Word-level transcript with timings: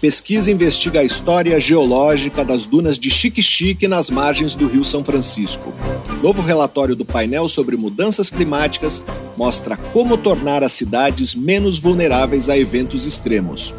Pesquisa 0.00 0.50
investiga 0.50 1.00
a 1.00 1.04
história 1.04 1.60
geológica 1.60 2.42
das 2.42 2.64
dunas 2.64 2.98
de 2.98 3.10
Xique-Xique 3.10 3.86
nas 3.86 4.08
margens 4.08 4.54
do 4.54 4.66
Rio 4.66 4.82
São 4.82 5.04
Francisco. 5.04 5.74
Novo 6.22 6.40
relatório 6.40 6.96
do 6.96 7.04
painel 7.04 7.46
sobre 7.48 7.76
mudanças 7.76 8.30
climáticas 8.30 9.02
mostra 9.36 9.76
como 9.76 10.16
tornar 10.16 10.64
as 10.64 10.72
cidades 10.72 11.34
menos 11.34 11.78
vulneráveis 11.78 12.48
a 12.48 12.56
eventos 12.56 13.04
extremos. 13.04 13.74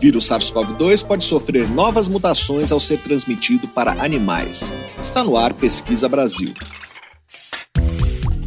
Vírus 0.00 0.26
SARS-CoV-2 0.26 1.04
pode 1.04 1.22
sofrer 1.22 1.68
novas 1.68 2.08
mutações 2.08 2.72
ao 2.72 2.80
ser 2.80 2.98
transmitido 3.00 3.68
para 3.68 3.92
animais. 4.02 4.72
Está 5.02 5.22
no 5.22 5.36
ar 5.36 5.52
Pesquisa 5.52 6.08
Brasil. 6.08 6.54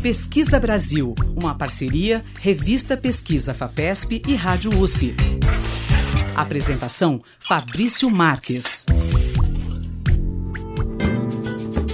Pesquisa 0.02 0.60
Brasil, 0.60 1.14
uma 1.36 1.54
parceria 1.54 2.26
Revista 2.40 2.98
Pesquisa 2.98 3.54
FAPESP 3.54 4.24
e 4.28 4.34
Rádio 4.34 4.76
USP. 4.80 5.16
Apresentação: 6.36 7.22
Fabrício 7.40 8.10
Marques. 8.10 8.86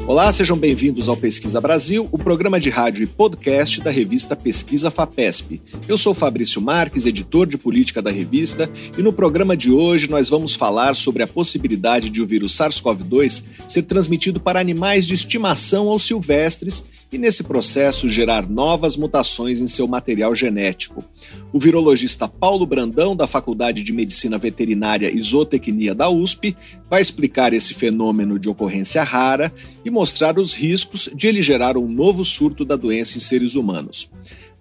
Olá, 0.08 0.34
sejam 0.34 0.58
bem-vindos 0.58 1.08
ao 1.08 1.16
Pesquisa 1.16 1.62
Brasil, 1.62 2.10
o 2.12 2.18
programa 2.18 2.60
de 2.60 2.70
rádio 2.70 3.04
e 3.04 3.08
podcast 3.08 3.80
da 3.80 3.90
revista 3.90 4.36
Pesquisa 4.36 4.92
FAPESP. 4.92 5.62
Eu 5.88 5.98
sou 5.98 6.14
Fabrício 6.14 6.62
Marques, 6.62 7.06
editor 7.06 7.48
de 7.48 7.58
política 7.58 8.02
da 8.02 8.12
revista, 8.12 8.70
e 8.98 9.02
no 9.02 9.14
programa 9.14 9.56
de 9.56 9.72
hoje 9.72 10.10
nós 10.10 10.28
vamos 10.28 10.54
falar 10.54 10.96
sobre 10.96 11.24
a 11.24 11.28
possibilidade 11.28 12.10
de 12.10 12.22
o 12.22 12.28
vírus 12.28 12.58
SARS-CoV-2 12.58 13.44
ser 13.68 13.84
transmitido 13.84 14.40
para 14.40 14.60
animais 14.60 15.08
de 15.08 15.14
estimação 15.14 15.86
ou 15.88 15.98
silvestres 15.98 16.84
e, 17.12 17.18
nesse 17.18 17.44
processo, 17.44 18.08
gerar 18.08 18.50
novas 18.50 18.96
mutações 18.96 19.60
em 19.60 19.68
seu 19.68 19.86
material 19.88 20.34
genético. 20.34 21.04
O 21.52 21.60
virologista 21.60 22.28
Paulo 22.28 22.66
Brandão, 22.66 23.16
da 23.16 23.28
Faculdade 23.28 23.84
de 23.84 23.92
Medicina 23.92 24.38
Veterinária 24.38 25.12
e 25.14 25.22
Zootecnia 25.22 25.94
da 25.94 26.10
USP, 26.10 26.56
vai 26.90 27.02
explicar 27.02 27.54
esse 27.54 27.74
fenômeno 27.74 28.40
de 28.40 28.48
ocorrência 28.48 29.04
rara 29.04 29.52
e 29.84 29.90
mostrar 29.90 30.40
os 30.40 30.54
riscos 30.54 31.10
de 31.14 31.28
ele 31.28 31.42
gerar 31.42 31.76
um 31.76 31.88
novo 31.88 32.24
surto 32.24 32.64
da 32.64 32.78
doença 32.78 33.18
em 33.18 33.22
seres 33.22 33.56
humanos. 33.56 34.10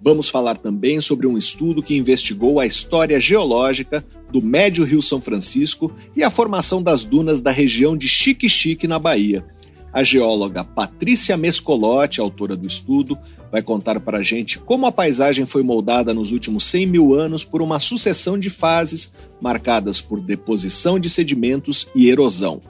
Vamos 0.01 0.29
falar 0.29 0.57
também 0.57 1.01
sobre 1.01 1.27
um 1.27 1.37
estudo 1.37 1.83
que 1.83 1.95
investigou 1.95 2.59
a 2.59 2.67
história 2.67 3.21
geológica 3.21 4.05
do 4.33 4.41
Médio 4.41 4.85
Rio 4.85 5.03
São 5.03 5.21
Francisco 5.21 5.95
e 6.17 6.25
a 6.25 6.31
formação 6.31 6.83
das 6.83 7.05
dunas 7.05 7.39
da 7.39 7.51
região 7.51 7.97
de 7.97 8.09
Xique-Xique, 8.09 8.89
na 8.89 8.99
Bahia. 8.99 9.45
A 9.93 10.05
geóloga 10.05 10.63
Patrícia 10.63 11.37
Mescolotti, 11.37 12.21
autora 12.21 12.57
do 12.57 12.67
estudo, 12.67 13.19
vai 13.51 13.61
contar 13.61 13.99
para 13.99 14.19
a 14.19 14.23
gente 14.23 14.59
como 14.59 14.87
a 14.87 14.93
paisagem 14.93 15.45
foi 15.47 15.63
moldada 15.63 16.15
nos 16.15 16.31
últimos 16.31 16.65
100 16.65 16.87
mil 16.87 17.15
anos 17.15 17.45
por 17.45 17.61
uma 17.61 17.81
sucessão 17.81 18.39
de 18.39 18.49
fases 18.49 19.13
marcadas 19.41 20.01
por 20.01 20.21
deposição 20.21 20.99
de 20.99 21.11
sedimentos 21.11 21.89
e 21.95 22.09
erosão. 22.09 22.61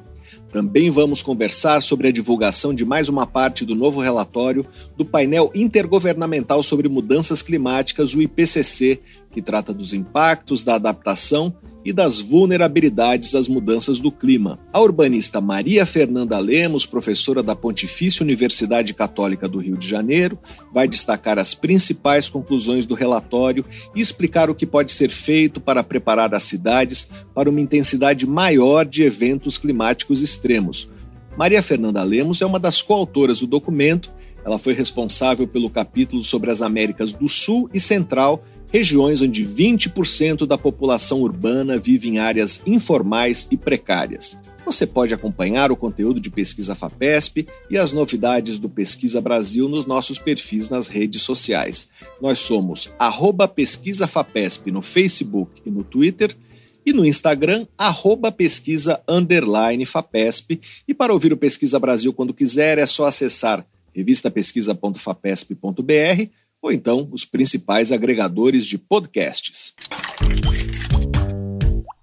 Também 0.50 0.90
vamos 0.90 1.22
conversar 1.22 1.80
sobre 1.80 2.08
a 2.08 2.12
divulgação 2.12 2.74
de 2.74 2.84
mais 2.84 3.08
uma 3.08 3.24
parte 3.27 3.64
do 3.64 3.74
novo 3.74 4.00
relatório 4.00 4.66
do 4.96 5.05
painel 5.05 5.50
intergovernamental 5.55 6.62
sobre 6.62 6.88
mudanças 6.88 7.40
climáticas, 7.40 8.14
o 8.14 8.22
IPCC, 8.22 9.00
que 9.30 9.40
trata 9.40 9.72
dos 9.72 9.92
impactos 9.92 10.64
da 10.64 10.74
adaptação 10.74 11.55
e 11.84 11.92
das 11.92 12.20
vulnerabilidades 12.20 13.34
às 13.34 13.48
mudanças 13.48 14.00
do 14.00 14.12
clima. 14.12 14.59
A 14.73 14.81
urbanista 14.81 15.41
Maria 15.41 15.86
Fernanda 15.86 16.39
Lemos, 16.39 16.84
professora 16.84 17.42
da 17.42 17.56
Pontifícia 17.56 18.23
Universidade 18.23 18.92
Católica 18.92 19.48
do 19.48 19.59
Rio 19.59 19.77
de 19.77 19.89
Janeiro, 19.89 20.39
vai 20.73 20.86
destacar 20.86 21.39
as 21.39 21.55
principais 21.55 22.28
conclusões 22.28 22.86
do 22.86 22.95
relatório 22.95 23.64
e 23.95 24.01
explicar 24.01 24.51
o 24.51 24.55
que 24.55 24.67
pode 24.67 24.92
ser 24.92 25.11
feito 25.11 25.61
para 25.61 25.83
preparar 25.83 26.34
as 26.34 26.45
cidades 26.45 27.08
para 27.34 27.48
uma 27.48 27.61
intensidade 27.61 28.27
maior 28.27 28.84
de 28.84 29.03
eventos 29.03 29.56
climáticos 29.56 30.20
extremos. 30.20 30.89
Maria 31.36 31.62
Fernanda 31.62 32.03
Lemos 32.03 32.42
é 32.42 32.46
uma 32.46 32.58
das 32.58 32.83
coautoras 32.83 33.40
do 33.40 33.46
documento. 33.46 34.13
Ela 34.45 34.58
foi 34.58 34.74
responsável 34.74 35.46
pelo 35.46 35.70
capítulo 35.70 36.23
sobre 36.23 36.51
as 36.51 36.61
Américas 36.61 37.13
do 37.13 37.29
Sul 37.29 37.69
e 37.73 37.80
Central 37.80 38.45
regiões 38.73 39.20
onde 39.20 39.45
20% 39.45 40.47
da 40.47 40.57
população 40.57 41.20
urbana 41.20 41.79
vive 41.79 42.08
em 42.08 42.19
áreas 42.19 42.63
informais 42.67 43.47
e 43.51 43.57
precárias. 43.57 44.39
Você 44.64 44.86
pode 44.86 45.13
acompanhar 45.13 45.73
o 45.73 45.77
conteúdo 45.77 46.20
de 46.20 46.31
Pesquisa 46.31 46.75
FAPESP 46.75 47.47
e 47.69 47.79
as 47.79 47.92
novidades 47.92 48.58
do 48.58 48.69
Pesquisa 48.69 49.20
Brasil 49.20 49.69
nos 49.69 49.86
nossos 49.86 50.19
perfis 50.19 50.69
nas 50.69 50.86
redes 50.86 51.23
sociais. 51.23 51.89
Nós 52.20 52.39
somos 52.39 52.91
arroba 52.98 53.48
Pesquisa 53.48 54.07
FAPESP 54.07 54.70
no 54.70 54.83
Facebook 54.83 55.63
e 55.64 55.70
no 55.70 55.83
Twitter 55.83 56.37
e 56.85 56.92
no 56.92 57.05
Instagram, 57.05 57.67
arroba 57.77 58.33
pesquisa 58.33 59.01
underline 59.07 59.85
FAPESP. 59.85 60.61
E 60.89 60.95
para 60.95 61.13
ouvir 61.13 61.31
o 61.33 61.37
Pesquisa 61.37 61.79
Brasil 61.79 62.11
quando 62.13 62.33
quiser, 62.33 62.79
é 62.79 62.87
só 62.87 63.07
acessar 63.07 63.67
revistapesquisa.fapesp.br 63.95 66.31
ou 66.62 66.72
então 66.72 67.08
os 67.10 67.24
principais 67.24 67.90
agregadores 67.92 68.66
de 68.66 68.76
podcasts. 68.76 69.74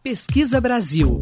Pesquisa 0.04 0.62
Brasil, 0.62 1.20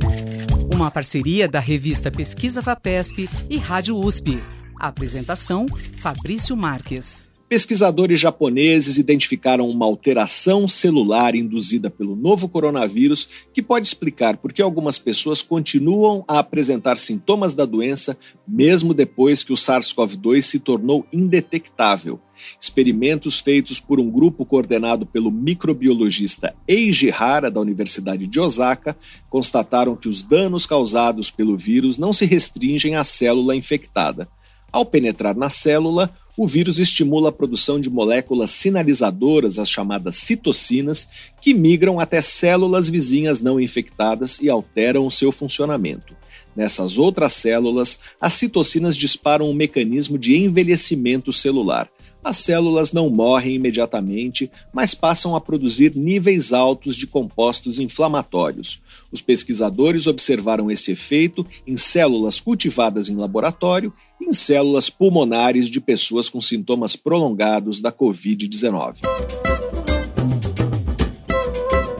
uma 0.73 0.91
parceria 0.91 1.47
da 1.47 1.59
revista 1.59 2.11
Pesquisa 2.11 2.61
Vapesp 2.61 3.27
e 3.49 3.57
Rádio 3.57 3.97
USP. 3.97 4.41
apresentação: 4.79 5.65
Fabrício 5.97 6.55
Marques. 6.55 7.27
Pesquisadores 7.47 8.19
japoneses 8.19 8.97
identificaram 8.97 9.69
uma 9.69 9.85
alteração 9.85 10.67
celular 10.67 11.35
induzida 11.35 11.91
pelo 11.91 12.15
novo 12.15 12.49
coronavírus 12.49 13.29
que 13.53 13.61
pode 13.61 13.87
explicar 13.87 14.37
por 14.37 14.51
que 14.51 14.63
algumas 14.63 14.97
pessoas 14.97 15.43
continuam 15.43 16.25
a 16.27 16.39
apresentar 16.39 16.97
sintomas 16.97 17.53
da 17.53 17.63
doença 17.63 18.17
mesmo 18.47 18.95
depois 18.95 19.43
que 19.43 19.53
o 19.53 19.55
SARS-CoV-2 19.55 20.41
se 20.41 20.59
tornou 20.59 21.05
indetectável. 21.13 22.19
Experimentos 22.59 23.39
feitos 23.39 23.79
por 23.79 23.99
um 23.99 24.09
grupo 24.09 24.45
coordenado 24.45 25.05
pelo 25.05 25.31
microbiologista 25.31 26.55
Eiji 26.67 27.11
Hara, 27.11 27.49
da 27.51 27.59
Universidade 27.59 28.27
de 28.27 28.39
Osaka, 28.39 28.95
constataram 29.29 29.95
que 29.95 30.09
os 30.09 30.23
danos 30.23 30.65
causados 30.65 31.29
pelo 31.29 31.57
vírus 31.57 31.97
não 31.97 32.13
se 32.13 32.25
restringem 32.25 32.95
à 32.95 33.03
célula 33.03 33.55
infectada. 33.55 34.27
Ao 34.71 34.85
penetrar 34.85 35.35
na 35.35 35.49
célula, 35.49 36.13
o 36.37 36.45
vírus 36.45 36.79
estimula 36.79 37.29
a 37.29 37.31
produção 37.31 37.79
de 37.79 37.89
moléculas 37.89 38.51
sinalizadoras, 38.51 39.57
as 39.57 39.69
chamadas 39.69 40.17
citocinas, 40.17 41.07
que 41.41 41.53
migram 41.53 41.97
até 41.99 42.21
células 42.21 42.89
vizinhas 42.89 43.39
não 43.39 43.59
infectadas 43.59 44.37
e 44.41 44.49
alteram 44.49 45.05
o 45.05 45.11
seu 45.11 45.31
funcionamento. 45.31 46.13
Nessas 46.53 46.97
outras 46.97 47.33
células, 47.33 47.99
as 48.19 48.33
citocinas 48.33 48.97
disparam 48.97 49.49
um 49.49 49.53
mecanismo 49.53 50.17
de 50.17 50.37
envelhecimento 50.37 51.31
celular. 51.31 51.89
As 52.25 52.37
células 52.37 52.91
não 52.91 53.07
morrem 53.07 53.53
imediatamente, 53.53 54.51
mas 54.73 54.95
passam 54.95 55.35
a 55.35 55.39
produzir 55.39 55.95
níveis 55.95 56.51
altos 56.51 56.95
de 56.95 57.05
compostos 57.05 57.77
inflamatórios. 57.77 58.81
Os 59.11 59.21
pesquisadores 59.21 60.07
observaram 60.07 60.71
esse 60.71 60.91
efeito 60.91 61.45
em 61.67 61.77
células 61.77 62.39
cultivadas 62.39 63.09
em 63.09 63.15
laboratório 63.15 63.93
e 64.19 64.25
em 64.25 64.33
células 64.33 64.89
pulmonares 64.89 65.69
de 65.69 65.79
pessoas 65.79 66.27
com 66.27 66.41
sintomas 66.41 66.95
prolongados 66.95 67.79
da 67.79 67.91
Covid-19. 67.91 69.01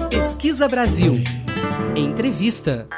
Pesquisa 0.09 0.68
Brasil. 0.68 1.14
Entrevista. 1.96 2.90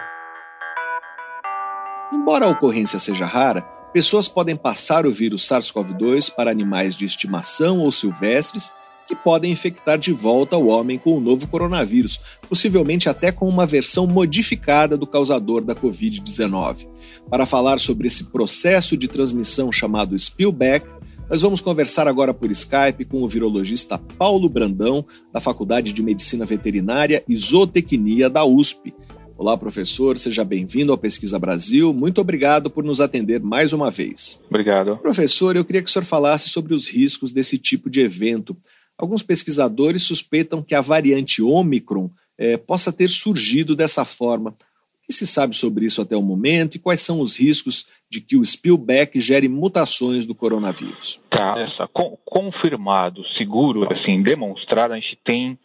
Embora 2.13 2.45
a 2.45 2.49
ocorrência 2.51 2.99
seja 2.99 3.25
rara, 3.25 3.76
pessoas 3.93 4.27
podem 4.27 4.55
passar 4.55 5.05
o 5.05 5.11
vírus 5.11 5.47
SARS-CoV-2 5.47 6.31
para 6.31 6.51
animais 6.51 6.95
de 6.95 7.05
estimação 7.05 7.79
ou 7.79 7.91
silvestres 7.91 8.71
que 9.07 9.15
podem 9.15 9.51
infectar 9.51 9.97
de 9.97 10.11
volta 10.11 10.57
o 10.57 10.67
homem 10.67 10.99
com 10.99 11.17
o 11.17 11.21
novo 11.21 11.47
coronavírus, 11.47 12.19
possivelmente 12.49 13.07
até 13.07 13.31
com 13.31 13.47
uma 13.47 13.66
versão 13.66 14.05
modificada 14.05 14.97
do 14.97 15.07
causador 15.07 15.61
da 15.61 15.73
Covid-19. 15.73 16.87
Para 17.29 17.45
falar 17.45 17.79
sobre 17.79 18.07
esse 18.07 18.25
processo 18.25 18.97
de 18.97 19.07
transmissão 19.07 19.72
chamado 19.72 20.17
spillback, 20.19 20.85
nós 21.29 21.41
vamos 21.41 21.59
conversar 21.59 22.07
agora 22.07 22.33
por 22.33 22.49
Skype 22.51 23.05
com 23.05 23.22
o 23.22 23.28
virologista 23.28 23.97
Paulo 23.97 24.47
Brandão, 24.47 25.05
da 25.31 25.40
Faculdade 25.40 25.91
de 25.91 26.01
Medicina 26.01 26.45
Veterinária 26.45 27.23
e 27.28 27.35
Zootecnia 27.35 28.29
da 28.29 28.45
USP. 28.45 28.93
Olá, 29.39 29.55
professor, 29.55 30.17
seja 30.17 30.43
bem-vindo 30.43 30.91
ao 30.91 30.97
Pesquisa 30.97 31.37
Brasil. 31.37 31.93
Muito 31.93 32.19
obrigado 32.19 32.72
por 32.72 32.84
nos 32.84 32.99
atender 32.99 33.39
mais 33.39 33.72
uma 33.72 33.91
vez. 33.91 34.41
Obrigado. 34.49 34.97
Professor, 34.97 35.55
eu 35.55 35.63
queria 35.63 35.84
que 35.84 35.87
o 35.87 35.93
senhor 35.93 36.05
falasse 36.05 36.49
sobre 36.49 36.73
os 36.73 36.87
riscos 36.89 37.31
desse 37.31 37.59
tipo 37.59 37.87
de 37.87 38.01
evento. 38.01 38.57
Alguns 38.97 39.22
pesquisadores 39.22 40.01
suspeitam 40.01 40.63
que 40.63 40.73
a 40.73 40.81
variante 40.81 41.43
Omicron 41.43 42.09
eh, 42.35 42.57
possa 42.57 42.91
ter 42.91 43.09
surgido 43.09 43.75
dessa 43.75 44.03
forma. 44.03 44.49
O 44.49 45.05
que 45.05 45.13
se 45.13 45.28
sabe 45.28 45.55
sobre 45.55 45.85
isso 45.85 46.01
até 46.01 46.17
o 46.17 46.22
momento 46.23 46.73
e 46.73 46.79
quais 46.79 47.01
são 47.01 47.22
os 47.22 47.40
riscos 47.40 47.85
de 48.09 48.19
que 48.19 48.35
o 48.35 48.43
spillback 48.43 49.22
gere 49.22 49.47
mutações 49.47 50.25
do 50.25 50.33
coronavírus? 50.33 51.22
Tá, 51.29 51.53
essa, 51.59 51.87
confirmado, 52.25 53.22
seguro, 53.37 53.87
assim, 53.93 54.23
demonstrado, 54.23 54.93
a 54.93 54.99
gente 54.99 55.16
tem 55.23 55.59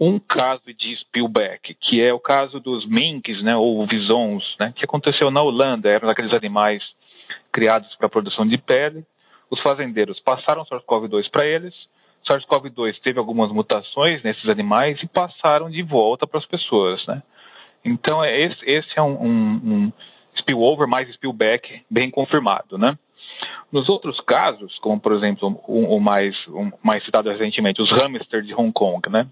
um 0.00 0.18
caso 0.18 0.62
de 0.74 0.94
spillback, 0.96 1.74
que 1.74 2.02
é 2.02 2.10
o 2.10 2.18
caso 2.18 2.58
dos 2.58 2.86
minks, 2.86 3.42
né, 3.42 3.54
ou 3.54 3.86
visons, 3.86 4.56
né, 4.58 4.72
que 4.74 4.84
aconteceu 4.84 5.30
na 5.30 5.42
Holanda, 5.42 5.90
eram 5.90 6.08
aqueles 6.08 6.32
animais 6.32 6.82
criados 7.52 7.94
para 7.96 8.08
produção 8.08 8.46
de 8.46 8.56
pele. 8.56 9.04
Os 9.50 9.60
fazendeiros 9.60 10.18
passaram 10.20 10.64
SARS-CoV-2 10.64 11.30
para 11.30 11.44
eles. 11.44 11.74
SARS-CoV-2 12.26 12.98
teve 13.02 13.18
algumas 13.18 13.52
mutações 13.52 14.22
nesses 14.22 14.48
animais 14.48 14.98
e 15.02 15.06
passaram 15.06 15.68
de 15.68 15.82
volta 15.82 16.26
para 16.26 16.38
as 16.38 16.46
pessoas, 16.46 17.04
né? 17.06 17.22
Então, 17.84 18.24
é, 18.24 18.38
esse, 18.38 18.64
esse 18.64 18.88
é 18.96 19.02
um, 19.02 19.22
um, 19.22 19.60
um 19.64 19.92
spillover 20.38 20.86
mais 20.86 21.08
spillback 21.10 21.82
bem 21.90 22.10
confirmado, 22.10 22.78
né? 22.78 22.96
Nos 23.72 23.88
outros 23.88 24.20
casos, 24.20 24.78
como 24.78 25.00
por 25.00 25.12
exemplo 25.12 25.60
o, 25.66 25.96
o 25.96 26.00
mais, 26.00 26.36
o 26.48 26.70
mais 26.82 27.04
citado 27.04 27.30
recentemente, 27.30 27.82
os 27.82 27.90
hamsters 27.90 28.46
de 28.46 28.54
Hong 28.54 28.72
Kong, 28.72 29.08
né? 29.10 29.26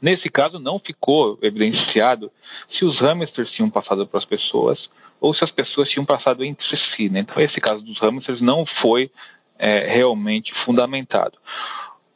Nesse 0.00 0.28
caso, 0.28 0.58
não 0.58 0.78
ficou 0.78 1.38
evidenciado 1.42 2.30
se 2.70 2.84
os 2.84 2.98
hamsters 3.00 3.50
tinham 3.52 3.70
passado 3.70 4.06
para 4.06 4.18
as 4.18 4.24
pessoas 4.24 4.78
ou 5.20 5.34
se 5.34 5.42
as 5.44 5.50
pessoas 5.50 5.88
tinham 5.88 6.04
passado 6.04 6.44
entre 6.44 6.64
si. 6.96 7.08
Né? 7.08 7.20
Então, 7.20 7.36
esse 7.38 7.56
caso 7.56 7.80
dos 7.82 7.98
hamsters 7.98 8.40
não 8.40 8.64
foi 8.80 9.10
é, 9.58 9.92
realmente 9.92 10.52
fundamentado. 10.64 11.36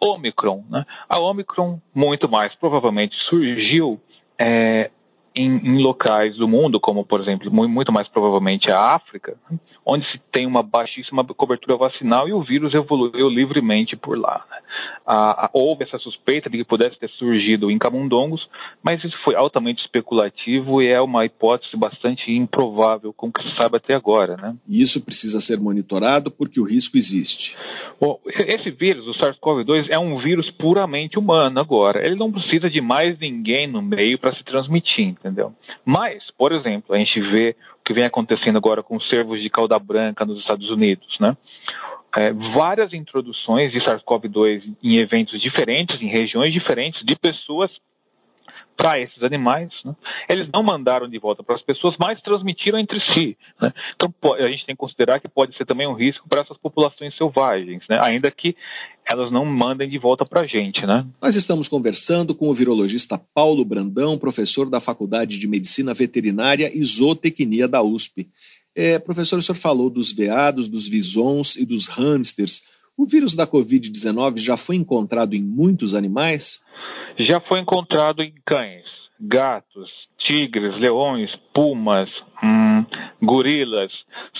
Omicron. 0.01 0.65
Né? 0.69 0.85
A 1.09 1.19
Omicron, 1.19 1.81
muito 1.95 2.29
mais 2.29 2.55
provavelmente, 2.55 3.17
surgiu 3.29 4.01
é, 4.39 4.91
em, 5.35 5.57
em, 5.57 5.83
locais 5.83 6.37
do 6.37 6.47
mundo, 6.47 6.81
como 6.81 7.05
por 7.05 7.21
exemplo, 7.21 7.51
muito 7.53 7.93
mais 7.93 8.09
provavelmente 8.09 8.71
a 8.71 8.95
África, 8.95 9.37
onde 9.85 10.09
se 10.11 10.21
tem 10.31 10.47
uma 10.47 10.63
baixíssima 10.63 11.25
cobertura 11.25 11.77
vacinal 11.77 12.29
e 12.29 12.33
o 12.33 12.43
vírus 12.43 12.73
evoluiu 12.75 13.29
livremente 13.29 13.97
por 13.97 14.19
lá. 14.19 14.45
Né? 14.51 14.59
Ah, 15.05 15.51
houve 15.53 15.85
essa 15.85 15.99
suspeita 15.99 16.49
de 16.49 16.59
que 16.59 16.65
pudesse 16.65 16.99
ter 16.99 17.11
surgido 17.11 17.71
em 17.71 17.79
camundongos, 17.79 18.49
mas 18.83 19.03
isso 19.03 19.17
foi 19.25 19.35
altamente 19.35 19.83
especulativo 19.83 20.81
e 20.81 20.89
é 20.89 21.01
uma 21.01 21.25
hipótese 21.25 21.77
bastante 21.77 22.31
improvável, 22.31 23.13
com 23.13 23.29
o 23.29 23.33
que 23.33 23.43
se 23.43 23.57
sabe 23.57 23.77
até 23.77 23.95
agora. 23.95 24.37
Né? 24.37 24.55
E 24.69 24.81
isso 24.81 25.05
precisa 25.05 25.41
ser 25.41 25.59
monitorado 25.59 26.31
porque 26.31 26.61
o 26.61 26.65
risco 26.65 26.97
existe. 26.97 27.57
Bom, 28.01 28.19
esse 28.27 28.71
vírus, 28.71 29.07
o 29.07 29.15
SARS-CoV-2, 29.15 29.87
é 29.91 29.99
um 29.99 30.19
vírus 30.19 30.51
puramente 30.53 31.19
humano 31.19 31.61
agora. 31.61 32.05
Ele 32.05 32.17
não 32.17 32.33
precisa 32.33 32.69
de 32.69 32.81
mais 32.81 33.19
ninguém 33.19 33.67
no 33.67 33.81
meio 33.81 34.19
para 34.19 34.35
se 34.35 34.43
transmitir, 34.45 35.15
entendeu? 35.23 35.55
Mas, 35.85 36.31
por 36.37 36.53
exemplo, 36.53 36.95
a 36.95 36.99
gente 36.99 37.21
vê 37.21 37.57
o 37.81 37.85
que 37.85 37.95
vem 37.95 38.05
acontecendo 38.05 38.57
agora 38.57 38.83
com 38.83 38.99
cervos 39.01 39.41
de 39.41 39.49
cauda 39.49 39.79
branca 39.79 40.25
nos 40.25 40.41
Estados 40.41 40.69
Unidos, 40.71 41.17
né? 41.21 41.37
É, 42.15 42.33
várias 42.55 42.93
introduções 42.93 43.73
de 43.73 43.81
SARS-CoV-2 43.81 44.77
em 44.83 44.97
eventos 44.97 45.41
diferentes, 45.41 46.01
em 46.03 46.09
regiões 46.09 46.53
diferentes, 46.53 47.03
de 47.05 47.17
pessoas 47.17 47.71
para 48.77 49.01
esses 49.01 49.23
animais. 49.23 49.71
Né? 49.85 49.95
Eles 50.29 50.49
não 50.53 50.63
mandaram 50.63 51.09
de 51.09 51.19
volta 51.19 51.43
para 51.43 51.55
as 51.55 51.63
pessoas, 51.63 51.95
mas 51.99 52.21
transmitiram 52.23 52.79
entre 52.79 53.01
si. 53.13 53.37
Né? 53.61 53.73
Então 53.95 54.13
a 54.35 54.49
gente 54.49 54.67
tem 54.67 54.75
que 54.75 54.81
considerar 54.81 55.21
que 55.21 55.29
pode 55.29 55.57
ser 55.57 55.65
também 55.65 55.87
um 55.87 55.95
risco 55.95 56.29
para 56.29 56.41
essas 56.41 56.57
populações 56.59 57.17
selvagens, 57.17 57.83
né? 57.89 57.99
ainda 58.03 58.31
que 58.31 58.57
elas 59.11 59.33
não 59.33 59.45
mandem 59.45 59.89
de 59.89 59.99
volta 59.99 60.25
para 60.25 60.43
a 60.43 60.47
gente. 60.47 60.85
Né? 60.87 61.07
Nós 61.21 61.37
estamos 61.37 61.69
conversando 61.69 62.35
com 62.35 62.49
o 62.49 62.55
virologista 62.55 63.21
Paulo 63.35 63.65
Brandão, 63.65 64.19
professor 64.19 64.69
da 64.69 64.81
Faculdade 64.81 65.39
de 65.39 65.47
Medicina 65.47 65.93
Veterinária 65.93 66.71
e 66.73 66.83
Zootecnia 66.83 67.69
da 67.69 67.83
USP. 67.83 68.29
É, 68.75 68.99
professor, 68.99 69.39
o 69.39 69.43
senhor 69.43 69.57
falou 69.57 69.91
dos 69.91 70.13
veados, 70.13 70.67
dos 70.67 70.89
visons 70.89 71.57
e 71.57 71.67
dos 71.67 71.87
hamsters. 71.89 72.63
O 72.97 73.07
vírus 73.07 73.35
da 73.35 73.47
Covid-19 73.47 74.39
já 74.39 74.57
foi 74.57 74.77
encontrado 74.77 75.35
em 75.35 75.43
muitos 75.43 75.95
animais? 75.95 76.61
Já 77.19 77.41
foi 77.41 77.61
encontrado 77.61 78.23
em 78.23 78.35
cães, 78.45 78.85
gatos, 79.21 79.91
tigres, 80.19 80.77
leões, 80.79 81.31
pumas, 81.53 82.09
hum, 82.43 82.85
gorilas, 83.21 83.93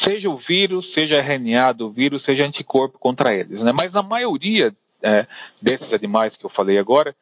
seja 0.05 0.29
o 0.29 0.39
vírus, 0.39 0.93
seja 0.95 1.21
RNA 1.21 1.73
do 1.73 1.91
vírus, 1.91 2.25
seja 2.25 2.47
anticorpo 2.47 2.99
contra 2.99 3.35
eles. 3.35 3.61
Né? 3.61 3.73
Mas 3.73 3.93
na 3.93 4.03
maioria 4.03 4.75
é, 5.03 5.27
desses 5.61 5.93
animais 5.93 6.35
que 6.37 6.45
eu 6.45 6.51
falei 6.51 6.79
agora, 6.79 7.15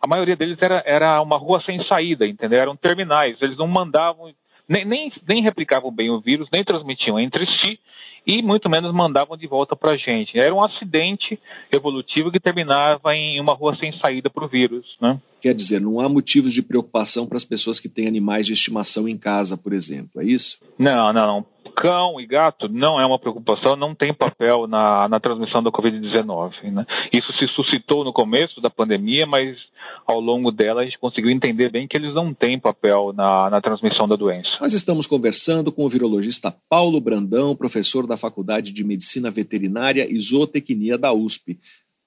a 0.00 0.06
maioria 0.06 0.36
deles 0.36 0.58
era, 0.60 0.82
era 0.86 1.20
uma 1.20 1.36
rua 1.36 1.62
sem 1.64 1.82
saída, 1.84 2.26
entendeu? 2.26 2.60
Eram 2.60 2.76
terminais, 2.76 3.36
eles 3.40 3.56
não 3.56 3.66
mandavam, 3.66 4.32
nem, 4.68 4.84
nem, 4.84 5.12
nem 5.26 5.42
replicavam 5.42 5.90
bem 5.90 6.10
o 6.10 6.20
vírus, 6.20 6.48
nem 6.52 6.62
transmitiam 6.62 7.18
entre 7.18 7.46
si, 7.46 7.80
e 8.28 8.42
muito 8.42 8.68
menos 8.68 8.92
mandavam 8.92 9.38
de 9.38 9.46
volta 9.46 9.74
para 9.74 9.92
a 9.92 9.96
gente. 9.96 10.38
Era 10.38 10.54
um 10.54 10.62
acidente 10.62 11.40
evolutivo 11.72 12.30
que 12.30 12.38
terminava 12.38 13.14
em 13.14 13.40
uma 13.40 13.54
rua 13.54 13.74
sem 13.80 13.90
saída 13.98 14.28
para 14.28 14.44
o 14.44 14.48
vírus. 14.48 14.84
Né? 15.00 15.18
Quer 15.40 15.54
dizer, 15.54 15.80
não 15.80 15.98
há 15.98 16.08
motivos 16.10 16.52
de 16.52 16.60
preocupação 16.60 17.26
para 17.26 17.38
as 17.38 17.44
pessoas 17.44 17.80
que 17.80 17.88
têm 17.88 18.06
animais 18.06 18.46
de 18.46 18.52
estimação 18.52 19.08
em 19.08 19.16
casa, 19.16 19.56
por 19.56 19.72
exemplo, 19.72 20.20
é 20.20 20.24
isso? 20.26 20.58
Não, 20.78 21.10
não, 21.10 21.26
não 21.26 21.46
cão 21.78 22.20
e 22.20 22.26
gato 22.26 22.68
não 22.68 23.00
é 23.00 23.06
uma 23.06 23.18
preocupação, 23.18 23.76
não 23.76 23.94
tem 23.94 24.12
papel 24.12 24.66
na, 24.66 25.08
na 25.08 25.20
transmissão 25.20 25.62
da 25.62 25.70
Covid-19. 25.70 26.72
Né? 26.72 26.84
Isso 27.12 27.32
se 27.34 27.46
suscitou 27.54 28.04
no 28.04 28.12
começo 28.12 28.60
da 28.60 28.68
pandemia, 28.68 29.26
mas 29.26 29.56
ao 30.04 30.20
longo 30.20 30.50
dela 30.50 30.82
a 30.82 30.84
gente 30.84 30.98
conseguiu 30.98 31.30
entender 31.30 31.70
bem 31.70 31.86
que 31.86 31.96
eles 31.96 32.12
não 32.14 32.34
têm 32.34 32.58
papel 32.58 33.12
na, 33.14 33.48
na 33.48 33.60
transmissão 33.60 34.08
da 34.08 34.16
doença. 34.16 34.48
Nós 34.60 34.74
estamos 34.74 35.06
conversando 35.06 35.70
com 35.70 35.84
o 35.84 35.88
virologista 35.88 36.54
Paulo 36.68 37.00
Brandão, 37.00 37.54
professor 37.54 38.06
da 38.06 38.16
Faculdade 38.16 38.72
de 38.72 38.82
Medicina 38.82 39.30
Veterinária 39.30 40.06
e 40.10 40.20
Zootecnia 40.20 40.98
da 40.98 41.12
USP. 41.12 41.58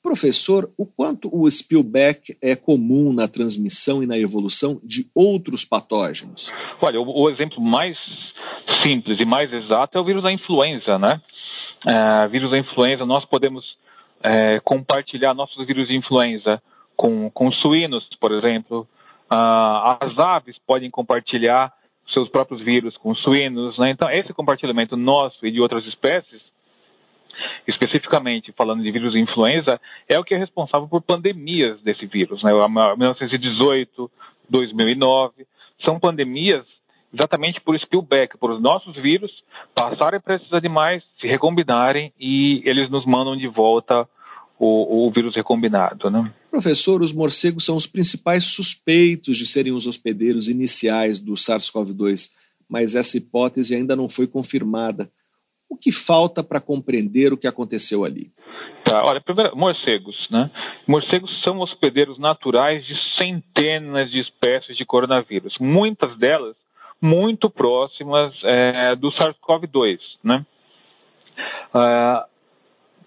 Professor, 0.01 0.71
o 0.77 0.85
quanto 0.85 1.29
o 1.31 1.47
spillback 1.47 2.35
é 2.41 2.55
comum 2.55 3.13
na 3.13 3.27
transmissão 3.27 4.01
e 4.01 4.07
na 4.07 4.17
evolução 4.17 4.79
de 4.83 5.07
outros 5.13 5.63
patógenos? 5.63 6.51
Olha, 6.81 6.99
o, 6.99 7.23
o 7.23 7.29
exemplo 7.29 7.61
mais 7.61 7.97
simples 8.83 9.19
e 9.19 9.25
mais 9.25 9.51
exato 9.53 9.97
é 9.97 10.01
o 10.01 10.05
vírus 10.05 10.23
da 10.23 10.31
influenza, 10.31 10.97
né? 10.97 11.21
É, 11.87 12.27
vírus 12.27 12.51
da 12.51 12.57
influenza, 12.57 13.05
nós 13.05 13.25
podemos 13.25 13.63
é, 14.23 14.59
compartilhar 14.61 15.33
nossos 15.33 15.65
vírus 15.65 15.87
de 15.87 15.97
influenza 15.97 16.61
com, 16.95 17.29
com 17.29 17.51
suínos, 17.51 18.07
por 18.19 18.31
exemplo. 18.31 18.87
Ah, 19.29 19.97
as 20.01 20.17
aves 20.19 20.57
podem 20.67 20.89
compartilhar 20.89 21.73
seus 22.13 22.29
próprios 22.29 22.61
vírus 22.61 22.97
com 22.97 23.15
suínos, 23.15 23.77
né? 23.77 23.89
Então, 23.91 24.09
esse 24.09 24.33
compartilhamento 24.33 24.97
nosso 24.97 25.45
e 25.45 25.51
de 25.51 25.61
outras 25.61 25.85
espécies, 25.85 26.41
especificamente 27.67 28.53
falando 28.57 28.83
de 28.83 28.91
vírus 28.91 29.15
influenza, 29.15 29.79
é 30.07 30.19
o 30.19 30.23
que 30.23 30.33
é 30.33 30.37
responsável 30.37 30.87
por 30.87 31.01
pandemias 31.01 31.81
desse 31.81 32.05
vírus, 32.05 32.43
né? 32.43 32.51
1918, 32.51 34.11
2009, 34.49 35.47
são 35.83 35.99
pandemias 35.99 36.65
exatamente 37.13 37.59
por 37.61 37.75
spillback, 37.75 38.37
por 38.37 38.51
os 38.51 38.61
nossos 38.61 38.95
vírus 38.95 39.31
passarem 39.75 40.19
para 40.19 40.35
esses 40.35 40.51
animais, 40.53 41.03
se 41.19 41.27
recombinarem 41.27 42.13
e 42.19 42.61
eles 42.65 42.89
nos 42.89 43.05
mandam 43.05 43.35
de 43.35 43.47
volta 43.47 44.07
o, 44.57 45.07
o, 45.07 45.11
vírus 45.11 45.35
recombinado. 45.35 46.09
Né? 46.09 46.31
Professor, 46.49 47.01
os 47.01 47.11
morcegos 47.11 47.65
são 47.65 47.75
os 47.75 47.87
principais 47.87 48.45
suspeitos 48.45 49.35
de 49.35 49.45
serem 49.45 49.73
os 49.73 49.87
hospedeiros 49.87 50.47
iniciais 50.47 51.19
do 51.19 51.33
SARS-CoV-2, 51.33 52.29
mas 52.69 52.95
essa 52.95 53.17
hipótese 53.17 53.75
ainda 53.75 53.95
não 53.95 54.07
foi 54.07 54.27
confirmada. 54.27 55.11
O 55.71 55.77
que 55.77 55.89
falta 55.89 56.43
para 56.43 56.59
compreender 56.59 57.31
o 57.31 57.37
que 57.37 57.47
aconteceu 57.47 58.03
ali? 58.03 58.29
Tá, 58.83 59.05
olha, 59.05 59.21
primeiro, 59.21 59.55
morcegos, 59.55 60.27
né? 60.29 60.51
Morcegos 60.85 61.31
são 61.47 61.59
hospedeiros 61.61 62.19
naturais 62.19 62.85
de 62.85 62.93
centenas 63.17 64.11
de 64.11 64.19
espécies 64.19 64.75
de 64.75 64.83
coronavírus. 64.83 65.55
Muitas 65.61 66.17
delas 66.17 66.57
muito 67.01 67.49
próximas 67.49 68.33
é, 68.43 68.93
do 68.97 69.13
SARS-CoV-2, 69.13 69.99
né? 70.21 70.45
Uh, 71.73 72.29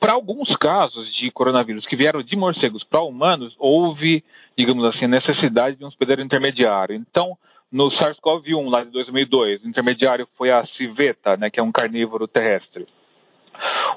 para 0.00 0.14
alguns 0.14 0.56
casos 0.56 1.14
de 1.16 1.30
coronavírus 1.30 1.84
que 1.84 1.96
vieram 1.96 2.22
de 2.22 2.34
morcegos 2.34 2.82
para 2.82 3.02
humanos, 3.02 3.54
houve, 3.58 4.24
digamos 4.56 4.86
assim, 4.86 5.06
necessidade 5.06 5.76
de 5.76 5.84
um 5.84 5.88
hospedeiro 5.88 6.22
intermediário. 6.22 6.96
Então, 6.96 7.36
no 7.74 7.90
SARS-CoV-1, 7.90 8.70
lá 8.70 8.84
de 8.84 8.90
2002, 8.90 9.64
o 9.64 9.68
intermediário 9.68 10.28
foi 10.38 10.48
a 10.48 10.64
civeta, 10.76 11.36
né, 11.36 11.50
que 11.50 11.58
é 11.58 11.62
um 11.62 11.72
carnívoro 11.72 12.28
terrestre. 12.28 12.86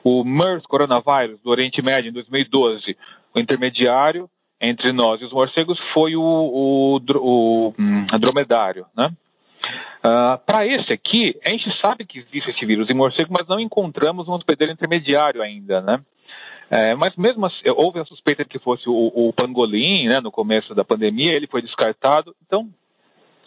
O 0.04 0.24
MERS 0.24 0.66
coronavírus 0.66 1.40
do 1.44 1.52
Oriente 1.52 1.80
Médio, 1.84 2.10
em 2.10 2.14
2012, 2.14 2.98
o 3.36 3.40
intermediário 3.40 4.28
entre 4.60 4.92
nós 4.92 5.22
e 5.22 5.26
os 5.26 5.32
morcegos 5.32 5.78
foi 5.94 6.16
o, 6.16 6.22
o, 6.24 6.96
o, 6.98 7.68
o 7.68 7.74
hum, 7.78 8.08
dromedário, 8.20 8.88
né? 8.98 9.12
Uh, 10.04 10.08
ah, 10.08 10.42
Para 10.44 10.66
esse 10.66 10.92
aqui, 10.92 11.36
a 11.46 11.50
gente 11.50 11.70
sabe 11.80 12.04
que 12.04 12.18
existe 12.18 12.50
esse 12.50 12.66
vírus 12.66 12.90
em 12.90 12.96
morcego, 12.96 13.32
mas 13.32 13.48
não 13.48 13.60
encontramos 13.60 14.28
um 14.28 14.34
hospedeiro 14.34 14.74
intermediário 14.74 15.44
ainda, 15.44 15.82
né? 15.82 16.02
É, 16.72 16.96
mas 16.96 17.16
mesmo 17.16 17.46
assim, 17.46 17.62
houve 17.76 18.00
a 18.00 18.06
suspeita 18.06 18.44
de 18.44 18.50
que 18.50 18.60
fosse 18.60 18.90
o, 18.90 19.12
o 19.14 19.32
pangolim, 19.34 20.08
né, 20.08 20.20
no 20.20 20.32
começo 20.32 20.74
da 20.74 20.84
pandemia, 20.84 21.34
ele 21.34 21.48
foi 21.48 21.62
descartado. 21.62 22.36
Então, 22.46 22.70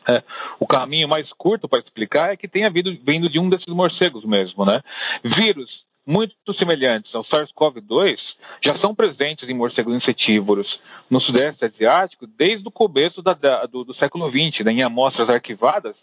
é, 0.08 0.22
o 0.58 0.66
caminho 0.66 1.08
mais 1.08 1.30
curto 1.34 1.68
para 1.68 1.80
explicar 1.80 2.32
é 2.32 2.36
que 2.36 2.48
tenha 2.48 2.70
vindo, 2.70 2.96
vindo 3.04 3.28
de 3.28 3.38
um 3.38 3.48
desses 3.48 3.66
morcegos 3.66 4.24
mesmo, 4.24 4.64
né? 4.64 4.80
Vírus 5.22 5.68
muito 6.06 6.34
semelhantes 6.54 7.14
ao 7.14 7.24
SARS-CoV-2 7.24 8.16
já 8.64 8.78
são 8.78 8.94
presentes 8.94 9.48
em 9.48 9.54
morcegos 9.54 9.94
insetívoros 9.94 10.66
no 11.08 11.20
Sudeste 11.20 11.64
Asiático 11.64 12.26
desde 12.26 12.66
o 12.66 12.70
começo 12.70 13.22
da, 13.22 13.32
da, 13.32 13.66
do, 13.66 13.84
do, 13.84 13.94
século 13.94 14.28
XX, 14.28 14.64
né? 14.64 14.72
em 14.72 14.82
amostras 14.82 15.28
arquivadas, 15.28 15.94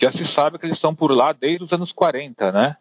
já 0.00 0.10
se 0.10 0.34
sabe 0.34 0.58
que 0.58 0.66
eles 0.66 0.76
estão 0.76 0.94
por 0.94 1.12
lá 1.12 1.32
desde 1.32 1.64
os 1.64 1.72
anos 1.72 1.92
40, 1.92 2.50
né? 2.50 2.76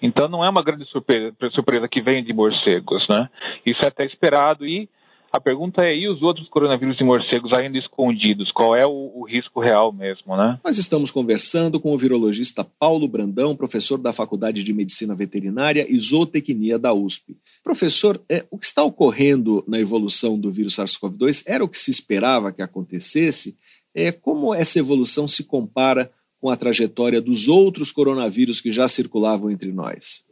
Então 0.00 0.26
não 0.26 0.44
é 0.44 0.48
uma 0.48 0.64
grande 0.64 0.84
surpresa, 0.86 1.32
surpresa 1.52 1.86
que 1.86 2.00
vem 2.00 2.24
de 2.24 2.32
morcegos, 2.32 3.06
né? 3.08 3.28
Isso 3.64 3.84
é 3.84 3.88
até 3.88 4.04
esperado 4.04 4.66
e 4.66 4.88
a 5.32 5.40
pergunta 5.40 5.82
é, 5.82 5.96
e 5.96 6.06
os 6.08 6.20
outros 6.20 6.46
coronavírus 6.48 6.96
de 6.98 7.02
morcegos 7.02 7.54
ainda 7.54 7.78
escondidos? 7.78 8.52
Qual 8.52 8.76
é 8.76 8.86
o, 8.86 9.10
o, 9.14 9.26
risco 9.26 9.60
real 9.60 9.90
mesmo, 9.90 10.36
né? 10.36 10.60
Nós 10.62 10.76
estamos 10.76 11.10
conversando 11.10 11.80
com 11.80 11.94
o 11.94 11.98
virologista 11.98 12.62
Paulo 12.62 13.08
Brandão, 13.08 13.56
professor 13.56 13.96
da 13.96 14.12
Faculdade 14.12 14.62
de 14.62 14.72
Medicina 14.74 15.14
Veterinária 15.14 15.86
e 15.88 15.98
Zootecnia 15.98 16.78
da 16.78 16.92
USP. 16.92 17.34
Professor, 17.64 18.20
é, 18.28 18.44
o 18.50 18.58
que 18.58 18.66
está 18.66 18.82
ocorrendo 18.82 19.64
na 19.66 19.80
evolução 19.80 20.38
do 20.38 20.50
vírus 20.50 20.74
SARS-CoV-2 20.76 21.44
era 21.46 21.64
o 21.64 21.68
que 21.68 21.78
se 21.78 21.90
esperava 21.90 22.52
que 22.52 22.60
acontecesse? 22.60 23.56
É, 23.94 24.12
como 24.12 24.54
essa 24.54 24.78
evolução 24.78 25.26
se 25.26 25.44
compara 25.44 26.12
com 26.42 26.50
a 26.50 26.56
trajetória 26.56 27.22
dos 27.22 27.48
outros 27.48 27.90
coronavírus 27.90 28.60
que 28.60 28.70
já 28.70 28.86
circulavam 28.86 29.50
entre 29.50 29.72
nós? 29.72 30.24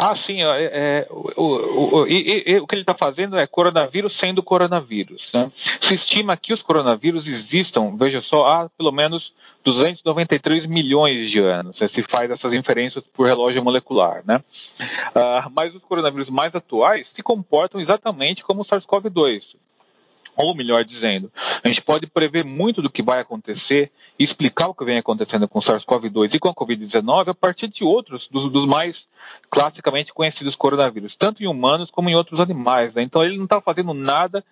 Ah, 0.00 0.14
sim. 0.24 0.40
É, 0.40 0.46
é, 0.46 1.06
o, 1.10 1.42
o, 1.42 2.02
o, 2.02 2.06
e, 2.06 2.60
o, 2.60 2.66
que 2.68 2.76
ele 2.76 2.82
está 2.82 2.94
fazendo 2.94 3.36
é 3.36 3.46
coronavírus 3.48 4.16
sendo 4.22 4.44
coronavírus. 4.44 5.20
Né? 5.34 5.50
Se 5.88 5.96
estima 5.96 6.36
que 6.36 6.54
os 6.54 6.62
coronavírus 6.62 7.26
existam, 7.26 7.96
veja 7.96 8.22
só, 8.22 8.44
há 8.44 8.68
pelo 8.78 8.92
menos 8.92 9.32
293 9.64 10.66
milhões 10.66 11.30
de 11.32 11.40
anos. 11.40 11.78
Né? 11.80 11.88
Se 11.92 12.04
faz 12.04 12.30
essas 12.30 12.52
inferências 12.52 13.02
por 13.12 13.26
relógio 13.26 13.62
molecular. 13.62 14.22
Né? 14.24 14.40
Ah, 15.14 15.50
mas 15.54 15.74
os 15.74 15.82
coronavírus 15.82 16.30
mais 16.30 16.54
atuais 16.54 17.04
se 17.16 17.22
comportam 17.22 17.80
exatamente 17.80 18.44
como 18.44 18.62
o 18.62 18.64
SARS-CoV-2 18.64 19.42
ou 20.38 20.54
melhor 20.54 20.84
dizendo, 20.84 21.32
a 21.64 21.68
gente 21.68 21.82
pode 21.82 22.06
prever 22.06 22.44
muito 22.44 22.80
do 22.80 22.88
que 22.88 23.02
vai 23.02 23.20
acontecer 23.20 23.90
e 24.16 24.24
explicar 24.24 24.68
o 24.68 24.74
que 24.74 24.84
vem 24.84 24.96
acontecendo 24.96 25.48
com 25.48 25.58
o 25.58 25.62
SARS-CoV-2 25.62 26.30
e 26.32 26.38
com 26.38 26.48
a 26.48 26.54
Covid-19 26.54 27.28
a 27.30 27.34
partir 27.34 27.66
de 27.66 27.82
outros, 27.82 28.24
dos, 28.30 28.52
dos, 28.52 28.68
mais 28.68 28.96
classicamente 29.50 30.12
conhecidos 30.12 30.54
coronavírus, 30.56 31.14
tanto 31.18 31.42
em 31.42 31.46
humanos 31.46 31.90
como 31.90 32.08
em 32.08 32.14
outros 32.14 32.40
animais. 32.40 32.94
Né? 32.94 33.02
Então 33.02 33.22
ele 33.22 33.36
não 33.36 33.44
está 33.44 33.60
fazendo 33.60 33.92
nada 33.94 34.44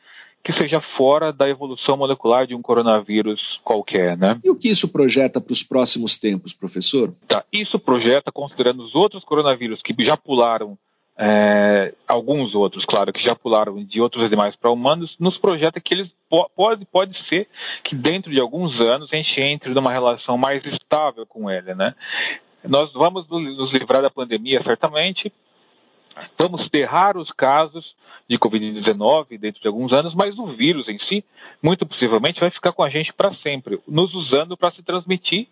que 0.44 0.52
seja 0.60 0.80
fora 0.96 1.32
da 1.32 1.48
evolução 1.48 1.96
molecular 1.96 2.46
de 2.46 2.54
um 2.54 2.62
coronavírus 2.62 3.40
qualquer, 3.64 4.16
né? 4.16 4.38
E 4.44 4.48
o 4.48 4.54
que 4.54 4.68
isso 4.68 4.86
projeta 4.86 5.40
para 5.40 5.52
os 5.52 5.64
próximos 5.64 6.16
tempos, 6.16 6.52
professor? 6.52 7.12
Tá, 7.26 7.44
isso 7.52 7.80
projeta, 7.80 8.30
considerando 8.30 8.84
os 8.84 8.94
outros 8.94 9.24
coronavírus 9.24 9.82
que 9.82 9.92
já 10.04 10.16
pularam 10.16 10.78
é, 11.18 11.94
alguns 12.06 12.54
outros, 12.54 12.84
claro, 12.84 13.12
que 13.12 13.24
já 13.24 13.34
pularam 13.34 13.82
de 13.82 14.00
outros 14.00 14.22
animais 14.22 14.54
para 14.54 14.70
humanos, 14.70 15.16
nos 15.18 15.36
projeta 15.38 15.80
que 15.80 15.94
eles 15.94 16.08
po 16.28 16.48
pode, 16.54 16.84
pode 16.84 17.16
ser 17.28 17.48
que 17.82 17.96
dentro 17.96 18.30
de 18.30 18.40
alguns 18.40 18.78
anos 18.80 19.08
a 19.12 19.16
gente 19.16 19.40
entre 19.40 19.72
numa 19.72 19.92
relação 19.92 20.36
mais 20.36 20.64
estável 20.64 21.26
com 21.26 21.50
ele, 21.50 21.74
né? 21.74 21.94
Nós 22.68 22.92
vamos 22.92 23.28
nos 23.28 23.72
livrar 23.72 24.02
da 24.02 24.10
pandemia, 24.10 24.62
certamente, 24.62 25.32
vamos 26.38 26.68
ter 26.70 26.84
raros 26.84 27.30
casos 27.36 27.94
de 28.28 28.38
Covid-19 28.38 29.38
dentro 29.38 29.60
de 29.60 29.68
alguns 29.68 29.92
anos, 29.92 30.14
mas 30.14 30.36
o 30.36 30.46
vírus 30.56 30.88
em 30.88 30.98
si, 31.08 31.24
muito 31.62 31.86
possivelmente, 31.86 32.40
vai 32.40 32.50
ficar 32.50 32.72
com 32.72 32.82
a 32.82 32.90
gente 32.90 33.12
para 33.12 33.32
sempre, 33.36 33.78
nos 33.86 34.12
usando 34.14 34.56
para 34.56 34.72
se 34.72 34.82
transmitir 34.82 35.46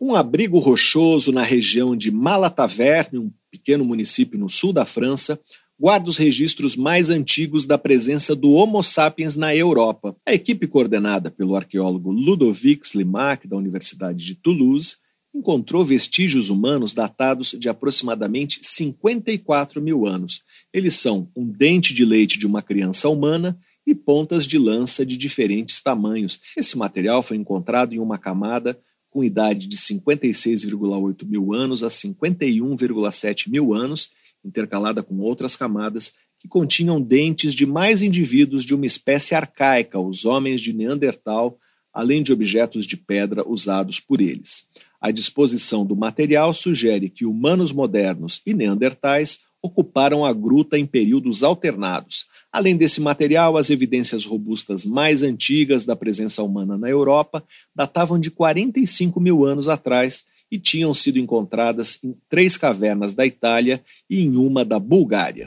Um 0.01 0.15
abrigo 0.15 0.59
rochoso 0.59 1.31
na 1.31 1.43
região 1.43 1.95
de 1.95 2.11
Malataverne, 2.11 3.19
um 3.19 3.31
pequeno 3.51 3.85
município 3.85 4.39
no 4.39 4.49
sul 4.49 4.73
da 4.73 4.87
França, 4.87 5.39
guarda 5.79 6.09
os 6.09 6.17
registros 6.17 6.77
mais 6.77 7.11
antigos 7.11 7.67
da 7.67 7.77
presença 7.77 8.35
do 8.35 8.53
Homo 8.53 8.83
sapiens 8.83 9.37
na 9.37 9.55
Europa. 9.55 10.17
A 10.25 10.33
equipe 10.33 10.67
coordenada 10.67 11.31
pelo 11.31 11.55
arqueólogo 11.55 12.11
Ludovic 12.11 12.87
Slimak, 12.87 13.47
da 13.47 13.59
Universidade 13.59 14.25
de 14.25 14.35
Toulouse, 14.35 14.97
encontrou 15.39 15.85
vestígios 15.85 16.51
humanos 16.51 16.93
datados 16.93 17.55
de 17.59 17.69
aproximadamente 17.69 18.59
54 18.61 19.81
mil 19.81 20.05
anos. 20.05 20.43
Eles 20.73 20.95
são 20.95 21.31
um 21.37 21.47
dente 21.47 21.95
de 21.95 22.05
leite 22.05 22.39
de 22.39 22.47
uma 22.47 22.61
criança 22.61 23.09
humana 23.09 23.59
e 23.87 23.95
pontas 23.95 24.47
de 24.47 24.59
lança 24.59 25.07
de 25.07 25.17
diferentes 25.17 25.81
tamanhos. 25.81 26.41
Esse 26.57 26.77
material 26.77 27.23
foi 27.23 27.37
encontrado 27.37 27.95
em 27.95 27.99
uma 28.01 28.19
camada 28.19 28.79
com 29.09 29.25
idade 29.25 29.67
de 29.69 29.77
56,8 29.77 31.25
mil 31.25 31.55
anos 31.55 31.83
a 31.83 31.89
51,7 31.89 33.49
mil 33.49 33.73
anos, 33.73 34.11
intercalada 34.45 35.03
com 35.03 35.19
outras 35.21 35.57
camadas 35.57 36.13
que 36.39 36.49
continham 36.49 37.01
dentes 37.01 37.55
de 37.55 37.65
mais 37.65 38.03
indivíduos 38.03 38.65
de 38.65 38.75
uma 38.75 38.87
espécie 38.87 39.35
arcaica, 39.35 39.99
os 39.99 40.25
homens 40.25 40.61
de 40.61 40.73
Neandertal, 40.73 41.59
além 41.93 42.23
de 42.23 42.33
objetos 42.33 42.87
de 42.87 42.97
pedra 42.97 43.49
usados 43.49 43.99
por 43.99 44.21
eles. 44.21 44.67
A 45.01 45.11
disposição 45.11 45.87
do 45.87 45.95
material 45.95 46.53
sugere 46.53 47.09
que 47.09 47.25
humanos 47.25 47.71
modernos 47.71 48.43
e 48.45 48.53
neandertais 48.53 49.41
ocuparam 49.63 50.25
a 50.25 50.33
gruta 50.33 50.79
em 50.79 50.87
períodos 50.87 51.43
alternados. 51.43 52.27
Além 52.53 52.77
desse 52.77 53.01
material, 53.01 53.57
as 53.57 53.71
evidências 53.71 54.25
robustas 54.25 54.85
mais 54.85 55.23
antigas 55.23 55.85
da 55.85 55.95
presença 55.95 56.43
humana 56.43 56.77
na 56.77 56.89
Europa 56.89 57.45
datavam 57.75 58.19
de 58.19 58.31
45 58.31 59.21
mil 59.21 59.45
anos 59.45 59.69
atrás 59.69 60.25
e 60.51 60.59
tinham 60.59 60.95
sido 60.95 61.19
encontradas 61.19 61.99
em 62.03 62.17
três 62.29 62.57
cavernas 62.57 63.13
da 63.13 63.27
Itália 63.27 63.83
e 64.09 64.21
em 64.21 64.37
uma 64.37 64.65
da 64.65 64.79
Bulgária. 64.79 65.47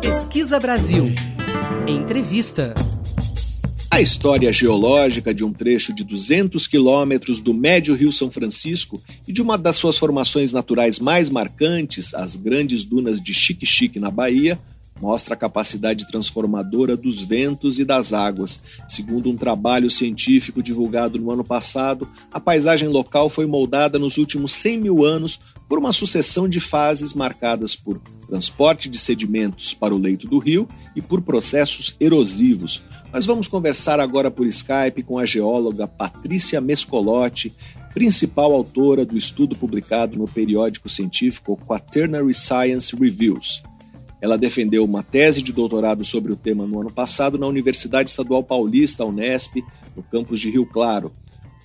Pesquisa 0.00 0.58
Brasil. 0.58 1.04
Entrevista. 1.86 2.74
A 3.92 4.00
história 4.00 4.50
geológica 4.50 5.34
de 5.34 5.44
um 5.44 5.52
trecho 5.52 5.92
de 5.92 6.02
200 6.02 6.66
quilômetros 6.66 7.42
do 7.42 7.52
médio 7.52 7.94
Rio 7.94 8.10
São 8.10 8.30
Francisco 8.30 9.02
e 9.28 9.32
de 9.34 9.42
uma 9.42 9.58
das 9.58 9.76
suas 9.76 9.98
formações 9.98 10.50
naturais 10.50 10.98
mais 10.98 11.28
marcantes, 11.28 12.14
as 12.14 12.34
grandes 12.34 12.84
dunas 12.84 13.20
de 13.20 13.34
Chique-Chique, 13.34 14.00
na 14.00 14.10
Bahia, 14.10 14.58
mostra 14.98 15.34
a 15.34 15.36
capacidade 15.36 16.08
transformadora 16.08 16.96
dos 16.96 17.22
ventos 17.22 17.78
e 17.78 17.84
das 17.84 18.14
águas. 18.14 18.62
Segundo 18.88 19.30
um 19.30 19.36
trabalho 19.36 19.90
científico 19.90 20.62
divulgado 20.62 21.18
no 21.18 21.30
ano 21.30 21.44
passado, 21.44 22.08
a 22.32 22.40
paisagem 22.40 22.88
local 22.88 23.28
foi 23.28 23.44
moldada 23.44 23.98
nos 23.98 24.16
últimos 24.16 24.52
100 24.52 24.80
mil 24.80 25.04
anos 25.04 25.38
por 25.68 25.78
uma 25.78 25.92
sucessão 25.92 26.48
de 26.48 26.60
fases 26.60 27.12
marcadas 27.12 27.76
por 27.76 28.00
transporte 28.26 28.88
de 28.88 28.98
sedimentos 28.98 29.74
para 29.74 29.94
o 29.94 29.98
leito 29.98 30.26
do 30.26 30.38
rio 30.38 30.66
e 30.96 31.02
por 31.02 31.20
processos 31.20 31.94
erosivos. 32.00 32.80
Nós 33.12 33.26
vamos 33.26 33.46
conversar 33.46 34.00
agora 34.00 34.30
por 34.30 34.46
Skype 34.46 35.02
com 35.02 35.18
a 35.18 35.26
geóloga 35.26 35.86
Patrícia 35.86 36.62
Mescolotti, 36.62 37.52
principal 37.92 38.54
autora 38.54 39.04
do 39.04 39.18
estudo 39.18 39.54
publicado 39.54 40.16
no 40.16 40.26
periódico 40.26 40.88
científico 40.88 41.58
Quaternary 41.58 42.32
Science 42.32 42.96
Reviews. 42.96 43.62
Ela 44.18 44.38
defendeu 44.38 44.82
uma 44.82 45.02
tese 45.02 45.42
de 45.42 45.52
doutorado 45.52 46.06
sobre 46.06 46.32
o 46.32 46.36
tema 46.36 46.64
no 46.64 46.80
ano 46.80 46.90
passado 46.90 47.36
na 47.36 47.46
Universidade 47.46 48.08
Estadual 48.08 48.42
Paulista, 48.42 49.04
Unesp, 49.04 49.56
no 49.94 50.02
campus 50.02 50.40
de 50.40 50.48
Rio 50.48 50.64
Claro. 50.64 51.12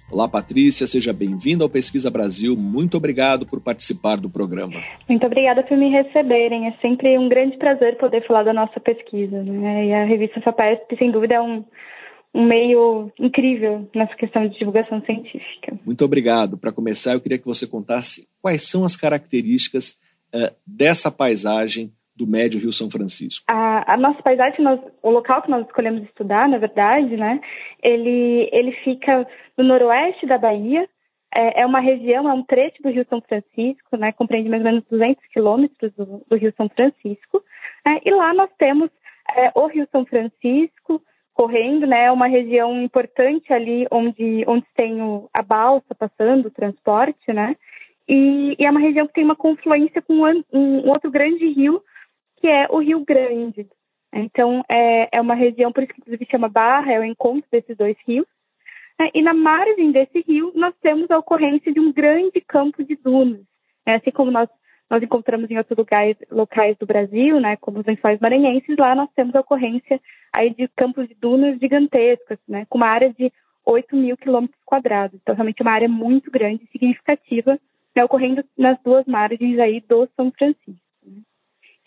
Olá, 0.10 0.26
Patrícia, 0.26 0.88
seja 0.88 1.12
bem-vinda 1.12 1.66
ao 1.66 1.70
Pesquisa 1.70 2.10
Brasil. 2.10 2.56
Muito 2.56 2.96
obrigado 2.96 3.46
por 3.46 3.60
participar 3.60 4.16
do 4.16 4.30
programa. 4.30 4.82
Muito 5.08 5.26
obrigada 5.26 5.64
por 5.64 5.78
me 5.78 5.90
receberem. 5.90 6.68
É 6.68 6.72
sempre 6.82 7.20
um 7.20 7.28
grande 7.28 7.58
prazer 7.58 7.98
poder 7.98 8.26
falar 8.26 8.44
da 8.44 8.54
nossa 8.54 8.80
pesquisa. 8.80 9.44
Né? 9.44 9.88
E 9.88 9.94
a 9.94 10.06
revista 10.06 10.40
FAPESP, 10.40 10.98
sem 10.98 11.12
dúvida, 11.12 11.36
é 11.36 11.42
um, 11.42 11.62
um 12.34 12.46
meio 12.46 13.12
incrível 13.20 13.86
nessa 13.94 14.16
questão 14.16 14.48
de 14.48 14.58
divulgação 14.58 15.02
científica. 15.02 15.78
Muito 15.86 16.06
obrigado. 16.06 16.58
Para 16.58 16.72
começar, 16.72 17.12
eu 17.12 17.20
queria 17.20 17.38
que 17.38 17.46
você 17.46 17.68
contasse 17.68 18.30
quais 18.42 18.64
são 18.64 18.86
as 18.86 18.96
características 18.96 20.00
uh, 20.34 20.56
dessa 20.66 21.12
paisagem 21.12 21.92
do 22.18 22.26
médio 22.26 22.60
Rio 22.60 22.72
São 22.72 22.90
Francisco? 22.90 23.46
A, 23.50 23.94
a 23.94 23.98
nossa 23.98 24.22
paisagem, 24.22 24.64
nós, 24.64 24.80
o 25.04 25.12
local 25.12 25.42
que 25.42 25.52
nós 25.52 25.66
escolhemos 25.66 26.04
estudar, 26.04 26.50
na 26.50 26.58
verdade, 26.58 27.16
né, 27.16 27.40
ele, 27.82 28.50
ele 28.52 28.72
fica 28.84 29.28
no 29.56 29.64
noroeste 29.64 30.26
da 30.26 30.38
Bahia, 30.38 30.90
é, 31.36 31.62
é 31.62 31.66
uma 31.66 31.80
região, 31.80 32.28
é 32.28 32.34
um 32.34 32.44
trecho 32.44 32.82
do 32.82 32.90
Rio 32.90 33.06
São 33.08 33.22
Francisco, 33.22 33.96
né, 33.98 34.12
compreende 34.12 34.50
mais 34.50 34.62
ou 34.62 34.72
menos 34.72 34.84
200 34.90 35.24
quilômetros 35.28 35.94
do, 35.94 36.24
do, 36.28 36.36
Rio 36.36 36.54
São 36.58 36.68
Francisco, 36.68 37.44
é, 37.86 38.02
e 38.04 38.12
lá 38.12 38.34
nós 38.34 38.50
temos 38.58 38.90
é, 39.36 39.52
o 39.56 39.68
Rio 39.68 39.88
São 39.92 40.06
Francisco 40.06 41.02
correndo, 41.34 41.86
né, 41.86 42.06
é 42.06 42.12
uma 42.12 42.28
região 42.28 42.82
importante 42.82 43.54
ali 43.54 43.86
onde, 43.92 44.44
onde 44.48 44.66
tem 44.76 45.02
o, 45.02 45.30
a 45.32 45.44
balsa 45.44 45.94
passando, 45.94 46.48
o 46.48 46.52
transporte, 46.52 47.32
né, 47.32 47.56
e, 48.10 48.56
e, 48.58 48.66
é 48.66 48.72
uma 48.72 48.80
região 48.80 49.06
que 49.06 49.14
tem 49.14 49.24
uma 49.24 49.36
confluência 49.36 50.02
com 50.02 50.14
um, 50.14 50.44
um 50.54 50.90
outro 50.90 51.12
grande 51.12 51.46
rio, 51.50 51.84
que 52.38 52.48
é 52.48 52.68
o 52.70 52.80
Rio 52.80 53.04
Grande. 53.06 53.68
Então, 54.14 54.64
é, 54.72 55.10
é 55.18 55.22
uma 55.22 55.36
região, 55.36 55.72
por 55.72 55.84
isso 55.84 55.94
que 55.94 56.02
inclusive 56.02 56.28
chama 56.30 56.48
Barra, 56.48 56.94
é 56.94 57.00
o 57.00 57.04
encontro 57.04 57.48
desses 57.52 57.76
dois 57.76 57.96
rios. 58.08 58.26
É, 59.00 59.12
e 59.14 59.22
na 59.22 59.34
margem 59.34 59.92
desse 59.92 60.22
rio, 60.28 60.52
nós 60.56 60.74
temos 60.82 61.10
a 61.12 61.20
ocorrência 61.20 61.72
de 61.72 61.80
um 61.80 61.92
grande 61.92 62.42
campo 62.42 62.84
de 62.84 62.96
dunas. 62.96 63.42
É, 63.86 63.98
assim 63.98 64.12
como 64.12 64.32
nós, 64.32 64.50
nós 64.90 65.04
encontramos 65.04 65.52
em 65.52 65.58
outros 65.58 65.78
lugares, 65.78 66.18
locais 66.32 66.76
do 66.78 66.86
Brasil, 66.86 67.40
né, 67.40 67.58
como 67.58 67.80
os 67.80 67.86
lençóis 67.86 68.20
maranhenses, 68.20 68.76
lá 68.78 68.96
nós 68.96 69.10
temos 69.16 69.36
a 69.36 69.42
ocorrência 69.42 70.02
aí 70.36 70.50
de 70.50 70.68
campos 70.70 71.08
de 71.08 71.14
dunas 71.14 71.60
gigantescas, 71.60 72.40
né, 72.48 72.66
com 72.70 72.78
uma 72.78 72.90
área 72.90 73.14
de 73.14 73.32
8 73.66 73.96
mil 73.96 74.18
quilômetros 74.18 74.60
quadrados. 74.66 75.20
Então, 75.22 75.36
realmente 75.36 75.62
é 75.62 75.64
uma 75.64 75.74
área 75.74 75.90
muito 75.90 76.32
grande 76.32 76.64
e 76.64 76.72
significativa 76.72 77.60
né, 77.96 78.04
ocorrendo 78.04 78.44
nas 78.58 78.80
duas 78.84 79.06
margens 79.06 79.60
aí 79.60 79.80
do 79.82 80.08
São 80.16 80.32
Francisco. 80.32 80.87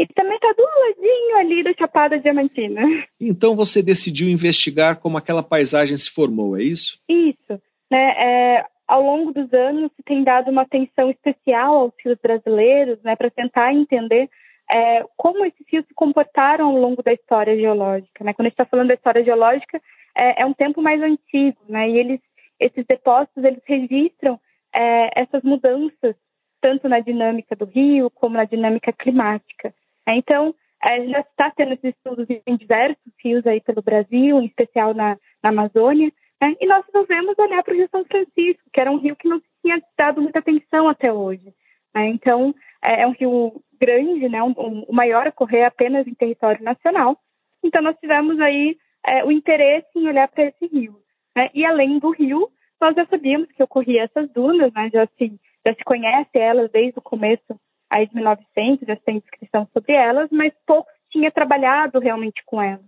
E 0.01 0.07
também 0.15 0.37
está 0.37 0.51
do 0.53 0.63
ladinho 0.63 1.37
ali 1.37 1.63
da 1.63 1.75
Chapada 1.75 2.19
Diamantina. 2.19 2.81
Então 3.21 3.55
você 3.55 3.83
decidiu 3.83 4.31
investigar 4.31 4.99
como 4.99 5.19
aquela 5.19 5.43
paisagem 5.43 5.95
se 5.95 6.11
formou, 6.11 6.57
é 6.57 6.63
isso? 6.63 6.99
Isso. 7.07 7.61
Né, 7.91 8.15
é, 8.17 8.65
ao 8.89 9.03
longo 9.03 9.31
dos 9.31 9.53
anos 9.53 9.93
se 9.95 10.03
tem 10.03 10.25
dado 10.25 10.51
uma 10.51 10.63
atenção 10.63 11.11
especial 11.11 11.75
aos 11.75 11.93
rios 12.03 12.17
brasileiros, 12.23 12.99
né, 13.03 13.15
para 13.15 13.31
tentar 13.31 13.75
entender 13.75 14.31
é, 14.73 15.05
como 15.19 15.45
esses 15.45 15.67
rios 15.71 15.85
se 15.87 15.93
comportaram 15.93 16.69
ao 16.69 16.77
longo 16.77 17.03
da 17.03 17.13
história 17.13 17.55
geológica. 17.55 18.25
Né? 18.25 18.33
Quando 18.33 18.47
a 18.47 18.49
gente 18.49 18.55
está 18.55 18.65
falando 18.65 18.89
da 18.89 18.95
história 18.95 19.23
geológica, 19.23 19.83
é, 20.19 20.43
é, 20.43 20.47
um 20.47 20.55
tempo 20.55 20.81
mais 20.81 21.03
antigo, 21.03 21.59
né? 21.69 21.91
E 21.91 21.99
eles, 21.99 22.21
esses 22.59 22.87
depósitos, 22.87 23.45
eles 23.45 23.63
registram 23.67 24.41
é, 24.75 25.23
essas 25.23 25.43
mudanças, 25.43 26.17
tanto 26.59 26.89
na 26.89 27.01
dinâmica 27.01 27.55
do 27.55 27.67
rio 27.67 28.11
como 28.11 28.37
na 28.37 28.45
dinâmica 28.45 28.93
climática. 28.93 29.75
É, 30.07 30.15
então, 30.15 30.55
é, 30.83 31.07
já 31.07 31.21
está 31.21 31.51
tendo 31.51 31.75
esses 31.75 31.95
estudos 31.95 32.27
em 32.47 32.57
diversos 32.57 33.13
rios 33.23 33.47
aí 33.47 33.61
pelo 33.61 33.83
Brasil, 33.83 34.41
em 34.41 34.47
especial 34.47 34.95
na, 34.95 35.17
na 35.43 35.51
Amazônia, 35.51 36.11
né? 36.43 36.55
e 36.61 36.67
nós 36.67 36.85
resolvemos 36.87 37.39
olhar 37.39 37.63
para 37.63 37.75
o 37.75 37.77
Rio 37.77 37.89
São 37.91 38.05
Francisco, 38.05 38.63
que 38.73 38.81
era 38.81 38.91
um 38.91 38.99
rio 38.99 39.15
que 39.17 39.29
não 39.29 39.41
tinha 39.63 39.81
dado 39.99 40.23
muita 40.23 40.39
atenção 40.39 40.89
até 40.89 41.13
hoje. 41.13 41.53
Né? 41.95 42.09
Então, 42.09 42.55
é, 42.83 43.03
é 43.03 43.07
um 43.07 43.13
rio 43.13 43.63
grande, 43.81 44.29
né? 44.29 44.43
Um, 44.43 44.55
um, 44.57 44.85
o 44.89 44.95
maior 44.95 45.27
a 45.27 45.33
correr 45.33 45.65
apenas 45.65 46.07
em 46.07 46.15
território 46.15 46.63
nacional. 46.63 47.19
Então, 47.63 47.83
nós 47.83 47.97
tivemos 47.99 48.41
aí 48.41 48.77
é, 49.07 49.25
o 49.25 49.31
interesse 49.31 49.89
em 49.97 50.09
olhar 50.09 50.29
para 50.29 50.45
esse 50.45 50.67
rio. 50.67 51.01
Né? 51.37 51.51
E 51.55 51.65
além 51.65 51.99
do 51.99 52.11
rio, 52.11 52.51
nós 52.81 52.95
já 52.95 53.07
sabíamos 53.07 53.51
que 53.53 53.63
ocorria 53.63 54.05
essas 54.05 54.31
dunas, 54.31 54.73
né? 54.73 54.91
já, 54.93 55.07
se, 55.19 55.39
já 55.67 55.75
se 55.75 55.85
conhece 55.85 56.31
elas 56.35 56.71
desde 56.71 56.99
o 56.99 57.03
começo 57.03 57.61
aí 57.91 58.07
de 58.07 58.15
1900, 58.15 58.87
já 58.87 58.97
tem 58.97 59.19
descrição 59.19 59.69
sobre 59.73 59.95
elas, 59.95 60.29
mas 60.31 60.53
pouco 60.67 60.89
tinha 61.11 61.31
trabalhado 61.31 61.99
realmente 61.99 62.43
com 62.45 62.63
elas. 62.63 62.85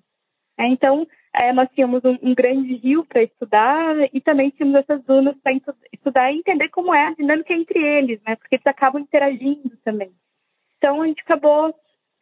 É, 0.59 0.67
então, 0.67 1.07
é, 1.35 1.53
nós 1.53 1.69
tínhamos 1.75 2.05
um, 2.05 2.17
um 2.23 2.35
grande 2.35 2.75
rio 2.77 3.05
para 3.05 3.23
estudar 3.23 3.97
e 4.13 4.21
também 4.21 4.51
tínhamos 4.51 4.81
essas 4.81 5.03
dunas 5.05 5.37
para 5.43 5.53
estudar 5.93 6.31
e 6.31 6.39
entender 6.39 6.69
como 6.69 6.95
é 6.95 7.09
a 7.09 7.15
dinâmica 7.15 7.55
entre 7.55 7.81
eles, 7.81 8.21
né? 8.27 8.37
porque 8.37 8.57
eles 8.57 8.67
acabam 8.67 9.03
interagindo 9.03 9.77
também. 9.85 10.13
Então, 10.79 11.03
a 11.03 11.07
gente 11.07 11.23
acabou 11.23 11.75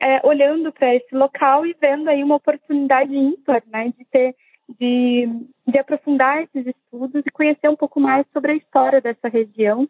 é, 0.02 0.26
olhando 0.26 0.72
para 0.72 0.94
esse 0.94 1.14
local 1.14 1.66
e 1.66 1.76
vendo 1.78 2.08
aí 2.08 2.22
uma 2.22 2.36
oportunidade 2.36 3.14
ímpar 3.14 3.62
né? 3.66 3.92
de 3.96 4.04
ter 4.06 4.34
de, 4.78 5.28
de 5.66 5.78
aprofundar 5.78 6.42
esses 6.42 6.66
estudos 6.66 7.22
e 7.26 7.30
conhecer 7.30 7.68
um 7.68 7.76
pouco 7.76 7.98
mais 7.98 8.26
sobre 8.32 8.52
a 8.52 8.56
história 8.56 9.00
dessa 9.00 9.28
região 9.28 9.88